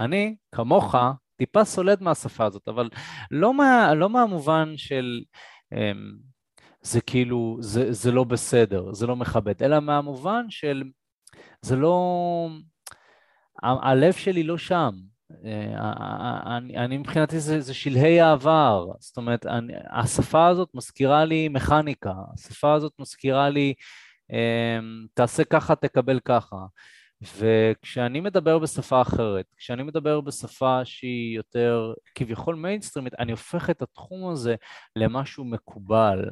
אני, 0.00 0.36
כמוך, 0.52 0.94
טיפה 1.36 1.64
סולד 1.64 2.02
מהשפה 2.02 2.44
הזאת, 2.44 2.68
אבל 2.68 2.88
לא, 3.30 3.54
מה, 3.54 3.94
לא 3.94 4.10
מהמובן 4.10 4.72
של... 4.76 5.22
אמ, 5.72 6.32
זה 6.82 7.00
כאילו, 7.00 7.56
זה, 7.60 7.92
זה 7.92 8.12
לא 8.12 8.24
בסדר, 8.24 8.92
זה 8.92 9.06
לא 9.06 9.16
מכבד, 9.16 9.62
אלא 9.62 9.80
מהמובן 9.80 10.46
של, 10.48 10.82
זה 11.62 11.76
לא, 11.76 12.48
הלב 13.62 14.12
שלי 14.12 14.42
לא 14.42 14.58
שם. 14.58 15.11
אה, 15.44 16.56
אני, 16.56 16.76
אני 16.76 16.98
מבחינתי 16.98 17.40
זה, 17.40 17.60
זה 17.60 17.74
שלהי 17.74 18.20
העבר, 18.20 18.86
זאת 18.98 19.16
אומרת, 19.16 19.46
אני, 19.46 19.72
השפה 19.90 20.46
הזאת 20.46 20.68
מזכירה 20.74 21.24
לי 21.24 21.48
מכניקה, 21.48 22.12
השפה 22.34 22.74
הזאת 22.74 22.92
מזכירה 22.98 23.48
לי, 23.48 23.74
אמ, 24.32 25.06
תעשה 25.14 25.44
ככה, 25.44 25.74
תקבל 25.74 26.20
ככה. 26.24 26.56
וכשאני 27.36 28.20
מדבר 28.20 28.58
בשפה 28.58 29.02
אחרת, 29.02 29.46
כשאני 29.56 29.82
מדבר 29.82 30.20
בשפה 30.20 30.84
שהיא 30.84 31.36
יותר 31.36 31.92
כביכול 32.14 32.54
מיינסטרימית, 32.54 33.14
אני 33.18 33.32
הופך 33.32 33.70
את 33.70 33.82
התחום 33.82 34.32
הזה 34.32 34.54
למשהו 34.96 35.44
מקובל. 35.44 36.30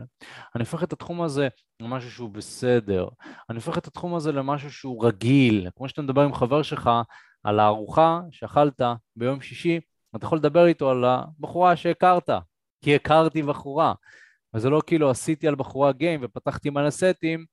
אני 0.54 0.60
הופך 0.60 0.82
את 0.82 0.92
התחום 0.92 1.22
הזה 1.22 1.48
למשהו 1.80 2.10
שהוא 2.10 2.30
בסדר. 2.30 3.08
אני 3.50 3.56
הופך 3.56 3.78
את 3.78 3.86
התחום 3.86 4.14
הזה 4.14 4.32
למשהו 4.32 4.72
שהוא 4.72 5.06
רגיל. 5.06 5.68
כמו 5.76 5.88
שאתה 5.88 6.02
מדבר 6.02 6.22
עם 6.22 6.34
חבר 6.34 6.62
שלך 6.62 6.90
על 7.44 7.60
הארוחה 7.60 8.20
שאכלת 8.30 8.80
ביום 9.16 9.40
שישי, 9.40 9.80
אתה 10.16 10.24
יכול 10.24 10.38
לדבר 10.38 10.66
איתו 10.66 10.90
על 10.90 11.04
הבחורה 11.04 11.76
שהכרת, 11.76 12.30
כי 12.84 12.94
הכרתי 12.94 13.42
בחורה. 13.42 13.94
וזה 14.54 14.70
לא 14.70 14.80
כאילו 14.86 15.10
עשיתי 15.10 15.48
על 15.48 15.54
בחורה 15.54 15.92
גיים 15.92 16.20
ופתחתי 16.22 16.70
מלא 16.70 16.90
סטים 16.90 17.44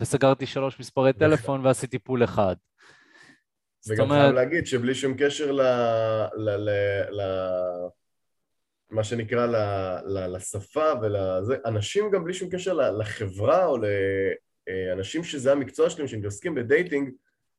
וסגרתי 0.00 0.46
שלוש 0.46 0.80
מספרי. 0.80 1.12
טלפון 1.12 1.66
ועשיתי 1.66 1.98
פול 1.98 2.24
אחד. 2.24 2.56
וגם 3.88 4.04
אומרת... 4.04 4.20
חייב 4.20 4.34
להגיד 4.34 4.66
שבלי 4.66 4.94
שום 4.94 5.14
קשר 5.18 5.52
ל... 5.52 5.60
ל... 6.36 6.50
ל... 6.50 6.70
ל... 7.10 7.22
מה 8.90 9.04
שנקרא 9.04 9.46
ל... 9.46 9.56
ל... 10.06 10.36
לשפה 10.36 10.92
ולזה, 11.02 11.56
אנשים 11.66 12.10
גם 12.10 12.24
בלי 12.24 12.34
שום 12.34 12.48
קשר 12.50 12.74
לחברה 12.74 13.64
או 13.64 13.76
לאנשים 13.76 15.24
שזה 15.24 15.52
המקצוע 15.52 15.90
שלהם 15.90 16.08
שמתעסקים 16.08 16.54
ב 16.54 16.61
dating, 16.61 17.10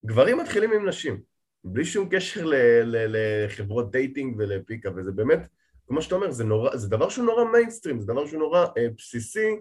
גברים 0.05 0.38
מתחילים 0.38 0.74
עם 0.74 0.88
נשים, 0.88 1.22
בלי 1.64 1.86
שום 1.86 2.09
קשר 2.09 2.45
ל... 2.45 2.55
ל... 2.84 3.16
לחברות 3.45 3.91
dating 3.91 4.36
ול 4.38 4.49
pickup, 4.49 4.89
וזה 4.95 5.12
באמת, 5.12 5.47
כמו 5.88 6.01
שאתה 6.01 6.16
אומר, 6.16 6.32
זה, 6.32 6.43
נורא, 6.43 6.76
זה 6.76 6.89
דבר 6.89 7.09
שהוא 7.09 7.26
נורא 7.26 7.43
מיינסטרים, 7.43 7.99
זה 7.99 8.07
דבר 8.07 8.28
שהוא 8.28 8.39
נורא 8.39 8.66
אה, 8.78 8.88
בסיסי, 8.97 9.55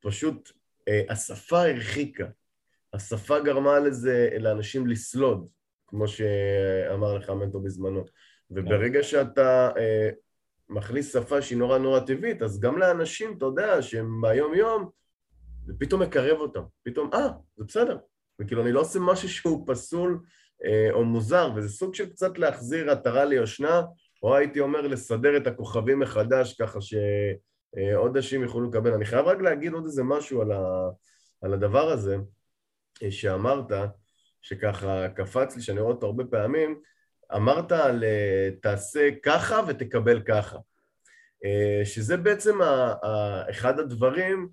פשוט 0.00 0.50
אה, 0.88 1.02
השפה 1.08 1.62
הרחיקה, 1.62 2.26
השפה 2.92 3.40
גרמה 3.40 3.78
לזה, 3.78 4.28
לאנשים 4.40 4.86
לסלוד, 4.86 5.48
כמו 5.86 6.08
שאמר 6.08 7.14
לך 7.14 7.30
המנטור 7.30 7.62
בזמנו. 7.62 8.04
וברגע 8.50 9.02
שאתה 9.02 9.70
אה, 9.76 10.10
מכניס 10.68 11.12
שפה 11.12 11.42
שהיא 11.42 11.58
נורא 11.58 11.78
נורא 11.78 12.00
טבעית, 12.00 12.42
אז 12.42 12.60
גם 12.60 12.78
לאנשים, 12.78 13.34
אתה 13.38 13.44
יודע, 13.44 13.82
שהם 13.82 14.20
ביום 14.20 14.54
יום, 14.54 14.90
זה 15.66 15.72
פתאום 15.78 16.02
מקרב 16.02 16.38
אותם. 16.40 16.62
פתאום, 16.82 17.10
אה, 17.14 17.28
זה 17.56 17.64
בסדר. 17.64 17.98
וכאילו, 18.40 18.62
אני 18.62 18.72
לא 18.72 18.80
עושה 18.80 18.98
משהו 18.98 19.28
שהוא 19.28 19.66
פסול 19.66 20.20
או 20.92 21.04
מוזר, 21.04 21.50
וזה 21.56 21.68
סוג 21.68 21.94
של 21.94 22.10
קצת 22.10 22.38
להחזיר 22.38 22.90
עטרה 22.90 23.24
ליושנה, 23.24 23.82
או 24.22 24.36
הייתי 24.36 24.60
אומר 24.60 24.80
לסדר 24.80 25.36
את 25.36 25.46
הכוכבים 25.46 26.00
מחדש, 26.00 26.54
ככה 26.60 26.78
שעוד 26.80 28.16
אנשים 28.16 28.42
יוכלו 28.42 28.70
לקבל. 28.70 28.94
אני 28.94 29.04
חייב 29.04 29.26
רק 29.26 29.40
להגיד 29.40 29.72
עוד 29.72 29.84
איזה 29.84 30.02
משהו 30.02 30.42
על, 30.42 30.52
ה, 30.52 30.88
על 31.42 31.52
הדבר 31.52 31.90
הזה 31.90 32.16
אה, 33.02 33.10
שאמרת, 33.10 33.72
שככה 34.42 35.08
קפץ 35.08 35.56
לי, 35.56 35.62
שאני 35.62 35.80
רואה 35.80 35.92
אותו 35.92 36.06
הרבה 36.06 36.24
פעמים, 36.24 36.80
אמרת 37.34 37.72
על 37.72 38.04
אה, 38.04 38.48
תעשה 38.62 39.08
ככה 39.22 39.60
ותקבל 39.66 40.22
ככה. 40.22 40.58
אה, 41.44 41.84
שזה 41.84 42.16
בעצם 42.16 42.58
אחד 43.50 43.78
הדברים, 43.78 44.48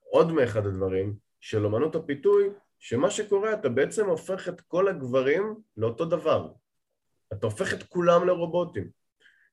עוד 0.00 0.32
מאחד 0.32 0.66
הדברים, 0.66 1.14
של 1.40 1.66
אמנות 1.66 1.94
הפיתוי, 1.94 2.50
שמה 2.80 3.10
שקורה, 3.10 3.52
אתה 3.52 3.68
בעצם 3.68 4.06
הופך 4.06 4.48
את 4.48 4.60
כל 4.60 4.88
הגברים 4.88 5.54
לאותו 5.76 6.04
דבר. 6.04 6.52
אתה 7.32 7.46
הופך 7.46 7.74
את 7.74 7.82
כולם 7.82 8.26
לרובוטים. 8.26 8.90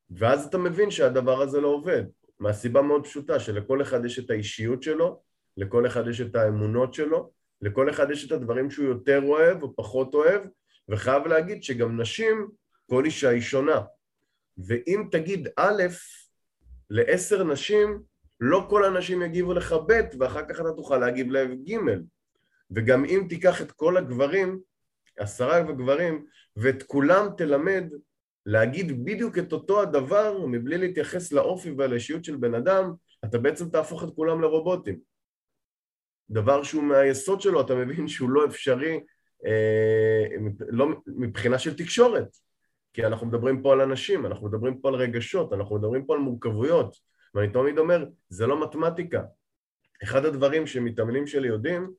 ואז 0.10 0.46
אתה 0.46 0.58
מבין 0.58 0.92
שהדבר 0.92 1.42
הזה 1.42 1.62
לא 1.62 1.68
עובד, 1.68 2.04
מהסיבה 2.40 2.82
מאוד 2.82 3.04
פשוטה, 3.04 3.40
שלכל 3.40 3.82
אחד 3.82 4.06
יש 4.06 4.20
את 4.20 4.30
האישיות 4.30 4.84
שלו, 4.84 5.22
לכל 5.58 5.88
אחד 5.88 6.08
יש 6.08 6.22
את 6.22 6.36
האמונות 6.36 6.94
שלו, 6.94 7.32
לכל 7.62 7.90
אחד 7.90 8.12
יש 8.12 8.26
את 8.26 8.32
הדברים 8.32 8.72
שהוא 8.72 8.86
יותר 8.86 9.22
אוהב 9.24 9.64
או 9.64 9.76
פחות 9.76 10.14
אוהב, 10.14 10.42
וחייב 10.90 11.28
להגיד 11.28 11.64
שגם 11.64 12.02
נשים, 12.02 12.50
כל 12.90 13.06
אישה 13.06 13.30
היא 13.30 13.42
שונה. 13.42 13.82
ואם 14.58 15.08
תגיד 15.12 15.48
א' 15.58 15.84
לעשר 16.90 17.44
נשים, 17.44 18.02
לא 18.40 18.68
כל 18.70 18.86
הנשים 18.86 19.22
יגיבו 19.22 19.54
לך 19.54 19.76
ב', 19.88 20.02
ואחר 20.20 20.46
כך 20.50 20.60
אתה 20.60 20.72
תוכל 20.76 20.98
להגיב 20.98 21.32
להם 21.32 21.64
ג'. 21.64 21.76
וגם 22.72 23.06
אם 23.06 23.26
תיקח 23.30 23.62
את 23.62 23.72
כל 23.72 23.98
הגברים, 23.98 24.60
עשרה 25.18 25.62
גברים, 25.62 26.26
ואת 26.56 26.84
כולם 26.84 27.28
תלמד 27.38 27.84
להגיד 28.46 29.06
בדיוק 29.06 29.38
את 29.38 29.54
אותו 29.54 29.82
הדבר 29.82 30.46
מבלי 30.46 30.78
להתייחס 30.78 31.32
לאופי 31.32 31.72
ולאישיות 31.78 32.24
של 32.24 32.36
בן 32.36 32.54
אדם, 32.54 32.94
אתה 33.26 33.38
בעצם 33.38 33.70
תהפוך 33.70 34.04
את 34.04 34.10
כולם 34.16 34.42
לרובוטים. 34.42 35.00
דבר 36.30 36.64
שהוא 36.64 36.84
מהיסוד 36.84 37.42
שלו, 37.42 37.62
אתה 37.62 37.76
מבין 37.76 38.08
שהוא 38.08 38.30
לא 38.30 38.46
אפשרי 38.46 39.00
אה, 39.46 40.26
לא, 40.68 40.88
מבחינה 41.08 41.60
של 41.60 41.76
תקשורת. 41.78 42.28
כי 42.94 43.06
אנחנו 43.06 43.28
מדברים 43.28 43.62
פה 43.62 43.74
על 43.74 43.82
אנשים, 43.82 44.26
אנחנו 44.26 44.48
מדברים 44.48 44.82
פה 44.82 44.88
על 44.88 44.96
רגשות, 44.96 45.54
אנחנו 45.54 45.76
מדברים 45.76 46.06
פה 46.06 46.14
על 46.14 46.20
מורכבויות. 46.20 46.96
ואני 47.34 47.54
תמיד 47.54 47.78
אומר, 47.78 48.06
זה 48.30 48.48
לא 48.48 48.64
מתמטיקה. 48.64 49.24
אחד 50.04 50.26
הדברים 50.26 50.68
שמתאמנים 50.68 51.28
שלי 51.28 51.48
יודעים, 51.48 51.92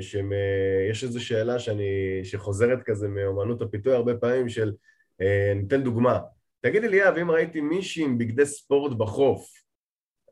שיש 0.00 1.04
איזו 1.04 1.24
שאלה 1.24 1.58
שאני, 1.58 2.20
שחוזרת 2.24 2.82
כזה 2.82 3.08
מאומנות 3.08 3.62
הפיתוי 3.62 3.94
הרבה 3.94 4.14
פעמים 4.16 4.48
של, 4.48 4.72
אה, 5.20 5.52
ניתן 5.56 5.82
דוגמה, 5.82 6.18
תגידי 6.60 6.88
לי, 6.88 7.22
אם 7.22 7.30
ראיתי 7.30 7.60
מישהי 7.60 8.04
עם 8.04 8.18
בגדי 8.18 8.46
ספורט 8.46 8.92
בחוף, 8.92 9.50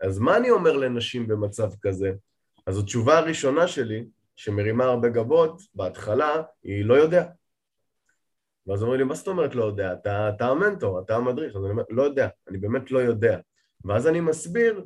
אז 0.01 0.19
מה 0.19 0.37
אני 0.37 0.51
אומר 0.51 0.77
לנשים 0.77 1.29
במצב 1.29 1.71
כזה? 1.83 2.13
אז 2.67 2.79
התשובה 2.79 3.19
הראשונה 3.19 3.69
שלי, 3.69 4.05
שמרימה 4.37 4.85
הרבה 4.85 5.09
גבות, 5.09 5.63
בהתחלה, 5.75 6.43
היא 6.63 6.85
לא 6.85 6.95
יודע. 6.95 7.27
ואז 8.67 8.83
אומרים 8.83 9.01
לי, 9.01 9.07
מה 9.07 9.15
זאת 9.15 9.29
אומרת 9.29 9.55
לא 9.55 9.65
יודע? 9.65 9.93
אתה, 9.93 10.29
אתה 10.29 10.47
המנטור, 10.47 11.01
אתה 11.01 11.17
המדריך. 11.17 11.57
אז 11.57 11.63
אני 11.63 11.71
אומר, 11.71 11.83
לא 11.91 12.03
יודע, 12.03 12.29
אני 12.49 12.59
באמת 12.59 12.91
לא 12.91 12.99
יודע. 12.99 13.39
ואז 13.85 14.07
אני 14.07 14.21
מסביר 14.21 14.85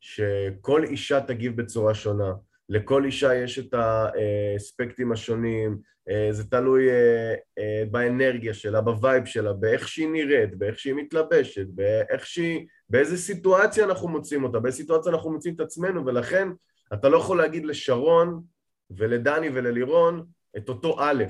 שכל 0.00 0.84
אישה 0.84 1.20
תגיב 1.20 1.62
בצורה 1.62 1.94
שונה, 1.94 2.32
לכל 2.72 3.04
אישה 3.04 3.34
יש 3.34 3.58
את 3.58 3.74
האספקטים 3.74 5.12
השונים, 5.12 5.78
אה, 6.08 6.28
זה 6.30 6.50
תלוי 6.50 6.90
אה, 6.90 7.34
אה, 7.58 7.84
באנרגיה 7.90 8.54
שלה, 8.54 8.80
ב 8.80 8.89
vibe 8.89 9.24
שלה, 9.24 9.52
באיך 9.52 9.88
שהיא 9.88 10.08
נראית, 10.08 10.58
באיך 10.58 10.78
שהיא 10.78 10.94
מתלבשת, 10.94 11.66
באיך 11.68 12.26
שהיא, 12.26 12.66
באיזה 12.88 13.16
סיטואציה 13.16 13.84
אנחנו 13.84 14.08
מוצאים 14.08 14.44
אותה, 14.44 14.60
באיזה 14.60 14.76
סיטואציה 14.76 15.12
אנחנו 15.12 15.32
מוצאים 15.32 15.54
את 15.54 15.60
עצמנו, 15.60 16.06
ולכן 16.06 16.48
אתה 16.92 17.08
לא 17.08 17.16
יכול 17.16 17.38
להגיד 17.38 17.64
לשרון 17.64 18.42
ולדני 18.90 19.48
וללירון 19.52 20.24
את 20.56 20.68
אותו 20.68 20.96
א', 21.00 21.24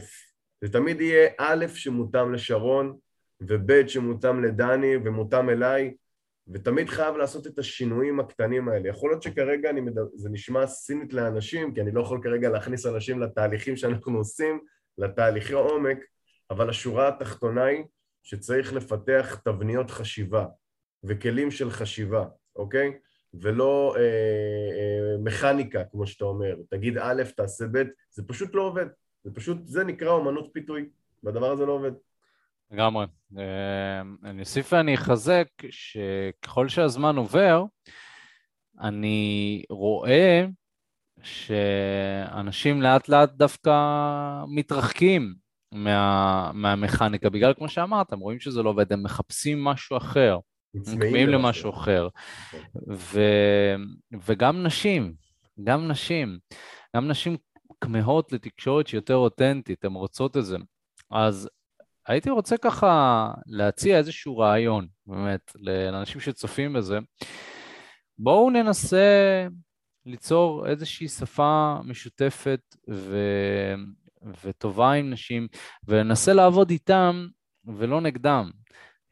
זה 0.60 0.72
תמיד 0.72 1.00
יהיה 1.00 1.28
א' 1.38 1.66
שמותאם 1.74 2.34
לשרון 2.34 2.96
וב' 3.40 3.88
שמותאם 3.88 4.44
לדני 4.44 4.96
ומותאם 5.04 5.50
אליי 5.50 5.94
ותמיד 6.52 6.88
חייב 6.88 7.16
לעשות 7.16 7.46
את 7.46 7.58
השינויים 7.58 8.20
הקטנים 8.20 8.68
האלה. 8.68 8.88
יכול 8.88 9.10
להיות 9.10 9.22
שכרגע 9.22 9.70
אני 9.70 9.80
מדבר, 9.80 10.06
זה 10.14 10.28
נשמע 10.30 10.66
סינית 10.66 11.12
לאנשים, 11.12 11.74
כי 11.74 11.80
אני 11.80 11.90
לא 11.90 12.00
יכול 12.00 12.20
כרגע 12.22 12.48
להכניס 12.48 12.86
אנשים 12.86 13.20
לתהליכים 13.20 13.76
שאנחנו 13.76 14.18
עושים, 14.18 14.60
לתהליכי 14.98 15.52
עומק, 15.52 15.98
אבל 16.50 16.70
השורה 16.70 17.08
התחתונה 17.08 17.64
היא 17.64 17.84
שצריך 18.22 18.72
לפתח 18.72 19.40
תבניות 19.44 19.90
חשיבה 19.90 20.46
וכלים 21.04 21.50
של 21.50 21.70
חשיבה, 21.70 22.24
אוקיי? 22.56 22.92
ולא 23.34 23.94
אה, 23.96 24.02
אה, 24.02 25.18
מכניקה, 25.18 25.84
כמו 25.84 26.06
שאתה 26.06 26.24
אומר. 26.24 26.56
תגיד 26.70 26.98
א', 26.98 27.22
תעשה 27.36 27.64
ב', 27.72 27.82
זה 28.10 28.22
פשוט 28.26 28.54
לא 28.54 28.62
עובד. 28.62 28.86
זה 29.24 29.30
פשוט, 29.34 29.58
זה 29.64 29.84
נקרא 29.84 30.10
אומנות 30.10 30.50
פיתוי, 30.52 30.88
והדבר 31.22 31.50
הזה 31.50 31.66
לא 31.66 31.72
עובד. 31.72 31.92
לגמרי. 32.72 33.06
אה, 33.38 34.02
אני 34.24 34.40
אוסיף 34.40 34.72
ואני 34.72 34.94
אחזק 34.94 35.48
שככל 35.70 36.68
שהזמן 36.68 37.16
עובר, 37.16 37.64
אני 38.80 39.62
רואה 39.70 40.46
שאנשים 41.22 42.82
לאט 42.82 43.08
לאט 43.08 43.30
דווקא 43.30 43.72
מתרחקים 44.48 45.34
מה, 45.72 46.50
מהמכניקה, 46.54 47.30
בגלל 47.30 47.54
כמו 47.54 47.68
שאמרת, 47.68 48.12
הם 48.12 48.20
רואים 48.20 48.40
שזה 48.40 48.62
לא 48.62 48.70
עובד, 48.70 48.92
הם 48.92 49.02
מחפשים 49.02 49.64
משהו 49.64 49.96
אחר, 49.96 50.38
הם 50.74 50.82
צמאים 50.82 51.28
למשהו 51.28 51.70
אחר. 51.70 52.08
כן. 52.50 52.58
ו, 52.88 53.20
וגם 54.26 54.62
נשים, 54.62 55.14
גם 55.64 55.88
נשים, 55.88 56.38
גם 56.96 57.08
נשים 57.08 57.36
כמהות 57.80 58.32
לתקשורת 58.32 58.86
שהיא 58.86 58.98
יותר 58.98 59.14
אותנטית, 59.14 59.84
הן 59.84 59.92
רוצות 59.92 60.36
את 60.36 60.44
זה. 60.44 60.56
אז 61.10 61.48
הייתי 62.06 62.30
רוצה 62.30 62.56
ככה 62.56 63.30
להציע 63.46 63.98
איזשהו 63.98 64.38
רעיון, 64.38 64.86
באמת, 65.06 65.52
לאנשים 65.54 66.20
שצופים 66.20 66.72
בזה. 66.72 66.98
בואו 68.18 68.50
ננסה 68.50 69.46
ליצור 70.06 70.66
איזושהי 70.66 71.08
שפה 71.08 71.76
משותפת 71.84 72.60
ו... 72.90 73.16
וטובה 74.44 74.92
עם 74.92 75.10
נשים, 75.10 75.48
וננסה 75.88 76.32
לעבוד 76.32 76.70
איתם 76.70 77.26
ולא 77.64 78.00
נגדם. 78.00 78.50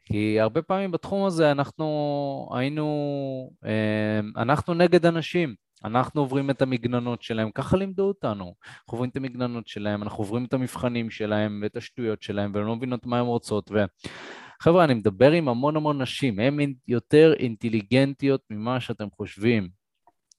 כי 0.05 0.39
הרבה 0.39 0.61
פעמים 0.61 0.91
בתחום 0.91 1.25
הזה 1.25 1.51
אנחנו 1.51 2.49
היינו, 2.55 3.51
אה, 3.65 4.19
אנחנו 4.41 4.73
נגד 4.73 5.05
אנשים. 5.05 5.55
אנחנו 5.85 6.21
עוברים 6.21 6.49
את 6.49 6.61
המגננות 6.61 7.21
שלהם, 7.21 7.51
ככה 7.51 7.77
לימדו 7.77 8.03
אותנו. 8.03 8.53
אנחנו 8.63 8.93
עוברים 8.93 9.09
את 9.09 9.15
המגננות 9.15 9.67
שלהם, 9.67 10.03
אנחנו 10.03 10.23
עוברים 10.23 10.45
את 10.45 10.53
המבחנים 10.53 11.09
שלהם 11.09 11.59
ואת 11.63 11.77
השטויות 11.77 12.21
שלהם, 12.21 12.51
ולא 12.55 12.75
מבינות 12.75 13.05
מה 13.05 13.19
הן 13.19 13.25
רוצות. 13.25 13.71
וחבר'ה, 13.71 14.83
אני 14.83 14.93
מדבר 14.93 15.31
עם 15.31 15.49
המון 15.49 15.75
המון 15.75 16.01
נשים, 16.01 16.39
הן 16.39 16.73
יותר 16.87 17.33
אינטליגנטיות 17.39 18.41
ממה 18.49 18.79
שאתם 18.79 19.07
חושבים. 19.09 19.69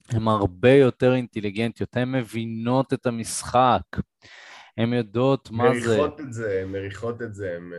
הן 0.09 0.27
הרבה 0.27 0.71
יותר 0.73 1.13
אינטליגנטיות, 1.13 1.97
הן 1.97 2.11
מבינות 2.11 2.93
את 2.93 3.05
המשחק, 3.05 3.81
הן 4.77 4.93
יודעות 4.93 5.51
מה 5.51 5.79
זה. 5.79 5.97
מריחות 5.97 6.21
את 6.21 6.33
זה, 6.33 6.59
הן 6.61 6.71
מריחות 6.71 7.21
את 7.21 7.33
זה, 7.33 7.57
הן... 7.57 7.71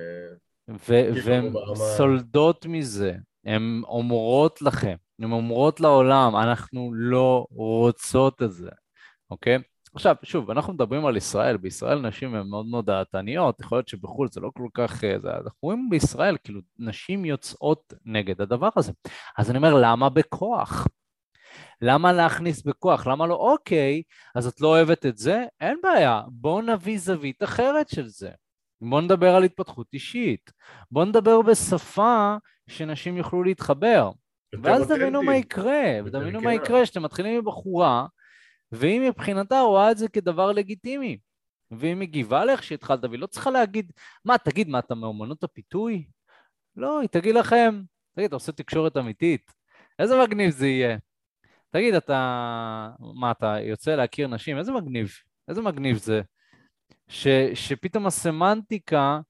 והן 1.25 1.53
סולדות 1.97 2.67
מזה, 2.67 3.15
הן 3.45 3.83
אומרות 3.85 4.63
לכם, 4.63 4.95
הן 5.21 5.33
אומרות 5.33 5.81
לעולם, 5.81 6.37
אנחנו 6.37 6.91
לא 6.95 7.47
רוצות 7.51 8.43
את 8.43 8.53
זה, 8.53 8.71
אוקיי? 9.31 9.59
עכשיו, 9.95 10.17
שוב, 10.23 10.51
אנחנו 10.51 10.73
מדברים 10.73 11.07
על 11.07 11.17
ישראל, 11.17 11.57
בישראל 11.57 12.01
נשים 12.01 12.35
הן 12.35 12.47
מאוד 12.47 12.67
מאוד 12.67 12.87
דעתניות, 12.87 13.61
יכול 13.61 13.79
להיות 13.79 13.89
שבחו"ל 13.89 14.29
זה 14.29 14.41
לא 14.41 14.51
כל 14.55 14.69
כך... 14.75 15.05
אה, 15.05 15.19
זה, 15.19 15.31
אנחנו 15.31 15.59
רואים 15.63 15.89
בישראל, 15.91 16.37
כאילו, 16.45 16.61
נשים 16.79 17.25
יוצאות 17.25 17.95
נגד 18.05 18.41
הדבר 18.41 18.69
הזה. 18.77 18.93
אז 19.39 19.51
אני 19.51 19.59
אומר, 19.59 19.75
למה 19.75 20.09
בכוח? 20.09 20.87
למה 21.81 22.13
להכניס 22.13 22.63
בכוח? 22.63 23.07
למה 23.07 23.27
לא, 23.27 23.35
אוקיי, 23.35 24.03
אז 24.35 24.47
את 24.47 24.61
לא 24.61 24.69
אוהבת 24.69 25.07
את 25.07 25.17
זה? 25.19 25.45
אין 25.61 25.79
בעיה, 25.83 26.23
בואו 26.29 26.63
נביא 26.63 26.99
זווית 26.99 27.43
אחרת 27.43 27.89
של 27.89 28.07
זה. 28.07 28.31
בואו 28.81 29.01
נדבר 29.01 29.35
על 29.35 29.45
התפתחות 29.45 29.87
אישית. 29.93 30.53
בואו 30.91 31.05
נדבר 31.05 31.43
בשפה 31.43 32.37
שנשים 32.69 33.17
יוכלו 33.17 33.43
להתחבר. 33.43 34.11
ואז 34.63 34.89
תבינו 34.89 35.23
מה 35.23 35.37
יקרה, 35.37 35.85
ותבינו 36.05 36.41
מה 36.41 36.55
יקרה 36.55 36.87
שאתם 36.87 37.03
מתחילים 37.03 37.39
עם 37.39 37.45
בחורה, 37.45 38.07
והיא 38.73 39.01
מבחינתה 39.01 39.61
רואה 39.61 39.91
את 39.91 39.99
זה 39.99 40.09
כדבר 40.09 40.53
לגיטימי. 40.53 41.19
והיא 41.71 41.95
מגיבה 41.95 42.45
לאיך 42.45 42.63
שהתחלת, 42.63 43.05
והיא 43.05 43.21
לא 43.21 43.27
צריכה 43.27 43.51
להגיד, 43.51 43.93
מה, 44.25 44.39
תגיד, 44.39 44.69
מה, 44.69 44.79
אתה 44.79 44.95
מאומנות 44.95 45.45
הפיתוי? 45.45 46.07
לא, 46.77 47.01
היא 47.01 47.09
תגיד 47.09 47.35
לכם, 47.35 47.83
תגיד, 48.15 48.27
אתה 48.27 48.37
עושה 48.37 48.53
תקשורת 48.53 48.97
אמיתית? 48.97 49.51
איזה 49.99 50.23
מגניב 50.23 50.51
זה 50.51 50.67
יהיה. 50.67 50.99
תגיד, 51.71 51.95
אתה... 51.95 52.91
מה, 53.15 53.31
אתה 53.31 53.57
יוצא 53.61 53.95
להכיר 53.95 54.29
נשים? 54.29 54.59
איזה 54.59 54.73
מגניב. 54.73 55.13
איזה 55.49 55.63
מגניב 55.63 55.97
זה. 55.97 56.23
ש, 57.09 57.29
שפתאום 57.55 58.07
הסמנטיקה 58.07 59.21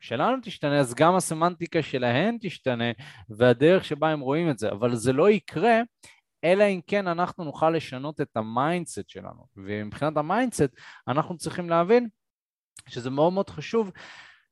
שלנו 0.00 0.36
תשתנה, 0.42 0.80
אז 0.80 0.94
גם 0.94 1.14
הסמנטיקה 1.14 1.82
שלהן 1.82 2.38
תשתנה, 2.40 2.90
והדרך 3.28 3.84
שבה 3.84 4.08
הם 4.10 4.20
רואים 4.20 4.50
את 4.50 4.58
זה. 4.58 4.70
אבל 4.70 4.94
זה 4.94 5.12
לא 5.12 5.30
יקרה, 5.30 5.80
אלא 6.44 6.64
אם 6.64 6.80
כן 6.86 7.08
אנחנו 7.08 7.44
נוכל 7.44 7.70
לשנות 7.70 8.20
את 8.20 8.36
ה 8.36 8.45
mindset 8.45 9.08
שלנו. 9.08 9.46
ומבחינת 9.56 10.16
ה 10.16 10.23
mindset, 10.23 10.76
אנחנו 11.08 11.36
צריכים 11.36 11.70
להבין 11.70 12.08
שזה 12.88 13.10
מאוד 13.10 13.32
מאוד 13.32 13.50
חשוב 13.50 13.90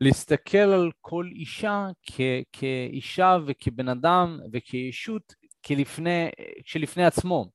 להסתכל 0.00 0.58
על 0.58 0.90
כל 1.00 1.28
אישה 1.34 1.86
כ- 2.02 2.42
כאישה 2.52 3.36
וכבן 3.46 3.88
אדם 3.88 4.38
וכישות 4.52 5.34
כלפני, 5.66 6.28
שלפני 6.64 7.04
עצמו, 7.04 7.50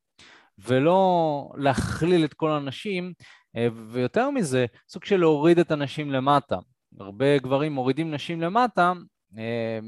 ולא 0.58 1.50
להכליל 1.58 2.26
את 2.26 2.34
כל 2.34 2.52
הנשים, 2.52 3.14
אה, 3.58 3.68
ויותר 3.88 4.30
מזה, 4.30 4.66
סוג 4.90 5.06
של 5.06 5.18
להוריד 5.18 5.60
את 5.60 5.72
הנשים 5.72 6.12
למטה. 6.12 6.58
הרבה 7.00 7.38
גברים 7.38 7.74
מורידים 7.74 8.14
נשים 8.14 8.42
למטה, 8.42 8.94
אה, 9.38 9.80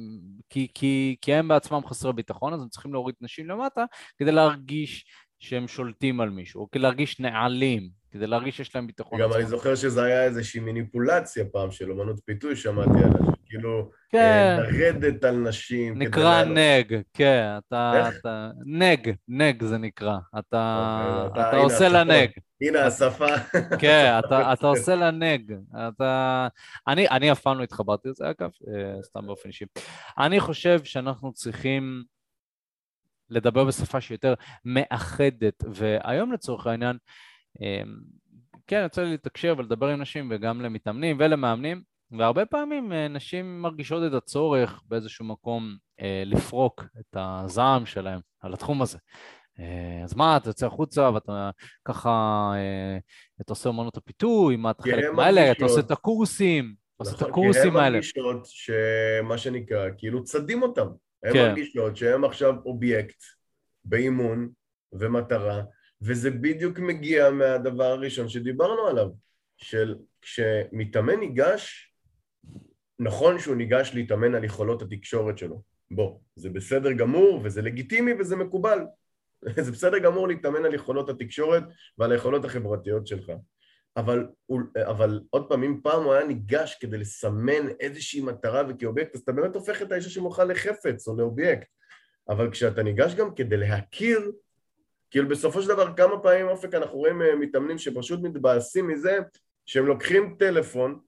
כי, 0.50 0.68
כי, 0.74 1.16
כי 1.22 1.34
הם 1.34 1.48
בעצמם 1.48 1.82
חסרי 1.88 2.14
ביטחון, 2.14 2.54
אז 2.54 2.62
הם 2.62 2.70
צריכים 2.70 2.94
להוריד 2.94 3.16
נשים 3.22 3.50
למטה 3.50 3.86
כדי 4.18 4.32
להרגיש 4.32 5.06
שהם 5.40 5.68
שולטים 5.68 6.22
על 6.22 6.30
מישהו, 6.30 6.62
או 6.62 6.72
כדי 6.72 6.82
להרגיש 6.82 7.20
נעלים, 7.20 7.90
כדי 8.12 8.28
להרגיש 8.28 8.58
שיש 8.58 8.76
להם 8.76 8.88
ביטחון. 8.88 9.22
גם 9.22 9.34
אני 9.34 9.46
זוכר 9.46 9.76
שזה 9.76 10.04
היה 10.04 10.24
איזושהי 10.24 10.60
מניפולציה 10.60 11.46
פעם 11.52 11.72
של 11.72 11.92
אמנות 11.92 12.20
פיתוי, 12.26 12.56
שמעתי 12.56 12.90
עליה, 12.90 13.35
כאילו, 13.56 13.90
כן. 14.10 14.18
אה, 14.20 14.58
לרדת 14.58 15.24
על 15.24 15.36
נשים. 15.36 16.02
נקרא 16.02 16.44
נג, 16.44 17.02
כן, 17.14 17.48
אתה, 17.58 18.10
אתה... 18.10 18.50
נג, 18.66 19.12
נג 19.28 19.64
זה 19.64 19.78
נקרא. 19.78 20.18
אתה, 20.40 21.24
אוקיי, 21.26 21.42
אתה, 21.44 21.50
אתה 21.50 21.58
עושה 21.58 21.90
לנג. 21.90 22.30
הנה 22.62 22.86
השפה. 22.86 23.38
כן, 23.80 24.20
אתה, 24.20 24.38
אתה 24.54 24.68
עושה 24.68 24.96
לנג. 24.96 25.54
אתה... 25.88 26.48
אני, 26.88 27.10
אני 27.10 27.32
אף 27.32 27.40
פעם 27.40 27.58
לא 27.58 27.64
התחברתי 27.64 28.10
לזה, 28.10 28.30
אגב, 28.30 28.50
אה, 28.68 29.04
סתם 29.04 29.26
באופן 29.26 29.50
אישי. 29.50 29.66
אני 30.18 30.40
חושב 30.40 30.84
שאנחנו 30.84 31.34
צריכים 31.34 32.04
לדבר 33.30 33.64
בשפה 33.64 34.02
שיותר 34.02 34.34
מאחדת, 34.66 35.64
והיום 35.74 36.34
לצורך 36.34 36.68
העניין, 36.68 36.98
אמ, 37.62 37.96
כן, 38.68 38.82
יוצא 38.84 39.04
לי 39.04 39.14
לתקשר 39.14 39.56
ולדבר 39.58 39.88
עם 39.88 40.02
נשים 40.02 40.28
וגם 40.32 40.62
למתאמנים 40.62 41.18
ולמאמנים, 41.20 41.82
והרבה 42.12 42.46
פעמים 42.46 42.94
אה, 42.94 43.08
נשים 43.08 43.62
מרגישות 43.62 44.04
את 44.08 44.14
הצורך 44.14 44.82
באיזשהו 44.88 45.26
מקום 45.26 45.76
אה, 46.02 46.24
לפרוק 46.26 46.84
את 47.00 47.16
הזעם 47.20 47.86
שלהם 47.86 48.20
על 48.40 48.54
התחום 48.54 48.82
הזה. 48.82 48.98
אה, 49.60 50.04
אז 50.04 50.16
מה, 50.16 50.38
אתה 50.38 50.50
יוצא 50.50 50.68
החוצה 50.68 51.12
ואתה 51.14 51.50
ככה, 51.86 52.52
אתה 53.42 53.54
עושה 53.54 53.70
אמנות 53.70 53.98
הפיתוי, 53.98 54.56
מה 54.56 54.72
אתה 54.72 54.84
חלק 54.84 55.06
מהאלה, 55.14 55.52
אתה 55.52 55.64
עושה 55.64 55.80
את 55.80 55.92
הקורסים, 55.92 56.66
אתה 56.66 57.04
עושה 57.04 57.16
את 57.16 57.22
נכון, 57.22 57.32
הקורסים 57.32 57.78
האלה. 57.78 58.00
כי 58.02 58.20
הן 58.20 58.26
מרגישות 58.26 58.46
שמה 58.46 59.38
שנקרא, 59.38 59.90
כאילו 59.98 60.24
צדים 60.24 60.62
אותם. 60.62 60.88
הן 61.24 61.34
כן. 61.34 61.48
מרגישות 61.48 61.98
שהן 61.98 62.24
עכשיו 62.24 62.54
אובייקט 62.66 63.24
באימון 63.86 64.50
ומטרה, 64.94 65.62
וזה 66.02 66.32
בדיוק 66.32 66.80
מגיע 66.80 67.30
מהדבר 67.30 67.84
הראשון 67.84 68.30
שדיברנו 68.30 68.88
עליו, 68.88 69.08
של 69.58 69.96
כשמתאמן 70.22 71.20
ניגש, 71.20 71.95
נכון 73.00 73.40
שהוא 73.40 73.56
ניגש 73.56 73.92
להתאמן 73.94 74.36
על 74.36 74.44
יכולות 74.44 74.82
התקשורת 74.82 75.38
שלו. 75.38 75.62
בוא, 75.92 76.20
זה 76.36 76.50
בסדר 76.50 76.92
גמור 76.92 77.42
וזה 77.44 77.62
לגיטימי 77.62 78.14
וזה 78.20 78.36
מקובל. 78.36 78.80
זה 79.66 79.72
בסדר 79.72 79.98
גמור 79.98 80.28
להתאמן 80.28 80.66
על 80.66 80.74
יכולות 80.74 81.10
התקשורת 81.10 81.64
ועל 81.98 82.12
היכולות 82.12 82.46
החברתיות 82.46 83.08
שלך. 83.08 83.32
אבל, 83.98 84.28
אבל 84.76 85.22
עוד 85.30 85.50
פעם, 85.50 85.64
אם 85.64 85.80
פעם 85.84 86.04
הוא 86.04 86.14
היה 86.14 86.28
ניגש 86.28 86.78
כדי 86.80 86.98
לסמן 86.98 87.70
איזושהי 87.80 88.22
מטרה 88.22 88.64
וכאובייקט, 88.70 89.16
אז 89.16 89.22
אתה 89.22 89.32
באמת 89.32 89.56
הופך 89.56 89.82
את 89.82 89.92
האיש 89.92 90.14
שמוכל 90.14 90.44
לחפץ 90.44 91.08
או 91.08 91.18
לאובייקט. 91.18 91.68
אבל 92.30 92.52
כשאתה 92.52 92.84
ניגש 92.84 93.16
גם 93.16 93.36
כדי 93.36 93.58
להכיר, 93.58 94.32
כאילו 95.12 95.30
בסופו 95.30 95.62
של 95.62 95.68
דבר 95.68 95.96
כמה 95.96 96.20
פעמים 96.20 96.48
אופק 96.48 96.74
אנחנו 96.74 96.98
רואים 96.98 97.22
אה, 97.22 97.36
מתאמנים 97.36 97.78
שפשוט 97.78 98.20
מתבאסים 98.24 98.88
מזה 98.88 99.18
שהם 99.66 99.86
לוקחים 99.86 100.36
טלפון 100.40 101.00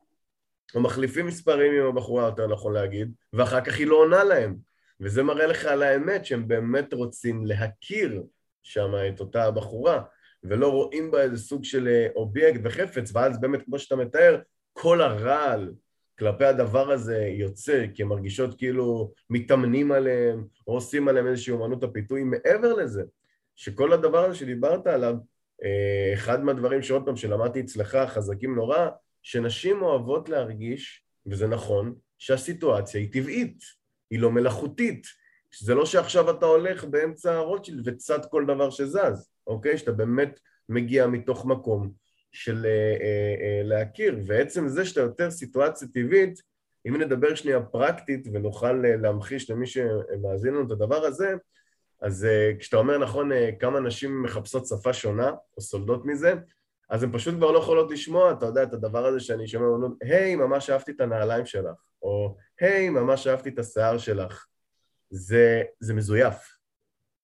או 0.75 0.81
מחליפים 0.81 1.27
מספרים 1.27 1.81
עם 1.81 1.87
הבחורה, 1.87 2.25
יותר 2.25 2.47
נכון 2.47 2.73
להגיד, 2.73 3.11
ואחר 3.33 3.61
כך 3.61 3.77
היא 3.77 3.87
לא 3.87 3.95
עונה 3.95 4.23
להם. 4.23 4.55
וזה 4.99 5.23
מראה 5.23 5.47
לך 5.47 5.65
על 5.65 5.83
האמת 5.83 6.25
שהם 6.25 6.47
באמת 6.47 6.93
רוצים 6.93 7.45
להכיר 7.45 8.23
שם 8.63 8.91
את 9.09 9.19
אותה 9.19 9.43
הבחורה, 9.43 10.01
ולא 10.43 10.71
רואים 10.71 11.11
בה 11.11 11.21
איזה 11.21 11.37
סוג 11.37 11.63
של 11.63 11.87
אה, 11.87 12.07
אובייקט 12.15 12.59
וחפץ, 12.63 13.11
ואז 13.13 13.41
באמת, 13.41 13.65
כמו 13.65 13.79
שאתה 13.79 13.95
מתאר, 13.95 14.39
כל 14.73 15.01
הרעל 15.01 15.73
כלפי 16.19 16.45
הדבר 16.45 16.91
הזה 16.91 17.17
יוצא, 17.17 17.85
כי 17.93 18.01
הן 18.03 18.07
מרגישות 18.09 18.57
כאילו 18.57 19.11
מתאמנים 19.29 19.91
עליהם, 19.91 20.45
או 20.67 20.73
עושים 20.73 21.07
עליהם 21.07 21.27
איזושהי 21.27 21.53
אומנות 21.53 21.83
הפיתוי. 21.83 22.23
מעבר 22.23 22.73
לזה, 22.73 23.03
שכל 23.55 23.93
הדבר 23.93 24.25
הזה 24.25 24.35
שדיברת 24.35 24.87
עליו, 24.87 25.15
אה, 25.63 26.13
אחד 26.13 26.43
מהדברים 26.43 26.81
שעוד 26.81 27.05
פעם 27.05 27.15
שלמדתי 27.15 27.61
אצלך, 27.61 27.97
חזקים 28.07 28.55
נורא, 28.55 28.87
שנשים 29.27 29.81
אוהבות 29.81 30.29
להרגיש, 30.29 31.03
וזה 31.25 31.47
נכון, 31.47 31.95
שהסיטואציה 32.17 33.01
היא 33.01 33.13
טבעית, 33.13 33.57
היא 34.09 34.19
לא 34.19 34.31
מלאכותית. 34.31 35.07
זה 35.59 35.75
לא 35.75 35.85
שעכשיו 35.85 36.31
אתה 36.31 36.45
הולך 36.45 36.83
באמצע 36.83 37.33
הרוטשילד 37.33 37.87
וצד 37.87 38.19
כל 38.31 38.45
דבר 38.45 38.69
שזז, 38.69 39.29
אוקיי? 39.47 39.77
שאתה 39.77 39.91
באמת 39.91 40.39
מגיע 40.69 41.07
מתוך 41.07 41.45
מקום 41.45 41.91
של 42.31 42.65
אה, 42.65 42.97
אה, 43.01 43.35
אה, 43.41 43.63
להכיר, 43.63 44.19
ועצם 44.25 44.67
זה 44.67 44.85
שאתה 44.85 45.01
יותר 45.01 45.31
סיטואציה 45.31 45.87
טבעית, 45.93 46.41
אם 46.87 47.01
נדבר 47.01 47.35
שנייה 47.35 47.61
פרקטית 47.61 48.27
ונוכל 48.33 48.85
אה, 48.85 48.95
להמחיש 48.95 49.49
למי 49.49 49.67
שמאזין 49.67 50.53
לנו 50.53 50.65
את 50.65 50.71
הדבר 50.71 51.05
הזה, 51.05 51.33
אז 52.01 52.25
אה, 52.25 52.51
כשאתה 52.59 52.77
אומר 52.77 52.97
נכון 52.97 53.31
אה, 53.31 53.49
כמה 53.59 53.79
נשים 53.79 54.23
מחפשות 54.23 54.67
שפה 54.67 54.93
שונה 54.93 55.31
או 55.57 55.61
סולדות 55.61 56.05
מזה, 56.05 56.33
אז 56.89 57.03
הן 57.03 57.11
פשוט 57.11 57.35
כבר 57.35 57.51
לא 57.51 57.59
יכולות 57.59 57.91
לשמוע, 57.91 58.31
אתה 58.31 58.45
יודע, 58.45 58.63
את 58.63 58.73
הדבר 58.73 59.05
הזה 59.05 59.19
שאני 59.19 59.47
שומע, 59.47 59.65
אומרים, 59.65 59.95
היי, 60.01 60.35
ממש 60.35 60.69
אהבתי 60.69 60.91
את 60.91 61.01
הנעליים 61.01 61.45
שלך, 61.45 61.75
או 62.01 62.37
היי, 62.61 62.89
ממש 62.89 63.27
אהבתי 63.27 63.49
את 63.49 63.59
השיער 63.59 63.97
שלך. 63.97 64.45
זה, 65.09 65.63
זה 65.79 65.93
מזויף. 65.93 66.57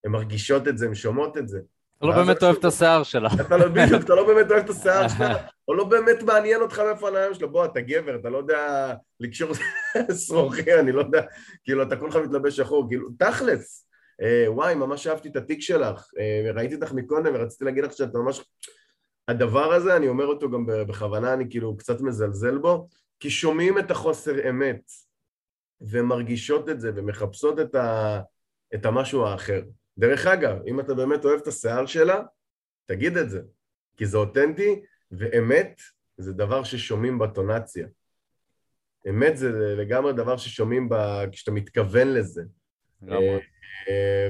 הן 0.05 0.11
מרגישות 0.11 0.67
את 0.67 0.77
זה, 0.77 0.85
הן 0.85 0.95
שומעות 0.95 1.37
את 1.37 1.47
זה. 1.47 1.59
אתה 1.97 2.05
לא 2.05 2.15
באמת 2.15 2.43
אוהב 2.43 2.55
את 2.55 2.65
השיער 2.65 3.03
שלה. 3.03 3.29
אתה 3.41 3.57
לא, 3.57 3.67
בדיוק, 3.75 4.03
אתה 4.03 4.15
לא 4.15 4.27
באמת 4.27 4.51
אוהב 4.51 4.63
את 4.63 4.69
השיער 4.69 5.07
שלה, 5.07 5.47
או 5.67 5.73
לא 5.73 5.83
באמת 5.83 6.23
מעניין 6.23 6.61
אותך 6.61 6.79
מאיפה 6.79 7.07
הנעליים 7.07 7.33
שלה. 7.33 7.47
בוא, 7.47 7.65
אתה 7.65 7.81
גבר, 7.81 8.15
אתה 8.15 8.29
לא 8.29 8.37
יודע 8.37 8.93
לקשור 9.19 9.51
שרוכי, 10.27 10.73
אני 10.79 10.91
לא 10.91 11.01
יודע, 11.01 11.21
כאילו, 11.63 11.83
אתה 11.83 11.95
כולך 11.95 12.15
מתלבש 12.15 12.55
שחור, 12.55 12.87
כאילו, 12.89 13.09
תכלס. 13.19 13.87
אה, 14.21 14.45
וואי, 14.47 14.75
ממש 14.75 15.07
אהבתי 15.07 15.29
את 15.29 15.35
התיק 15.35 15.61
שלך, 15.61 16.07
אה, 16.19 16.51
ראיתי 16.53 16.75
אותך 16.75 16.91
מקודם 16.91 17.35
ורציתי 17.35 17.65
להגיד 17.65 17.83
לך 17.83 17.93
שאת 17.93 18.13
ממש... 18.13 18.43
הדבר 19.27 19.73
הזה, 19.73 19.95
אני 19.95 20.07
אומר 20.07 20.25
אותו 20.25 20.51
גם 20.51 20.65
בכוונה, 20.65 21.33
אני 21.33 21.49
כאילו 21.49 21.77
קצת 21.77 22.01
מזלזל 22.01 22.57
בו, 22.57 22.87
כי 23.19 23.29
שומעים 23.29 23.79
את 23.79 23.91
החוסר 23.91 24.49
אמת, 24.49 24.81
ומרגישות 25.81 26.69
את 26.69 26.81
זה, 26.81 26.91
ומחפשות 26.95 27.59
את, 27.59 27.75
ה... 27.75 28.19
את 28.75 28.85
המשהו 28.85 29.25
האחר. 29.25 29.61
דרך 29.97 30.27
אגב, 30.27 30.57
אם 30.67 30.79
אתה 30.79 30.93
באמת 30.93 31.25
אוהב 31.25 31.41
את 31.41 31.47
השיער 31.47 31.85
שלה, 31.85 32.21
תגיד 32.85 33.17
את 33.17 33.29
זה, 33.29 33.41
כי 33.97 34.05
זה 34.05 34.17
אותנטי, 34.17 34.81
ואמת 35.11 35.81
זה 36.17 36.33
דבר 36.33 36.63
ששומעים 36.63 37.19
בטונציה. 37.19 37.87
אמת 39.09 39.37
זה 39.37 39.75
לגמרי 39.77 40.13
דבר 40.13 40.37
ששומעים 40.37 40.89
ב... 40.89 40.95
כשאתה 41.31 41.51
מתכוון 41.51 42.07
לזה. 42.07 42.43
לגמרי. 43.01 43.39
אה, 43.89 44.27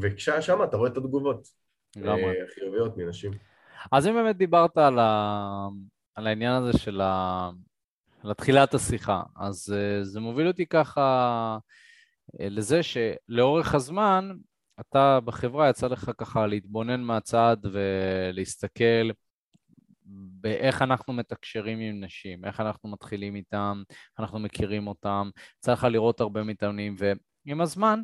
ושם 0.00 0.62
אתה 0.64 0.76
רואה 0.76 0.90
את 0.90 0.96
התגובות. 0.96 1.48
לגמרי. 1.96 2.42
החיוביות 2.42 2.98
אה, 2.98 3.04
מנשים. 3.04 3.32
אז 3.92 4.06
אם 4.06 4.14
באמת 4.14 4.36
דיברת 4.36 4.78
על, 4.78 4.98
ה... 4.98 5.68
על 6.14 6.26
העניין 6.26 6.52
הזה 6.52 6.78
של 6.78 7.00
ה... 7.00 7.50
על 8.24 8.34
תחילת 8.34 8.74
השיחה, 8.74 9.22
אז 9.36 9.74
uh, 9.74 10.04
זה 10.04 10.20
מוביל 10.20 10.48
אותי 10.48 10.66
ככה 10.66 11.58
uh, 12.26 12.36
לזה 12.40 12.80
שלאורך 12.82 13.74
הזמן, 13.74 14.30
אתה 14.80 15.20
בחברה 15.20 15.70
יצא 15.70 15.86
לך 15.86 16.10
ככה 16.18 16.46
להתבונן 16.46 17.00
מהצד 17.00 17.56
ולהסתכל 17.72 19.10
באיך 20.40 20.82
אנחנו 20.82 21.12
מתקשרים 21.12 21.80
עם 21.80 22.04
נשים, 22.04 22.44
איך 22.44 22.60
אנחנו 22.60 22.88
מתחילים 22.88 23.36
איתם, 23.36 23.82
אנחנו 24.18 24.38
מכירים 24.38 24.86
אותם, 24.86 25.30
יצא 25.58 25.72
לך 25.72 25.84
לראות 25.84 26.20
הרבה 26.20 26.42
מתאמנים, 26.42 26.94
ועם 26.98 27.60
הזמן 27.60 28.02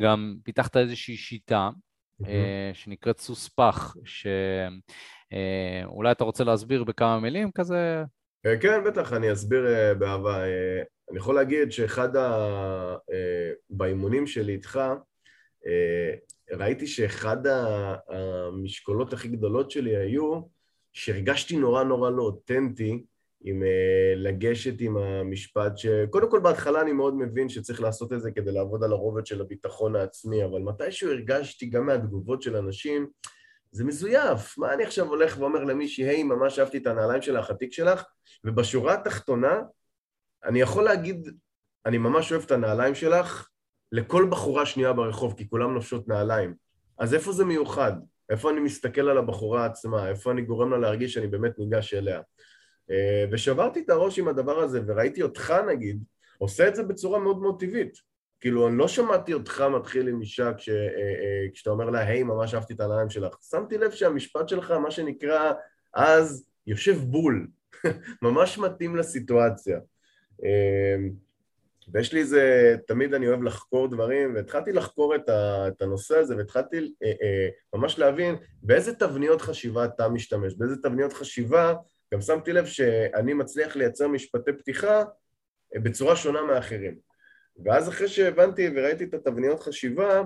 גם 0.00 0.36
פיתחת 0.44 0.76
איזושהי 0.76 1.16
שיטה 1.16 1.70
mm-hmm. 2.22 2.74
שנקראת 2.74 3.18
סוס 3.18 3.48
פח, 3.48 3.96
שאולי 4.04 6.12
אתה 6.12 6.24
רוצה 6.24 6.44
להסביר 6.44 6.84
בכמה 6.84 7.20
מילים 7.20 7.52
כזה? 7.52 8.04
אה, 8.46 8.58
כן, 8.58 8.84
בטח, 8.84 9.12
אני 9.12 9.32
אסביר 9.32 9.66
באהבה. 9.98 10.44
אני 11.10 11.18
יכול 11.18 11.34
להגיד 11.34 11.72
שאחד 11.72 12.16
ה... 12.16 12.96
באימונים 13.70 14.26
שלי 14.26 14.52
איתך, 14.52 14.80
ראיתי 16.52 16.86
שאחד 16.86 17.36
המשקולות 18.08 19.12
הכי 19.12 19.28
גדולות 19.28 19.70
שלי 19.70 19.96
היו 19.96 20.40
שהרגשתי 20.92 21.56
נורא 21.56 21.84
נורא 21.84 22.10
לא 22.10 22.22
אותנטי 22.22 23.04
עם 23.44 23.62
uh, 23.62 24.16
לגשת 24.16 24.80
עם 24.80 24.96
המשפט 24.96 25.78
שקודם 25.78 26.30
כל 26.30 26.40
בהתחלה 26.40 26.80
אני 26.80 26.92
מאוד 26.92 27.14
מבין 27.14 27.48
שצריך 27.48 27.80
לעשות 27.80 28.12
את 28.12 28.20
זה 28.20 28.30
כדי 28.30 28.52
לעבוד 28.52 28.84
על 28.84 28.92
הרובד 28.92 29.26
של 29.26 29.40
הביטחון 29.40 29.96
העצמי, 29.96 30.44
אבל 30.44 30.60
מתישהו 30.60 31.10
הרגשתי 31.10 31.66
גם 31.66 31.86
מהתגובות 31.86 32.42
של 32.42 32.56
אנשים, 32.56 33.06
זה 33.70 33.84
מזויף. 33.84 34.58
מה 34.58 34.74
אני 34.74 34.84
עכשיו 34.84 35.06
הולך 35.06 35.38
ואומר 35.38 35.64
למישהי, 35.64 36.04
היי, 36.04 36.22
ממש 36.22 36.58
אהבתי 36.58 36.78
את 36.78 36.86
הנעליים 36.86 37.22
שלך, 37.22 37.50
התיק 37.50 37.72
שלך, 37.72 38.04
ובשורה 38.44 38.94
התחתונה, 38.94 39.60
אני 40.44 40.60
יכול 40.60 40.84
להגיד, 40.84 41.28
אני 41.86 41.98
ממש 41.98 42.32
אוהב 42.32 42.42
את 42.42 42.50
הנעליים 42.50 42.94
שלך 42.94 43.48
לכל 43.92 44.26
בחורה 44.30 44.66
שנייה 44.66 44.92
ברחוב, 44.92 45.34
כי 45.36 45.48
כולם 45.48 45.74
נופשות 45.74 46.08
נעליים. 46.08 46.54
אז 46.98 47.14
איפה 47.14 47.32
זה 47.32 47.44
מיוחד? 47.44 47.92
איפה 48.30 48.50
אני 48.50 48.60
מסתכל 48.60 49.08
על 49.08 49.18
הבחורה 49.18 49.66
עצמה? 49.66 50.08
איפה 50.08 50.30
אני 50.30 50.42
גורם 50.42 50.70
לה 50.70 50.78
להרגיש 50.78 51.14
שאני 51.14 51.26
באמת 51.26 51.58
ניגש 51.58 51.94
אליה? 51.94 52.20
אה, 52.90 53.24
ושברתי 53.30 53.80
את 53.80 53.90
הראש 53.90 54.18
עם 54.18 54.28
הדבר 54.28 54.58
הזה, 54.58 54.80
וראיתי 54.86 55.22
אותך 55.22 55.54
נגיד, 55.68 56.04
עושה 56.38 56.68
את 56.68 56.74
זה 56.74 56.82
בצורה 56.82 57.18
מאוד 57.18 57.38
מאוד 57.38 57.60
טבעית. 57.60 57.98
כאילו, 58.40 58.68
אני 58.68 58.78
לא 58.78 58.88
שמעתי 58.88 59.34
אותך 59.34 59.64
מתחיל 59.76 60.08
עם 60.08 60.20
אישה 60.20 60.54
כש, 60.54 60.68
אה, 60.68 60.74
אה, 60.74 61.46
כשאתה 61.52 61.70
אומר 61.70 61.90
לה, 61.90 61.98
היי, 61.98 62.22
ממש 62.22 62.54
אהבתי 62.54 62.72
את 62.74 62.80
העיניים 62.80 63.10
שלך. 63.10 63.36
שמתי 63.50 63.78
לב 63.78 63.90
שהמשפט 63.90 64.48
שלך, 64.48 64.70
מה 64.70 64.90
שנקרא, 64.90 65.52
אז 65.94 66.46
יושב 66.66 66.98
בול. 66.98 67.46
ממש 68.22 68.58
מתאים 68.58 68.96
לסיטואציה. 68.96 69.78
ויש 71.92 72.12
לי 72.12 72.20
איזה, 72.20 72.76
תמיד 72.86 73.14
אני 73.14 73.28
אוהב 73.28 73.42
לחקור 73.42 73.88
דברים, 73.88 74.34
והתחלתי 74.34 74.72
לחקור 74.72 75.14
את, 75.14 75.28
ה, 75.28 75.68
את 75.68 75.82
הנושא 75.82 76.16
הזה, 76.16 76.36
והתחלתי 76.36 76.76
אה, 76.76 77.12
אה, 77.22 77.48
ממש 77.74 77.98
להבין 77.98 78.36
באיזה 78.62 78.94
תבניות 78.94 79.42
חשיבה 79.42 79.84
אתה 79.84 80.08
משתמש, 80.08 80.54
באיזה 80.54 80.76
תבניות 80.76 81.12
חשיבה 81.12 81.74
גם 82.14 82.20
שמתי 82.20 82.52
לב 82.52 82.66
שאני 82.66 83.34
מצליח 83.34 83.76
לייצר 83.76 84.08
משפטי 84.08 84.52
פתיחה 84.52 85.04
אה, 85.74 85.80
בצורה 85.80 86.16
שונה 86.16 86.42
מאחרים. 86.42 86.98
ואז 87.64 87.88
אחרי 87.88 88.08
שהבנתי 88.08 88.70
וראיתי 88.74 89.04
את 89.04 89.14
התבניות 89.14 89.60
חשיבה, 89.60 90.22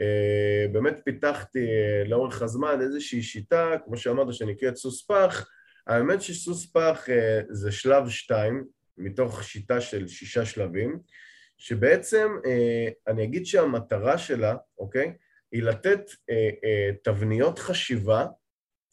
אה, 0.00 0.66
באמת 0.72 1.00
פיתחתי 1.04 1.66
אה, 1.66 2.04
לאורך 2.08 2.42
הזמן 2.42 2.80
איזושהי 2.80 3.22
שיטה, 3.22 3.76
כמו 3.84 3.96
שאמרת, 3.96 4.34
שנקראת 4.34 4.76
סוס 4.76 5.06
פח. 5.06 5.48
האמת 5.86 6.22
שסוס 6.22 6.66
פח 6.72 7.06
זה 7.48 7.72
שלב 7.72 8.08
שתיים, 8.08 8.64
מתוך 8.98 9.44
שיטה 9.44 9.80
של 9.80 10.08
שישה 10.08 10.44
שלבים, 10.44 10.98
שבעצם 11.58 12.28
אני 13.08 13.24
אגיד 13.24 13.46
שהמטרה 13.46 14.18
שלה, 14.18 14.56
אוקיי, 14.78 15.12
היא 15.52 15.62
לתת 15.62 16.00
תבניות 17.04 17.58
חשיבה 17.58 18.26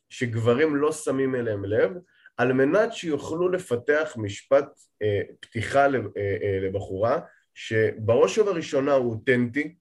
שגברים 0.10 0.76
לא 0.76 0.92
שמים 0.92 1.36
אליהם 1.36 1.66
לב, 1.66 1.92
על 2.38 2.54
מנת 2.54 2.94
שיוכלו 2.94 3.50
לפתח 3.50 4.14
משפט 4.18 4.66
אה, 5.02 5.22
פתיחה 5.40 5.86
אה, 5.86 6.00
אה, 6.18 6.60
לבחורה, 6.62 7.20
שבראש 7.54 8.38
ובראשונה 8.38 8.94
הוא 8.94 9.12
אותנטי 9.12 9.76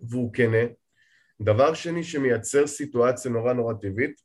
והוא 0.00 0.32
כנה, 0.32 0.66
דבר 1.40 1.74
שני 1.74 2.04
שמייצר 2.04 2.66
סיטואציה 2.66 3.30
נורא 3.30 3.52
נורא 3.52 3.74
טבעית, 3.74 4.20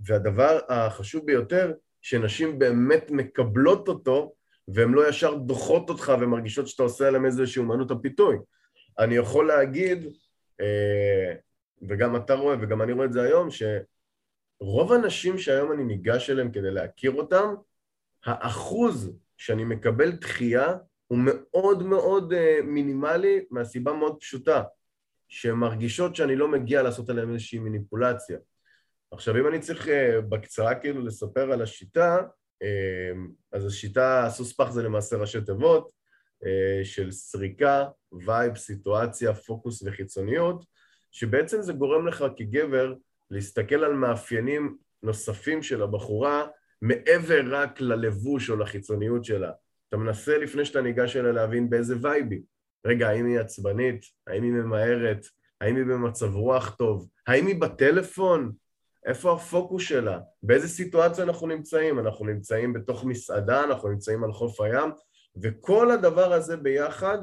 והדבר 0.00 0.58
החשוב 0.68 1.26
ביותר, 1.26 1.72
שנשים 2.02 2.58
באמת 2.58 3.10
מקבלות 3.10 3.88
אותו 3.88 4.34
והן 4.68 4.92
לא 4.92 5.08
ישר 5.08 5.34
דוחות 5.34 5.90
אותך 5.90 6.12
ומרגישות 6.20 6.68
שאתה 6.68 6.82
עושה 6.82 7.08
עליהן 7.08 7.24
איזושהי 7.24 7.60
אומנות 7.60 7.90
הפיתוי. 7.90 8.36
אני 8.98 9.14
יכול 9.14 9.46
להגיד, 9.46 10.04
אה, 10.60 11.34
וגם 11.88 12.16
אתה 12.16 12.34
רואה 12.34 12.56
וגם 12.60 12.82
אני 12.82 12.92
רואה 12.92 13.06
את 13.06 13.12
זה 13.12 13.22
היום, 13.22 13.50
ש... 13.50 13.62
רוב 14.60 14.92
האנשים 14.92 15.38
שהיום 15.38 15.72
אני 15.72 15.84
ניגש 15.84 16.30
אליהם 16.30 16.52
כדי 16.52 16.70
להכיר 16.70 17.12
אותם, 17.12 17.54
האחוז 18.24 19.12
שאני 19.36 19.64
מקבל 19.64 20.12
דחייה 20.12 20.76
הוא 21.06 21.18
מאוד 21.22 21.82
מאוד 21.82 22.32
uh, 22.32 22.62
מינימלי 22.62 23.44
מהסיבה 23.50 23.92
מאוד 23.92 24.16
פשוטה, 24.20 24.62
שהן 25.28 25.54
מרגישות 25.54 26.16
שאני 26.16 26.36
לא 26.36 26.48
מגיע 26.48 26.82
לעשות 26.82 27.10
עליהן 27.10 27.32
איזושהי 27.32 27.58
מניפולציה. 27.58 28.38
עכשיו, 29.10 29.36
אם 29.36 29.48
אני 29.48 29.60
צריך 29.60 29.86
אה, 29.86 30.20
בקצרה 30.28 30.74
כאילו 30.74 31.04
לספר 31.04 31.52
על 31.52 31.62
השיטה, 31.62 32.18
אה, 32.62 32.66
אז 33.52 33.66
השיטה, 33.66 34.26
סוספ"ח 34.30 34.70
זה 34.70 34.82
למעשה 34.82 35.16
ראשי 35.16 35.40
תיבות 35.40 35.92
אה, 36.44 36.84
של 36.84 37.10
סריקה, 37.10 37.84
vibe, 38.12 38.56
סיטואציה, 38.56 39.34
פוקוס 39.34 39.82
וחיצוניות, 39.82 40.64
שבעצם 41.10 41.62
זה 41.62 41.72
גורם 41.72 42.06
לך 42.06 42.24
כגבר 42.36 42.94
להסתכל 43.30 43.84
על 43.84 43.92
מאפיינים 43.92 44.76
נוספים 45.02 45.62
של 45.62 45.82
הבחורה 45.82 46.46
מעבר 46.82 47.40
רק 47.46 47.80
ללבוש 47.80 48.50
או 48.50 48.56
לחיצוניות 48.56 49.24
שלה. 49.24 49.50
אתה 49.88 49.96
מנסה 49.96 50.38
לפני 50.38 50.64
שאתה 50.64 50.80
ניגש 50.80 51.16
אליה 51.16 51.32
להבין 51.32 51.70
באיזה 51.70 51.94
vibe. 52.02 52.42
רגע, 52.86 53.08
האם 53.08 53.26
היא 53.26 53.40
עצבנית? 53.40 54.00
האם 54.26 54.42
היא 54.42 54.52
ממהרת? 54.52 55.26
האם 55.60 55.76
היא 55.76 55.84
במצב 55.84 56.34
רוח 56.34 56.74
טוב? 56.78 57.08
האם 57.26 57.46
היא 57.46 57.60
בטלפון? 57.60 58.52
איפה 59.06 59.32
הפוקוס 59.32 59.82
שלה? 59.82 60.20
באיזה 60.42 60.68
סיטואציה 60.68 61.24
אנחנו 61.24 61.46
נמצאים? 61.46 61.98
אנחנו 61.98 62.26
נמצאים 62.26 62.72
בתוך 62.72 63.04
מסעדה, 63.04 63.64
אנחנו 63.64 63.88
נמצאים 63.88 64.24
על 64.24 64.32
חוף 64.32 64.60
הים, 64.60 64.90
וכל 65.42 65.90
הדבר 65.90 66.32
הזה 66.32 66.56
ביחד 66.56 67.18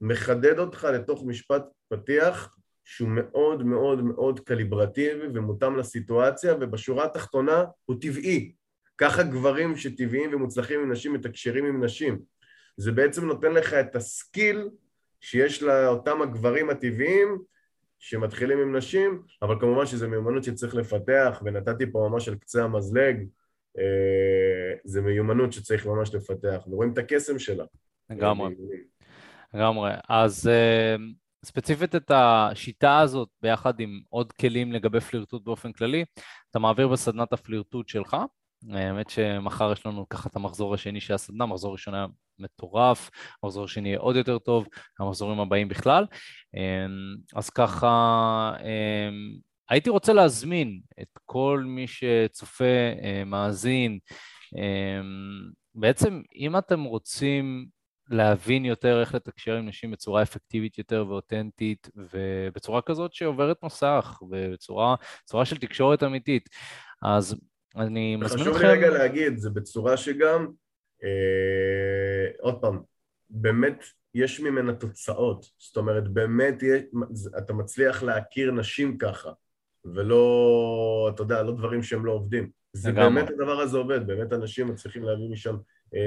מחדד 0.00 0.58
אותך 0.58 0.84
לתוך 0.84 1.24
משפט 1.26 1.62
פתיח 1.88 2.56
שהוא 2.84 3.08
מאוד 3.08 3.62
מאוד 3.62 4.02
מאוד 4.02 4.40
קליברטיבי 4.40 5.26
ומותאם 5.34 5.76
לסיטואציה, 5.76 6.54
ובשורה 6.60 7.04
התחתונה 7.04 7.64
הוא 7.84 7.96
טבעי. 8.00 8.52
ככה 8.98 9.22
גברים 9.22 9.76
שטבעיים 9.76 10.34
ומוצלחים 10.34 10.80
עם 10.80 10.92
נשים 10.92 11.12
מתקשרים 11.12 11.64
עם 11.64 11.84
נשים. 11.84 12.18
זה 12.76 12.92
בעצם 12.92 13.26
נותן 13.26 13.52
לך 13.52 13.74
את 13.74 13.96
הסקיל 13.96 14.68
שיש 15.20 15.62
לאותם 15.62 16.22
הגברים 16.22 16.70
הטבעיים 16.70 17.38
שמתחילים 17.98 18.58
עם 18.58 18.76
נשים, 18.76 19.22
אבל 19.42 19.60
כמובן 19.60 19.86
שזו 19.86 20.08
מיומנות 20.08 20.44
שצריך 20.44 20.74
לפתח, 20.74 21.42
ונתתי 21.44 21.92
פה 21.92 22.08
ממש 22.10 22.28
על 22.28 22.34
קצה 22.34 22.64
המזלג, 22.64 23.26
אה, 23.78 24.74
זה 24.84 25.00
מיומנות 25.00 25.52
שצריך 25.52 25.86
ממש 25.86 26.14
לפתח, 26.14 26.62
ורואים 26.66 26.92
את 26.92 26.98
הקסם 26.98 27.38
שלה. 27.38 27.64
לגמרי, 28.10 28.54
לגמרי. 29.54 29.90
אז 30.08 30.48
אה, 30.48 30.96
ספציפית 31.44 31.94
את 31.94 32.10
השיטה 32.14 32.98
הזאת, 32.98 33.28
ביחד 33.42 33.80
עם 33.80 34.00
עוד 34.08 34.32
כלים 34.32 34.72
לגבי 34.72 35.00
פלירטוט 35.00 35.44
באופן 35.44 35.72
כללי, 35.72 36.04
אתה 36.50 36.58
מעביר 36.58 36.88
בסדנת 36.88 37.32
הפלירטוט 37.32 37.88
שלך. 37.88 38.16
האמת 38.70 39.10
שמחר 39.10 39.72
יש 39.72 39.86
לנו 39.86 40.08
ככה 40.08 40.28
את 40.28 40.36
המחזור 40.36 40.74
השני 40.74 41.00
של 41.00 41.14
הסדנה, 41.14 41.46
מחזור 41.46 41.72
ראשון 41.72 41.94
היה 41.94 42.06
מטורף, 42.38 43.10
המחזור 43.42 43.64
השני 43.64 43.88
יהיה 43.88 43.98
עוד 43.98 44.16
יותר 44.16 44.38
טוב, 44.38 44.66
המחזורים 45.00 45.40
הבאים 45.40 45.68
בכלל. 45.68 46.06
אמ, 46.54 47.16
אז 47.34 47.50
ככה, 47.50 48.52
אמ, 48.60 49.38
הייתי 49.70 49.90
רוצה 49.90 50.12
להזמין 50.12 50.80
את 51.02 51.18
כל 51.24 51.64
מי 51.66 51.86
שצופה, 51.86 52.64
אה, 53.02 53.22
מאזין, 53.26 53.98
אמ, 54.56 55.50
בעצם 55.74 56.22
אם 56.36 56.58
אתם 56.58 56.82
רוצים 56.82 57.66
להבין 58.10 58.64
יותר 58.64 59.00
איך 59.00 59.14
לתקשר 59.14 59.54
עם 59.54 59.68
נשים 59.68 59.90
בצורה 59.90 60.22
אפקטיבית 60.22 60.78
יותר 60.78 61.04
ואותנטית 61.08 61.90
ובצורה 61.96 62.82
כזאת 62.82 63.14
שעוברת 63.14 63.56
מסך 63.64 64.22
ובצורה 64.22 64.96
של 65.44 65.56
תקשורת 65.56 66.02
אמיתית. 66.02 66.48
אז 67.02 67.36
אני 67.76 68.16
מזמין 68.16 68.40
אתכם... 68.40 68.52
חשוב 68.52 68.62
לי 68.62 68.68
רגע 68.68 68.90
להגיד, 68.90 69.38
זה 69.38 69.50
בצורה 69.50 69.96
שגם, 69.96 70.46
אה, 71.04 72.30
עוד 72.40 72.60
פעם, 72.60 72.80
באמת 73.30 73.84
יש 74.14 74.40
ממנה 74.40 74.72
תוצאות. 74.72 75.46
זאת 75.58 75.76
אומרת, 75.76 76.08
באמת 76.08 76.62
יש, 76.62 76.82
אתה 77.38 77.52
מצליח 77.52 78.02
להכיר 78.02 78.50
נשים 78.52 78.98
ככה, 78.98 79.30
ולא, 79.84 81.10
אתה 81.14 81.22
יודע, 81.22 81.42
לא 81.42 81.52
דברים 81.52 81.82
שהם 81.82 82.06
לא 82.06 82.12
עובדים. 82.12 82.50
זה 82.72 82.92
באמת 82.92 83.30
הדבר 83.30 83.60
הזה 83.60 83.78
עובד, 83.78 84.06
באמת 84.06 84.32
אנשים 84.32 84.66
מצליחים 84.66 85.02
להביא 85.02 85.28
משם 85.30 85.56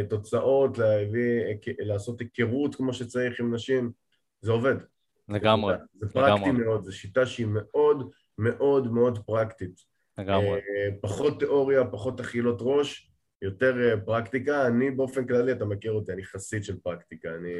תוצאות, 0.09 0.77
להביא, 0.77 1.41
לעשות 1.79 2.21
היכרות 2.21 2.75
כמו 2.75 2.93
שצריך 2.93 3.39
עם 3.39 3.53
נשים, 3.53 3.91
זה 4.41 4.51
עובד. 4.51 4.75
לגמרי. 5.29 5.75
זה 5.93 6.09
פרקטי 6.09 6.49
לגמרי. 6.49 6.65
מאוד, 6.65 6.83
זו 6.83 6.97
שיטה 6.97 7.25
שהיא 7.25 7.47
מאוד 7.49 8.11
מאוד 8.37 8.91
מאוד 8.91 9.19
פרקטית. 9.25 9.81
לגמרי. 10.17 10.53
אה, 10.53 10.89
פחות 11.01 11.39
תיאוריה, 11.39 11.85
פחות 11.85 12.19
אכילות 12.19 12.57
ראש, 12.61 13.11
יותר 13.41 13.89
אה, 13.89 14.01
פרקטיקה. 14.05 14.67
אני 14.67 14.91
באופן 14.91 15.27
כללי, 15.27 15.51
אתה 15.51 15.65
מכיר 15.65 15.91
אותי, 15.91 16.11
אני 16.11 16.23
חסיד 16.23 16.63
של 16.63 16.79
פרקטיקה, 16.79 17.29
אני 17.35 17.53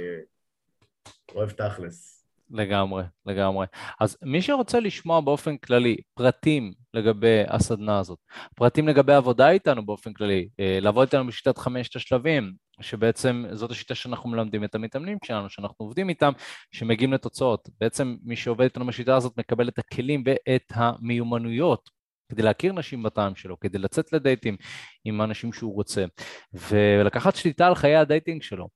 אוהב 1.36 1.50
תכלס. 1.50 2.25
לגמרי, 2.50 3.04
לגמרי. 3.26 3.66
אז 4.00 4.18
מי 4.24 4.42
שרוצה 4.42 4.80
לשמוע 4.80 5.22
באופן 5.22 5.58
כללי 5.58 5.96
פרטים 6.14 6.74
לגבי 6.94 7.44
הסדנה 7.48 8.00
הזאת, 8.00 8.20
פרטים 8.56 8.88
לגבי 8.88 9.14
עבודה 9.14 9.50
איתנו 9.50 9.86
באופן 9.86 10.14
כללי, 10.14 10.50
אה, 10.60 10.80
לעבוד 10.82 11.08
איתנו 11.08 11.28
בשיטת 11.28 11.58
חמשת 11.58 11.96
השלבים, 11.96 12.54
שבעצם 12.82 13.46
זאת 13.52 13.72
השיטה 13.72 13.96
שאנחנו 13.96 14.30
מלמדים 14.30 14.64
את 14.64 14.76
המתאמנים 14.76 15.18
שלנו, 15.26 15.50
שאנחנו 15.50 15.86
עובדים 15.86 16.10
איתם, 16.10 16.32
שמגיעים 16.72 17.14
לתוצאות. 17.14 17.70
בעצם 17.80 18.16
מי 18.24 18.36
שעובד 18.36 18.64
איתנו 18.64 18.86
בשיטה 18.86 19.16
הזאת 19.16 19.38
מקבל 19.38 19.68
את 19.68 19.80
הכלים 19.80 20.24
ואת 20.26 20.72
המיומנויות 20.74 21.90
כדי 22.32 22.42
להכיר 22.42 22.74
נשים 22.74 23.04
בטעם 23.04 23.36
שלו, 23.36 23.60
כדי 23.60 23.78
לצאת 23.78 24.14
לדייטים 24.14 24.58
עם 25.06 25.22
האנשים 25.22 25.54
שהוא 25.54 25.74
רוצה, 25.74 26.06
ולקחת 26.54 27.36
שליטה 27.36 27.68
על 27.68 27.76
חיי 27.76 27.96
ה 27.96 28.03
dating 28.03 28.42
שלו. 28.42 28.68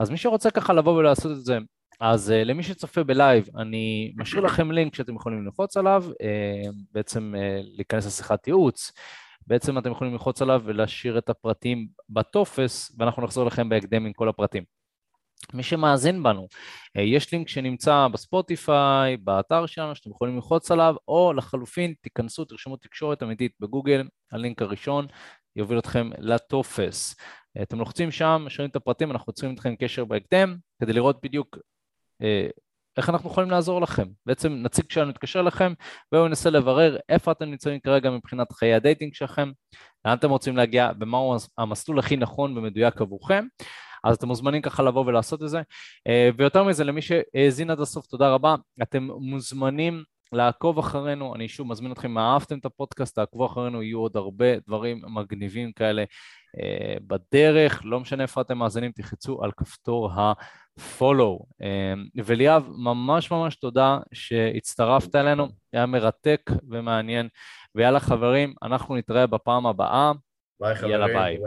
אז 0.00 0.10
מי 0.10 0.16
שרוצה 0.16 0.50
ככה 0.50 0.72
לבוא 0.72 0.92
ולעשות 0.92 1.32
את 1.32 1.44
זה, 1.44 1.58
אז 2.00 2.30
אה, 2.30 2.44
למי 2.44 2.62
שצופה 2.62 3.04
בלייב, 3.04 3.48
אני 3.56 4.12
משאיר 4.16 4.42
לכם 4.46 4.72
לינק 4.72 4.94
שאתם 4.94 5.14
יכולים 5.14 5.44
ללחוץ 5.44 5.76
עליו, 5.76 6.04
uh, 6.08 6.72
בעצם 6.92 7.34
אה, 7.36 7.66
להיכנס 7.76 8.06
לשיחת 8.06 8.46
ייעוץ. 8.46 8.92
בעצם 9.46 9.78
אתם 9.78 9.90
יכולים 9.90 10.12
ללחוץ 10.12 10.42
עליו 10.42 10.62
ולהשאיר 10.64 11.18
את 11.18 11.28
הפרטים 11.28 11.88
בטופס, 12.08 12.96
ואנחנו 12.98 13.22
נחזור 13.22 13.46
לכם 13.46 13.68
בהקדם 13.68 14.06
עם 14.06 14.12
כל 14.12 14.28
הפרטים. 14.28 14.64
מי 15.54 15.62
שמאזין 15.62 16.22
בנו, 16.22 16.48
אה, 16.96 17.02
יש 17.02 17.32
לינק 17.32 17.48
שנמצא 17.48 18.06
בספוטיפיי, 18.12 19.16
באתר 19.16 19.66
שלנו, 19.66 19.94
שאתם 19.94 20.10
יכולים 20.10 20.34
ללחוץ 20.34 20.70
עליו, 20.70 20.94
או 21.08 21.32
לחלופין, 21.32 21.94
תיכנסו, 22.00 22.44
תרשמו 22.44 22.76
תקשורת 22.76 23.22
אמיתית 23.22 23.52
בגוגל, 23.60 24.08
הלינק 24.32 24.62
הראשון 24.62 25.06
יוביל 25.56 25.78
אתכם 25.78 26.10
לטופס. 26.18 27.16
אתם 27.62 27.78
לוחצים 27.78 28.10
שם, 28.10 28.46
שואלים 28.48 28.70
את 28.70 28.76
הפרטים, 28.76 29.10
אנחנו 29.10 29.30
יוצרים 29.30 29.50
איתכם 29.50 29.76
קשר 29.76 30.04
בהקדם, 30.04 30.56
כדי 30.82 30.92
לראות 30.92 31.18
בדיוק 31.22 31.58
איך 32.96 33.10
אנחנו 33.10 33.30
יכולים 33.30 33.50
לעזור 33.50 33.80
לכם. 33.80 34.06
בעצם 34.26 34.52
נציג 34.52 34.90
שלנו 34.90 35.10
יתקשר 35.10 35.42
לכם, 35.42 35.72
והוא 36.12 36.26
ינסה 36.26 36.50
לברר 36.50 36.96
איפה 37.08 37.32
אתם 37.32 37.44
נמצאים 37.44 37.80
כרגע 37.80 38.10
מבחינת 38.10 38.52
חיי 38.52 38.74
ה 38.74 38.80
dating 38.80 39.14
שלכם, 39.14 39.50
לאן 40.04 40.16
אתם 40.16 40.30
רוצים 40.30 40.56
להגיע, 40.56 40.90
ומהו 41.00 41.36
המסלול 41.58 41.98
הכי 41.98 42.16
נכון 42.16 42.58
ומדויק 42.58 43.00
עבורכם. 43.00 43.44
אז 44.04 44.16
אתם 44.16 44.28
מוזמנים 44.28 44.62
ככה 44.62 44.82
לבוא 44.82 45.04
ולעשות 45.06 45.42
את 45.42 45.48
זה. 45.48 45.62
אה, 46.08 46.30
ויותר 46.36 46.64
מזה, 46.64 46.84
למי 46.84 47.02
שהאזין 47.02 47.70
עד 47.70 47.80
הסוף, 47.80 48.06
תודה 48.06 48.30
רבה. 48.30 48.54
אתם 48.82 49.08
מוזמנים 49.20 50.02
לעקוב 50.32 50.78
אחרינו, 50.78 51.34
אני 51.34 51.48
שוב 51.48 51.68
מזמין 51.68 51.92
אתכם, 51.92 52.10
אם 52.10 52.18
אהבתם 52.18 52.58
את 52.58 52.64
הפודקאסט, 52.64 53.14
תעקבו 53.14 53.46
אחרינו, 53.46 53.82
יהיו 53.82 53.98
עוד 53.98 54.16
הרבה 54.16 54.58
דברים 54.66 55.02
מגניבים 55.06 55.72
כאלה 55.72 56.02
אה, 56.02 56.06
בדרך, 57.06 57.82
לא 57.84 58.00
משנה 58.00 58.22
איפה 58.22 58.40
אתם 58.40 58.58
מאזינים, 58.58 58.92
תלחצו 58.92 59.44
על 59.44 59.50
כפתור 59.56 60.10
ה-follow. 60.12 61.44
אה, 61.62 61.94
וליאב, 62.24 62.68
ממש 62.76 63.30
ממש 63.30 63.56
תודה 63.56 63.98
שהצטרפת 64.12 65.14
אלינו, 65.14 65.48
היה 65.72 65.86
מרתק 65.86 66.50
ומעניין. 66.70 67.28
ויאללה 67.74 68.00
חברים, 68.00 68.54
אנחנו 68.62 68.96
נתראה 68.96 69.26
בפעם 69.26 69.66
הבאה. 69.66 70.12
ביי 70.60 70.74
חברים, 70.74 70.92
יאללה 70.92 71.06
ביי. 71.06 71.38